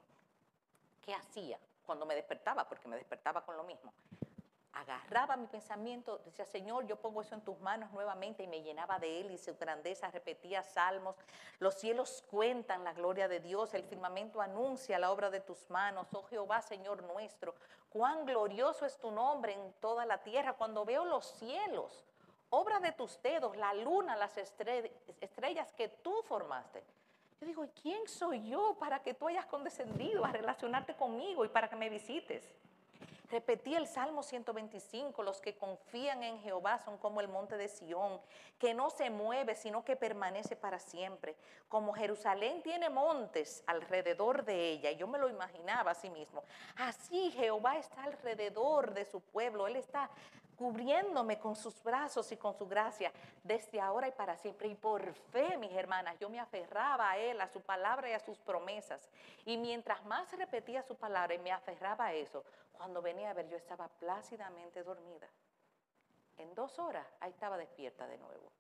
¿Qué 1.01 1.14
hacía 1.14 1.58
cuando 1.86 2.06
me 2.06 2.16
despertaba? 2.16 2.68
Porque 2.68 2.88
me 2.88 2.97
despertaba 2.97 3.45
con 3.45 3.56
lo 3.56 3.64
mismo 3.64 3.93
agarraba 4.76 5.38
mi 5.38 5.48
pensamiento, 5.48 6.20
decía, 6.26 6.46
Señor, 6.46 6.86
yo 6.86 6.98
pongo 6.98 7.22
eso 7.22 7.34
en 7.34 7.42
tus 7.42 7.60
manos 7.62 7.92
nuevamente 7.92 8.44
y 8.44 8.48
me 8.48 8.62
llenaba 8.62 9.00
de 9.00 9.22
él 9.22 9.32
y 9.32 9.38
su 9.38 9.56
grandeza, 9.56 10.12
repetía 10.12 10.62
salmos, 10.64 11.16
los 11.60 11.76
cielos 11.76 12.24
cuentan 12.30 12.84
la 12.84 12.94
gloria 12.94 13.28
de 13.28 13.40
Dios, 13.40 13.74
el 13.74 13.84
firmamento 13.84 14.42
anuncia 14.42 15.00
la 15.00 15.12
obra 15.12 15.30
de 15.30 15.40
tus 15.40 15.70
manos, 15.70 16.08
oh 16.12 16.24
Jehová, 16.24 16.62
Señor 16.62 17.04
nuestro, 17.04 17.56
cuán 17.90 18.26
glorioso 18.26 18.86
es 18.86 18.98
tu 18.98 19.12
nombre 19.12 19.54
en 19.54 19.74
toda 19.80 20.06
la 20.06 20.18
tierra, 20.20 20.54
cuando 20.54 20.84
veo 20.84 21.06
los 21.06 21.26
cielos, 21.26 22.04
obra 22.50 22.80
de 22.82 22.92
tus 22.92 23.22
dedos, 23.22 23.56
la 23.56 23.74
luna, 23.74 24.18
las 24.18 24.38
estrellas 24.38 25.72
que 25.74 25.88
tú 25.88 26.22
formaste. 26.24 26.84
Yo 27.40 27.48
digo, 27.48 27.66
¿y 27.66 27.70
quién 27.70 28.08
soy 28.08 28.50
yo 28.50 28.76
para 28.80 29.02
que 29.02 29.14
tú 29.14 29.28
hayas 29.28 29.46
condescendido 29.46 30.24
a 30.26 30.32
relacionarte 30.32 30.96
conmigo 30.96 31.46
y 31.46 31.50
para 31.50 31.70
que 31.70 31.76
me 31.76 31.90
visites? 31.90 32.50
Repetí 33.30 33.76
el 33.76 33.88
Salmo 33.88 34.22
125, 34.22 35.24
los 35.24 35.42
que 35.42 35.56
confían 35.56 36.22
en 36.24 36.40
Jehová 36.40 36.78
son 36.80 36.98
como 36.98 37.22
el 37.22 37.28
monte 37.28 37.58
de 37.58 37.68
Sión, 37.68 38.20
que 38.60 38.74
no 38.74 38.90
se 38.90 39.10
mueve, 39.10 39.56
sino 39.56 39.84
que 39.84 39.96
permanece 39.96 40.56
para 40.56 40.80
siempre. 40.80 41.36
Como 41.68 41.94
Jerusalén 41.94 42.62
tiene 42.62 42.90
montes 42.90 43.64
alrededor 43.66 44.46
de 44.46 44.70
ella, 44.70 44.92
yo 44.92 45.08
me 45.08 45.18
lo 45.18 45.28
imaginaba 45.28 45.92
a 45.92 45.96
sí 45.96 46.10
mismo, 46.10 46.44
así 46.76 47.32
Jehová 47.32 47.78
está 47.78 48.04
alrededor 48.04 48.94
de 48.94 49.06
su 49.06 49.22
pueblo, 49.22 49.68
Él 49.68 49.78
está 49.78 50.10
cubriéndome 50.56 51.38
con 51.39 51.56
sus 51.56 51.82
brazos 51.84 52.32
y 52.32 52.38
con 52.38 52.53
su 52.53 52.68
gracia 52.68 53.12
desde 53.43 53.80
ahora 53.80 54.08
y 54.08 54.12
para 54.12 54.38
siempre. 54.38 54.68
Y 54.68 54.76
por 54.76 55.14
fe, 55.14 55.58
mis 55.58 55.72
hermanas, 55.72 56.18
yo 56.20 56.30
me 56.30 56.39
aferraba 56.39 57.12
a 57.12 57.18
Él, 57.18 57.39
a 57.41 57.47
su 57.47 57.62
palabra 57.62 58.10
y 58.10 58.14
a 58.14 58.20
sus 58.20 58.39
promesas. 58.39 59.10
Y 59.45 59.58
mientras 59.58 60.03
más 60.06 60.32
repetía 60.38 60.82
su 60.84 60.95
palabra 60.95 61.34
y 61.34 61.39
me 61.39 61.51
aferraba 61.51 62.06
a 62.06 62.14
eso, 62.14 62.43
cuando 62.72 63.01
venía 63.01 63.30
a 63.30 63.34
ver, 63.34 63.47
yo 63.49 63.58
estaba 63.58 63.88
plácidamente 63.88 64.84
dormida. 64.84 65.28
En 66.38 66.53
dos 66.53 66.80
horas, 66.80 67.06
ahí 67.20 67.32
estaba 67.32 67.58
despierta 67.58 68.08
de 68.08 68.18
nuevo 68.18 68.51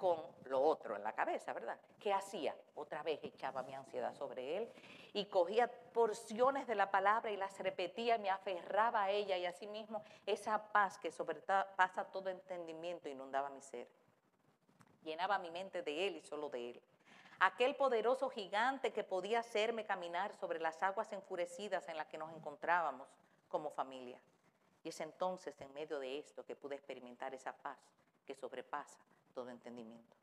con 0.00 0.16
lo 0.46 0.62
otro 0.62 0.96
en 0.96 1.04
la 1.04 1.12
cabeza, 1.12 1.52
¿verdad? 1.52 1.78
¿Qué 1.98 2.10
hacía? 2.10 2.56
Otra 2.74 3.02
vez 3.02 3.20
echaba 3.22 3.62
mi 3.62 3.74
ansiedad 3.74 4.14
sobre 4.14 4.56
él 4.56 4.72
y 5.12 5.26
cogía 5.26 5.70
porciones 5.92 6.66
de 6.66 6.74
la 6.74 6.90
palabra 6.90 7.30
y 7.30 7.36
las 7.36 7.58
repetía, 7.58 8.18
me 8.18 8.30
aferraba 8.30 9.04
a 9.04 9.10
ella 9.10 9.36
y 9.36 9.46
asimismo 9.46 10.02
esa 10.26 10.72
paz 10.72 10.98
que 10.98 11.12
sobrepasa 11.12 12.04
todo 12.04 12.30
entendimiento 12.30 13.08
inundaba 13.08 13.50
mi 13.50 13.60
ser. 13.60 13.88
Llenaba 15.02 15.38
mi 15.38 15.50
mente 15.50 15.82
de 15.82 16.06
él 16.06 16.16
y 16.16 16.22
solo 16.22 16.48
de 16.50 16.70
él. 16.70 16.82
Aquel 17.40 17.74
poderoso 17.74 18.28
gigante 18.28 18.92
que 18.92 19.02
podía 19.02 19.40
hacerme 19.40 19.86
caminar 19.86 20.34
sobre 20.34 20.60
las 20.60 20.82
aguas 20.82 21.10
enfurecidas 21.12 21.88
en 21.88 21.96
las 21.96 22.06
que 22.06 22.18
nos 22.18 22.32
encontrábamos 22.32 23.08
como 23.48 23.70
familia. 23.70 24.20
Y 24.84 24.90
es 24.90 25.00
entonces 25.00 25.58
en 25.60 25.72
medio 25.72 25.98
de 25.98 26.18
esto 26.18 26.44
que 26.44 26.56
pude 26.56 26.74
experimentar 26.74 27.34
esa 27.34 27.52
paz 27.52 27.78
que 28.26 28.34
sobrepasa 28.34 28.98
todo 29.34 29.48
entendimiento. 29.48 30.19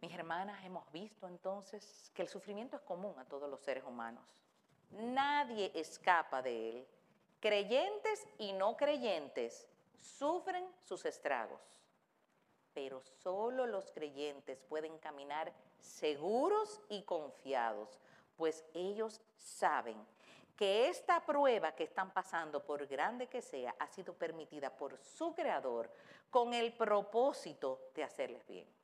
Mis 0.00 0.14
hermanas, 0.14 0.64
hemos 0.64 0.90
visto 0.92 1.28
entonces 1.28 2.10
que 2.14 2.22
el 2.22 2.28
sufrimiento 2.28 2.76
es 2.76 2.82
común 2.82 3.18
a 3.18 3.24
todos 3.26 3.50
los 3.50 3.60
seres 3.60 3.84
humanos. 3.84 4.24
Nadie 4.90 5.70
escapa 5.74 6.40
de 6.40 6.70
él. 6.70 6.86
Creyentes 7.38 8.26
y 8.38 8.52
no 8.52 8.76
creyentes 8.78 9.68
sufren 9.98 10.66
sus 10.82 11.04
estragos, 11.04 11.60
pero 12.72 13.02
solo 13.02 13.66
los 13.66 13.90
creyentes 13.90 14.62
pueden 14.62 14.96
caminar 14.98 15.52
seguros 15.78 16.80
y 16.88 17.02
confiados, 17.02 18.00
pues 18.36 18.64
ellos 18.72 19.20
saben 19.36 20.06
que 20.56 20.88
esta 20.88 21.24
prueba 21.24 21.72
que 21.72 21.84
están 21.84 22.10
pasando, 22.10 22.64
por 22.64 22.86
grande 22.86 23.26
que 23.26 23.42
sea, 23.42 23.74
ha 23.78 23.86
sido 23.86 24.14
permitida 24.14 24.70
por 24.74 24.98
su 24.98 25.34
creador 25.34 25.90
con 26.30 26.54
el 26.54 26.72
propósito 26.74 27.90
de 27.94 28.04
hacerles 28.04 28.46
bien. 28.46 28.79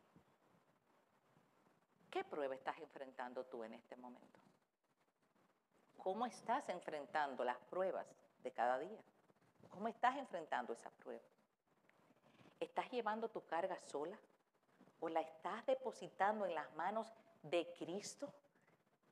¿Qué 2.17 2.25
prueba 2.25 2.55
estás 2.55 2.79
enfrentando 2.79 3.45
tú 3.45 3.63
en 3.63 3.75
este 3.75 3.95
momento? 3.95 4.41
¿Cómo 5.99 6.25
estás 6.25 6.67
enfrentando 6.71 7.45
las 7.45 7.59
pruebas 7.69 8.07
de 8.43 8.51
cada 8.53 8.79
día? 8.79 9.03
¿Cómo 9.69 9.87
estás 9.89 10.17
enfrentando 10.17 10.73
esa 10.73 10.89
prueba? 10.89 11.21
¿Estás 12.59 12.91
llevando 12.91 13.29
tu 13.29 13.45
carga 13.45 13.79
sola? 13.83 14.19
¿O 15.01 15.11
la 15.11 15.21
estás 15.21 15.67
depositando 15.67 16.47
en 16.47 16.55
las 16.55 16.75
manos 16.75 17.13
de 17.43 17.71
Cristo? 17.79 18.33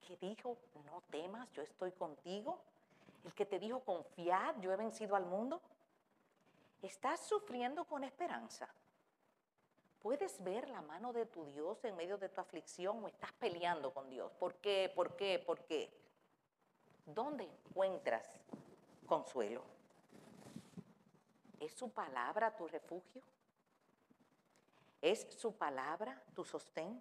que 0.00 0.16
dijo, 0.16 0.56
no 0.86 1.02
temas, 1.10 1.52
yo 1.52 1.60
estoy 1.60 1.92
contigo, 1.92 2.58
el 3.26 3.34
que 3.34 3.44
te 3.44 3.58
dijo, 3.58 3.80
confiad, 3.80 4.58
yo 4.60 4.72
he 4.72 4.76
vencido 4.76 5.14
al 5.14 5.26
mundo. 5.26 5.60
¿Estás 6.80 7.20
sufriendo 7.20 7.84
con 7.84 8.02
esperanza? 8.02 8.66
¿Puedes 10.04 10.44
ver 10.44 10.68
la 10.68 10.82
mano 10.82 11.14
de 11.14 11.24
tu 11.24 11.46
Dios 11.46 11.82
en 11.82 11.96
medio 11.96 12.18
de 12.18 12.28
tu 12.28 12.38
aflicción 12.38 13.02
o 13.02 13.08
estás 13.08 13.32
peleando 13.32 13.90
con 13.94 14.10
Dios? 14.10 14.30
¿Por 14.34 14.56
qué? 14.56 14.92
¿Por 14.94 15.16
qué? 15.16 15.38
¿Por 15.38 15.64
qué? 15.64 15.90
¿Dónde 17.06 17.44
encuentras 17.44 18.38
consuelo? 19.06 19.64
¿Es 21.58 21.72
su 21.72 21.90
palabra 21.90 22.54
tu 22.54 22.68
refugio? 22.68 23.22
¿Es 25.00 25.26
su 25.38 25.56
palabra 25.56 26.22
tu 26.34 26.44
sostén? 26.44 27.00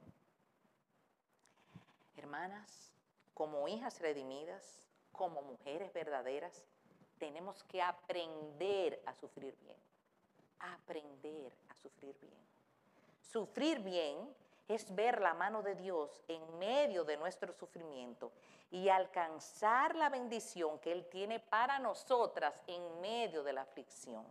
Hermanas, 2.16 2.94
como 3.34 3.68
hijas 3.68 4.00
redimidas, 4.00 4.88
como 5.12 5.42
mujeres 5.42 5.92
verdaderas, 5.92 6.64
tenemos 7.20 7.66
que 7.66 7.82
aprender 7.82 9.04
a 9.06 9.14
sufrir 9.14 9.58
bien. 9.58 9.78
Aprender 10.60 11.52
a 11.68 11.76
sufrir 11.76 12.18
bien. 12.22 12.53
Sufrir 13.32 13.80
bien 13.80 14.34
es 14.68 14.94
ver 14.94 15.20
la 15.22 15.34
mano 15.34 15.62
de 15.62 15.76
Dios 15.76 16.24
en 16.28 16.60
medio 16.60 17.04
de 17.04 17.18
nuestro 17.18 17.52
sufrimiento 17.54 18.32
y 18.72 18.90
alcanzar 18.90 19.96
la 19.96 20.10
bendición 20.10 20.80
que 20.80 20.92
Él 20.92 21.08
tiene 21.10 21.40
para 21.40 21.80
nosotras 21.80 22.54
en 22.68 23.02
medio 23.02 23.44
de 23.44 23.54
la 23.54 23.62
aflicción. 23.62 24.26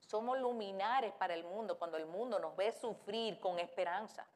Somos 0.00 0.38
luminares 0.38 1.12
para 1.14 1.34
el 1.34 1.44
mundo 1.44 1.78
cuando 1.78 1.96
el 1.96 2.06
mundo 2.06 2.38
nos 2.38 2.56
ve 2.56 2.72
sufrir 2.72 3.40
con 3.40 3.58
esperanza. 3.58 4.26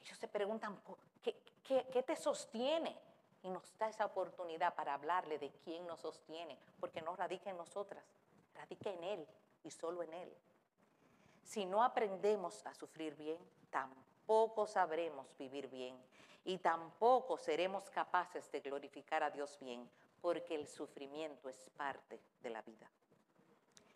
Ellos 0.00 0.16
se 0.16 0.28
preguntan, 0.28 0.80
¿Qué, 1.68 2.02
te 2.02 2.16
sostiene? 2.16 2.96
Y 3.42 3.50
nos 3.50 3.76
da 3.76 3.90
esa 3.90 4.06
oportunidad 4.06 4.74
para 4.74 4.94
hablarle 4.94 5.38
de 5.38 5.50
quién 5.64 5.86
nos 5.86 6.00
sostiene, 6.00 6.58
porque 6.80 7.02
no 7.02 7.14
radica 7.14 7.50
en 7.50 7.58
nosotras, 7.58 8.02
radica 8.54 8.90
en 8.90 9.04
Él 9.04 9.26
y 9.64 9.70
solo 9.70 10.02
en 10.02 10.14
Él. 10.14 10.34
Si 11.48 11.64
no 11.64 11.82
aprendemos 11.82 12.60
a 12.66 12.74
sufrir 12.74 13.16
bien, 13.16 13.38
tampoco 13.70 14.66
sabremos 14.66 15.34
vivir 15.38 15.66
bien 15.66 15.96
y 16.44 16.58
tampoco 16.58 17.38
seremos 17.38 17.88
capaces 17.88 18.52
de 18.52 18.60
glorificar 18.60 19.22
a 19.22 19.30
Dios 19.30 19.56
bien, 19.58 19.88
porque 20.20 20.54
el 20.54 20.66
sufrimiento 20.66 21.48
es 21.48 21.70
parte 21.70 22.20
de 22.42 22.50
la 22.50 22.60
vida. 22.60 22.90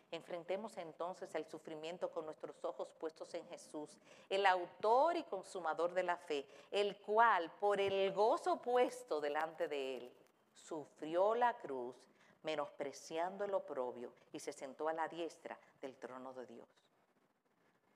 Enfrentemos 0.09 0.77
entonces 0.77 1.35
el 1.35 1.45
sufrimiento 1.45 2.09
con 2.09 2.25
nuestros 2.25 2.65
ojos 2.65 2.91
puestos 2.99 3.31
en 3.35 3.47
Jesús, 3.49 3.99
el 4.31 4.47
autor 4.47 5.15
y 5.15 5.21
consumador 5.21 5.93
de 5.93 6.01
la 6.01 6.17
fe, 6.17 6.47
el 6.71 6.97
cual, 6.97 7.51
por 7.59 7.79
el 7.79 8.11
gozo 8.13 8.59
puesto 8.63 9.21
delante 9.21 9.67
de 9.67 9.97
él, 9.97 10.11
sufrió 10.55 11.35
la 11.35 11.55
cruz, 11.59 11.95
menospreciando 12.41 13.45
el 13.45 13.53
oprobio, 13.53 14.11
y 14.31 14.39
se 14.39 14.53
sentó 14.53 14.87
a 14.87 14.93
la 14.93 15.07
diestra 15.07 15.55
del 15.79 15.95
trono 15.97 16.33
de 16.33 16.47
Dios. 16.47 16.92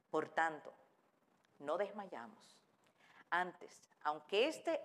Por 0.10 0.30
tanto, 0.30 0.74
no 1.60 1.78
desmayamos. 1.78 2.58
Antes, 3.30 3.90
aunque 4.04 4.48
este 4.48 4.80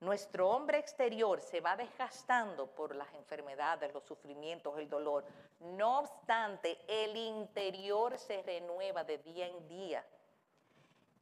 nuestro 0.00 0.50
hombre 0.50 0.78
exterior 0.78 1.40
se 1.40 1.60
va 1.60 1.74
desgastando 1.74 2.66
por 2.66 2.94
las 2.94 3.12
enfermedades, 3.14 3.94
los 3.94 4.04
sufrimientos, 4.04 4.78
el 4.78 4.90
dolor. 4.90 5.24
No 5.60 6.00
obstante, 6.00 6.78
el 6.86 7.16
interior 7.16 8.18
se 8.18 8.42
renueva 8.42 9.04
de 9.04 9.18
día 9.18 9.46
en 9.46 9.68
día. 9.68 10.04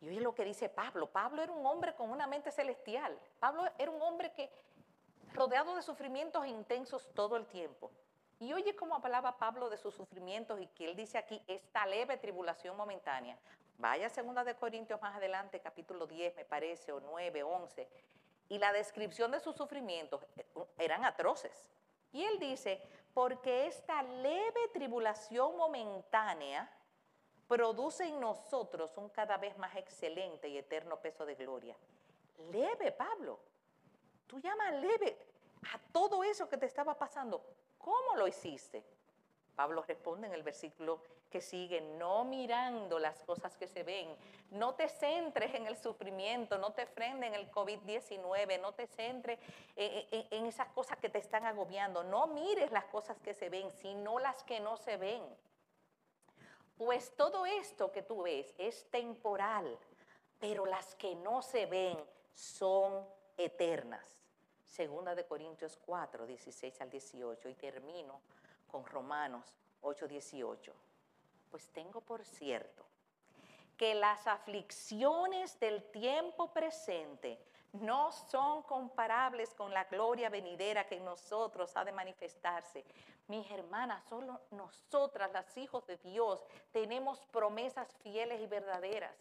Y 0.00 0.08
oye 0.08 0.20
lo 0.20 0.34
que 0.34 0.44
dice 0.44 0.68
Pablo. 0.68 1.06
Pablo 1.06 1.42
era 1.42 1.52
un 1.52 1.64
hombre 1.64 1.94
con 1.94 2.10
una 2.10 2.26
mente 2.26 2.50
celestial. 2.50 3.16
Pablo 3.38 3.64
era 3.78 3.90
un 3.90 4.02
hombre 4.02 4.32
que 4.32 4.50
rodeado 5.32 5.76
de 5.76 5.82
sufrimientos 5.82 6.44
intensos 6.46 7.08
todo 7.14 7.36
el 7.36 7.46
tiempo. 7.46 7.92
Y 8.44 8.52
oye 8.52 8.76
cómo 8.76 8.94
hablaba 8.94 9.38
Pablo 9.38 9.70
de 9.70 9.78
sus 9.78 9.94
sufrimientos 9.94 10.60
y 10.60 10.66
que 10.66 10.84
él 10.84 10.94
dice 10.94 11.16
aquí, 11.16 11.42
esta 11.46 11.86
leve 11.86 12.18
tribulación 12.18 12.76
momentánea. 12.76 13.38
Vaya 13.78 14.10
segunda 14.10 14.44
de 14.44 14.54
Corintios 14.54 15.00
más 15.00 15.16
adelante, 15.16 15.60
capítulo 15.60 16.06
10 16.06 16.36
me 16.36 16.44
parece, 16.44 16.92
o 16.92 17.00
9, 17.00 17.42
11 17.42 17.88
y 18.50 18.58
la 18.58 18.70
descripción 18.70 19.30
de 19.30 19.40
sus 19.40 19.56
sufrimientos 19.56 20.22
eh, 20.36 20.44
eran 20.76 21.06
atroces. 21.06 21.66
Y 22.12 22.22
él 22.22 22.38
dice, 22.38 22.82
porque 23.14 23.66
esta 23.66 24.02
leve 24.02 24.68
tribulación 24.74 25.56
momentánea 25.56 26.70
produce 27.48 28.04
en 28.04 28.20
nosotros 28.20 28.94
un 28.98 29.08
cada 29.08 29.38
vez 29.38 29.56
más 29.56 29.74
excelente 29.74 30.50
y 30.50 30.58
eterno 30.58 31.00
peso 31.00 31.24
de 31.24 31.34
gloria. 31.34 31.74
Leve, 32.52 32.92
Pablo. 32.92 33.40
Tú 34.26 34.38
llamas 34.38 34.74
leve 34.74 35.16
a 35.72 35.78
todo 35.92 36.22
eso 36.22 36.46
que 36.46 36.58
te 36.58 36.66
estaba 36.66 36.98
pasando. 36.98 37.42
¿Cómo 37.84 38.16
lo 38.16 38.26
hiciste? 38.26 38.82
Pablo 39.54 39.84
responde 39.86 40.26
en 40.26 40.32
el 40.32 40.42
versículo 40.42 41.02
que 41.28 41.42
sigue, 41.42 41.82
no 41.82 42.24
mirando 42.24 42.98
las 42.98 43.20
cosas 43.20 43.58
que 43.58 43.66
se 43.66 43.82
ven. 43.82 44.08
No 44.52 44.74
te 44.74 44.88
centres 44.88 45.54
en 45.54 45.66
el 45.66 45.76
sufrimiento, 45.76 46.56
no 46.56 46.72
te 46.72 46.86
frende 46.86 47.26
en 47.26 47.34
el 47.34 47.50
COVID-19, 47.50 48.58
no 48.58 48.72
te 48.72 48.86
centres 48.86 49.38
en, 49.76 50.26
en, 50.30 50.46
esas 50.46 50.68
cosas 50.68 50.96
que 50.96 51.10
te 51.10 51.18
están 51.18 51.44
agobiando. 51.44 52.02
No 52.02 52.26
mires 52.28 52.72
las 52.72 52.86
cosas 52.86 53.18
que 53.18 53.34
se 53.34 53.50
ven, 53.50 53.70
sino 53.70 54.18
las 54.18 54.42
que 54.44 54.60
no 54.60 54.78
se 54.78 54.96
ven. 54.96 55.22
Pues 56.78 57.14
todo 57.14 57.44
esto 57.44 57.92
que 57.92 58.02
tú 58.02 58.22
ves 58.22 58.54
es 58.56 58.90
temporal, 58.90 59.78
pero 60.40 60.64
las 60.64 60.94
que 60.94 61.14
no 61.16 61.42
se 61.42 61.66
ven 61.66 61.98
son 62.32 63.06
eternas. 63.36 64.23
Segunda 64.74 65.14
de 65.14 65.24
Corintios 65.24 65.78
4, 65.86 66.26
16 66.26 66.80
al 66.80 66.90
18. 66.90 67.48
Y 67.48 67.54
termino 67.54 68.20
con 68.70 68.84
Romanos 68.84 69.54
8, 69.82 70.08
18 70.08 70.74
pues 71.54 71.68
tengo 71.68 72.00
por 72.00 72.24
cierto 72.24 72.84
que 73.76 73.94
las 73.94 74.26
aflicciones 74.26 75.60
del 75.60 75.84
tiempo 75.92 76.52
presente 76.52 77.38
no 77.74 78.10
son 78.10 78.64
comparables 78.64 79.54
con 79.54 79.72
la 79.72 79.84
gloria 79.84 80.30
venidera 80.30 80.84
que 80.88 80.96
en 80.96 81.04
nosotros 81.04 81.70
ha 81.76 81.84
de 81.84 81.92
manifestarse. 81.92 82.84
Mis 83.28 83.48
hermanas, 83.52 84.02
solo 84.08 84.40
nosotras, 84.50 85.30
las 85.30 85.56
hijos 85.56 85.86
de 85.86 85.96
Dios, 85.98 86.44
tenemos 86.72 87.20
promesas 87.26 87.86
fieles 88.02 88.40
y 88.40 88.48
verdaderas. 88.48 89.14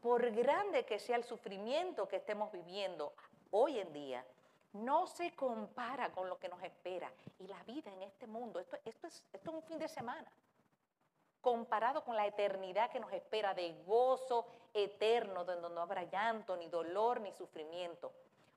Por 0.00 0.32
grande 0.32 0.84
que 0.84 0.98
sea 0.98 1.14
el 1.14 1.22
sufrimiento 1.22 2.08
que 2.08 2.16
estemos 2.16 2.50
viviendo 2.50 3.12
hoy 3.52 3.78
en 3.78 3.92
día, 3.92 4.26
no 4.72 5.06
se 5.06 5.34
compara 5.34 6.10
con 6.12 6.28
lo 6.28 6.38
que 6.38 6.48
nos 6.48 6.62
espera. 6.62 7.10
Y 7.38 7.46
la 7.46 7.62
vida 7.64 7.92
en 7.92 8.02
este 8.02 8.26
mundo, 8.26 8.60
esto, 8.60 8.76
esto, 8.84 9.06
es, 9.06 9.22
esto 9.32 9.50
es 9.50 9.56
un 9.56 9.62
fin 9.62 9.78
de 9.78 9.88
semana 9.88 10.30
comparado 11.42 12.04
con 12.04 12.16
la 12.16 12.26
eternidad 12.26 12.90
que 12.90 13.00
nos 13.00 13.12
espera 13.12 13.52
de 13.52 13.74
gozo 13.84 14.46
eterno, 14.72 15.44
donde 15.44 15.68
no 15.68 15.80
habrá 15.82 16.04
llanto, 16.04 16.56
ni 16.56 16.68
dolor, 16.68 17.20
ni 17.20 17.32
sufrimiento. 17.32 18.12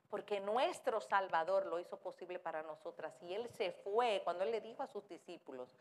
Porque 0.10 0.40
nuestro 0.40 1.02
Salvador 1.02 1.66
lo 1.66 1.80
hizo 1.80 1.98
posible 1.98 2.40
para 2.40 2.62
nosotras. 2.62 3.12
Y 3.24 3.34
Él 3.34 3.50
se 3.50 3.72
fue 3.72 4.22
cuando 4.24 4.44
Él 4.44 4.52
le 4.52 4.62
dijo 4.62 4.84
a 4.84 4.88
sus 4.88 5.06
discípulos, 5.10 5.76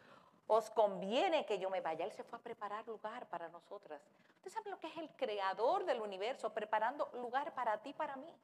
os 0.46 0.70
conviene 0.70 1.46
que 1.46 1.58
yo 1.58 1.70
me 1.70 1.82
vaya. 1.82 2.06
Él 2.06 2.12
se 2.12 2.24
fue 2.24 2.38
a 2.38 2.42
preparar 2.42 2.88
lugar 2.88 3.26
para 3.28 3.48
nosotras. 3.48 4.00
Usted 4.36 4.50
sabe 4.50 4.70
lo 4.70 4.80
que 4.80 4.88
es 4.88 4.96
el 4.96 5.10
creador 5.10 5.84
del 5.84 6.00
universo, 6.00 6.52
preparando 6.52 7.10
lugar 7.12 7.54
para 7.54 7.78
ti, 7.82 7.92
para 7.92 8.16
mí. 8.16 8.34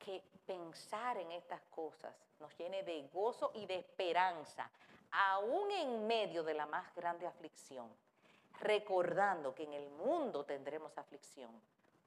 Que 0.00 0.20
pensar 0.46 1.16
en 1.18 1.30
estas 1.30 1.60
cosas 1.70 2.12
nos 2.40 2.56
llene 2.58 2.82
de 2.82 3.06
gozo 3.12 3.52
y 3.54 3.66
de 3.66 3.76
esperanza, 3.76 4.68
aún 5.12 5.70
en 5.70 6.06
medio 6.06 6.42
de 6.42 6.54
la 6.54 6.66
más 6.66 6.92
grande 6.94 7.26
aflicción, 7.26 7.88
recordando 8.60 9.54
que 9.54 9.64
en 9.64 9.74
el 9.74 9.88
mundo 9.90 10.44
tendremos 10.44 10.96
aflicción, 10.98 11.50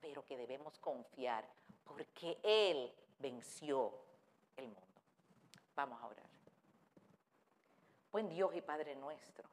pero 0.01 0.25
que 0.25 0.35
debemos 0.35 0.77
confiar 0.79 1.47
porque 1.85 2.39
Él 2.43 2.93
venció 3.19 3.93
el 4.57 4.65
mundo. 4.65 4.81
Vamos 5.75 6.01
a 6.01 6.07
orar. 6.07 6.33
Buen 8.11 8.29
Dios 8.29 8.53
y 8.53 8.61
Padre 8.61 8.95
nuestro, 8.95 9.49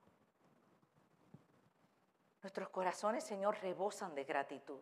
nuestros 2.43 2.69
corazones, 2.69 3.25
Señor, 3.25 3.59
rebosan 3.63 4.15
de 4.15 4.25
gratitud 4.25 4.81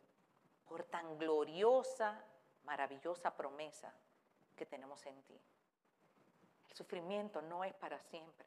por 0.66 0.82
tan 0.82 1.16
gloriosa, 1.16 2.20
maravillosa 2.68 3.36
promesa 3.36 3.92
que 4.54 4.64
tenemos 4.64 5.04
en 5.06 5.20
ti. 5.24 5.40
El 6.68 6.76
sufrimiento 6.76 7.42
no 7.42 7.64
es 7.64 7.74
para 7.74 7.98
siempre 7.98 8.46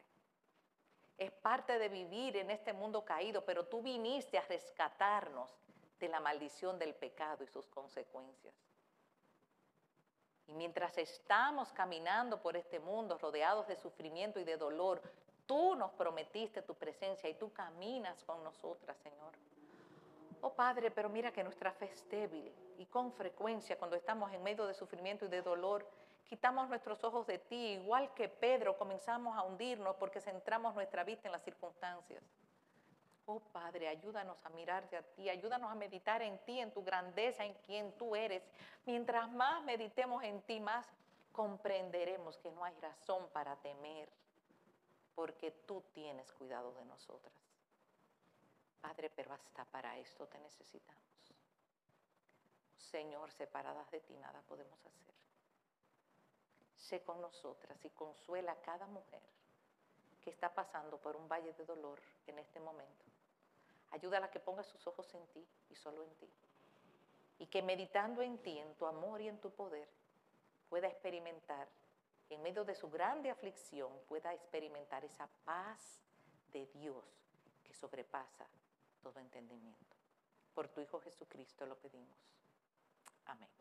es 1.22 1.32
parte 1.32 1.78
de 1.78 1.88
vivir 1.88 2.36
en 2.38 2.50
este 2.50 2.74
mundo 2.74 3.06
caído, 3.06 3.46
pero 3.46 3.68
tú 3.68 3.84
viniste 3.84 4.40
a 4.40 4.42
rescatarnos 4.42 5.56
de 6.00 6.10
la 6.10 6.20
maldición 6.20 6.80
del 6.80 6.96
pecado 6.96 7.44
y 7.44 7.48
sus 7.48 7.68
consecuencias. 7.68 8.56
Y 10.48 10.56
mientras 10.56 10.98
estamos 10.98 11.72
caminando 11.74 12.42
por 12.42 12.58
este 12.58 12.80
mundo 12.80 13.20
rodeados 13.20 13.68
de 13.68 13.76
sufrimiento 13.76 14.40
y 14.40 14.46
de 14.46 14.58
dolor, 14.58 15.00
tú 15.46 15.76
nos 15.76 15.92
prometiste 15.92 16.64
tu 16.64 16.74
presencia 16.74 17.30
y 17.30 17.36
tú 17.36 17.54
caminas 17.54 18.24
con 18.24 18.44
nosotras, 18.44 18.98
Señor. 18.98 19.36
Oh 20.42 20.54
Padre, 20.54 20.90
pero 20.90 21.08
mira 21.08 21.32
que 21.32 21.44
nuestra 21.44 21.72
fe 21.72 21.86
es 21.86 22.10
débil 22.10 22.52
y 22.82 22.88
con 22.88 23.14
frecuencia 23.14 23.78
cuando 23.78 23.96
estamos 23.96 24.34
en 24.34 24.42
medio 24.42 24.66
de 24.66 24.74
sufrimiento 24.74 25.26
y 25.26 25.28
de 25.28 25.44
dolor, 25.44 25.88
quitamos 26.28 26.68
nuestros 26.68 27.04
ojos 27.04 27.28
de 27.28 27.38
ti, 27.38 27.74
igual 27.74 28.12
que 28.16 28.28
Pedro, 28.28 28.76
comenzamos 28.76 29.38
a 29.38 29.44
hundirnos 29.44 29.96
porque 29.98 30.20
centramos 30.20 30.74
nuestra 30.74 31.04
vista 31.04 31.28
en 31.28 31.34
las 31.34 31.44
circunstancias. 31.44 32.24
Oh 33.28 33.40
Padre, 33.40 33.88
ayúdanos 33.88 34.36
a 34.44 34.50
mirarte 34.50 34.98
a 34.98 35.04
ti, 35.04 35.30
ayúdanos 35.30 35.72
a 35.72 35.76
meditar 35.76 36.24
en 36.24 36.40
ti, 36.40 36.60
en 36.60 36.72
tu 36.72 36.84
grandeza, 36.84 37.46
en 37.46 37.54
quien 37.66 37.96
tú 37.98 38.16
eres. 38.16 38.42
Mientras 38.88 39.32
más 39.32 39.64
meditemos 39.64 40.24
en 40.24 40.42
ti, 40.42 40.60
más 40.60 40.88
comprenderemos 41.32 42.40
que 42.40 42.52
no 42.52 42.64
hay 42.64 42.74
razón 42.82 43.30
para 43.32 43.56
temer, 43.58 44.10
porque 45.14 45.52
tú 45.52 45.84
tienes 45.94 46.32
cuidado 46.32 46.74
de 46.74 46.86
nosotras. 46.86 47.34
Padre, 48.82 49.12
pero 49.16 49.32
hasta 49.34 49.66
para 49.66 49.96
esto 50.00 50.26
te 50.26 50.40
necesitamos. 50.40 51.11
Señor, 52.90 53.32
separadas 53.32 53.90
de 53.92 54.02
ti 54.02 54.16
nada 54.18 54.42
podemos 54.42 54.80
hacer 54.86 55.12
sé 56.82 57.02
con 57.04 57.22
nosotras 57.22 57.78
y 57.86 57.90
consuela 57.92 58.52
a 58.52 58.62
cada 58.62 58.86
mujer 58.88 59.22
que 60.22 60.30
está 60.30 60.54
pasando 60.54 60.98
por 60.98 61.16
un 61.16 61.28
valle 61.28 61.54
de 61.54 61.66
dolor 61.66 62.02
en 62.28 62.38
este 62.38 62.60
momento. 62.60 63.06
Ayúdala 63.92 64.26
a 64.26 64.32
que 64.32 64.40
ponga 64.40 64.64
sus 64.64 64.86
ojos 64.88 65.14
en 65.16 65.26
ti 65.28 65.48
y 65.70 65.76
solo 65.76 66.04
en 66.04 66.14
ti. 66.16 66.30
Y 67.40 67.48
que 67.48 67.62
meditando 67.62 68.22
en 68.22 68.38
ti, 68.40 68.60
en 68.60 68.76
tu 68.76 68.86
amor 68.86 69.22
y 69.22 69.30
en 69.30 69.40
tu 69.40 69.52
poder, 69.52 69.88
pueda 70.70 70.88
experimentar, 70.88 71.68
en 72.30 72.42
medio 72.42 72.64
de 72.64 72.76
su 72.76 72.90
grande 72.90 73.30
aflicción, 73.30 73.92
pueda 74.08 74.34
experimentar 74.34 75.04
esa 75.04 75.28
paz 75.44 76.02
de 76.52 76.66
Dios 76.68 77.06
que 77.64 77.74
sobrepasa 77.74 78.48
todo 79.02 79.20
entendimiento. 79.20 79.96
Por 80.54 80.68
tu 80.68 80.82
Hijo 80.82 81.00
Jesucristo 81.00 81.66
lo 81.66 81.78
pedimos. 81.78 82.41
Amén. 83.32 83.61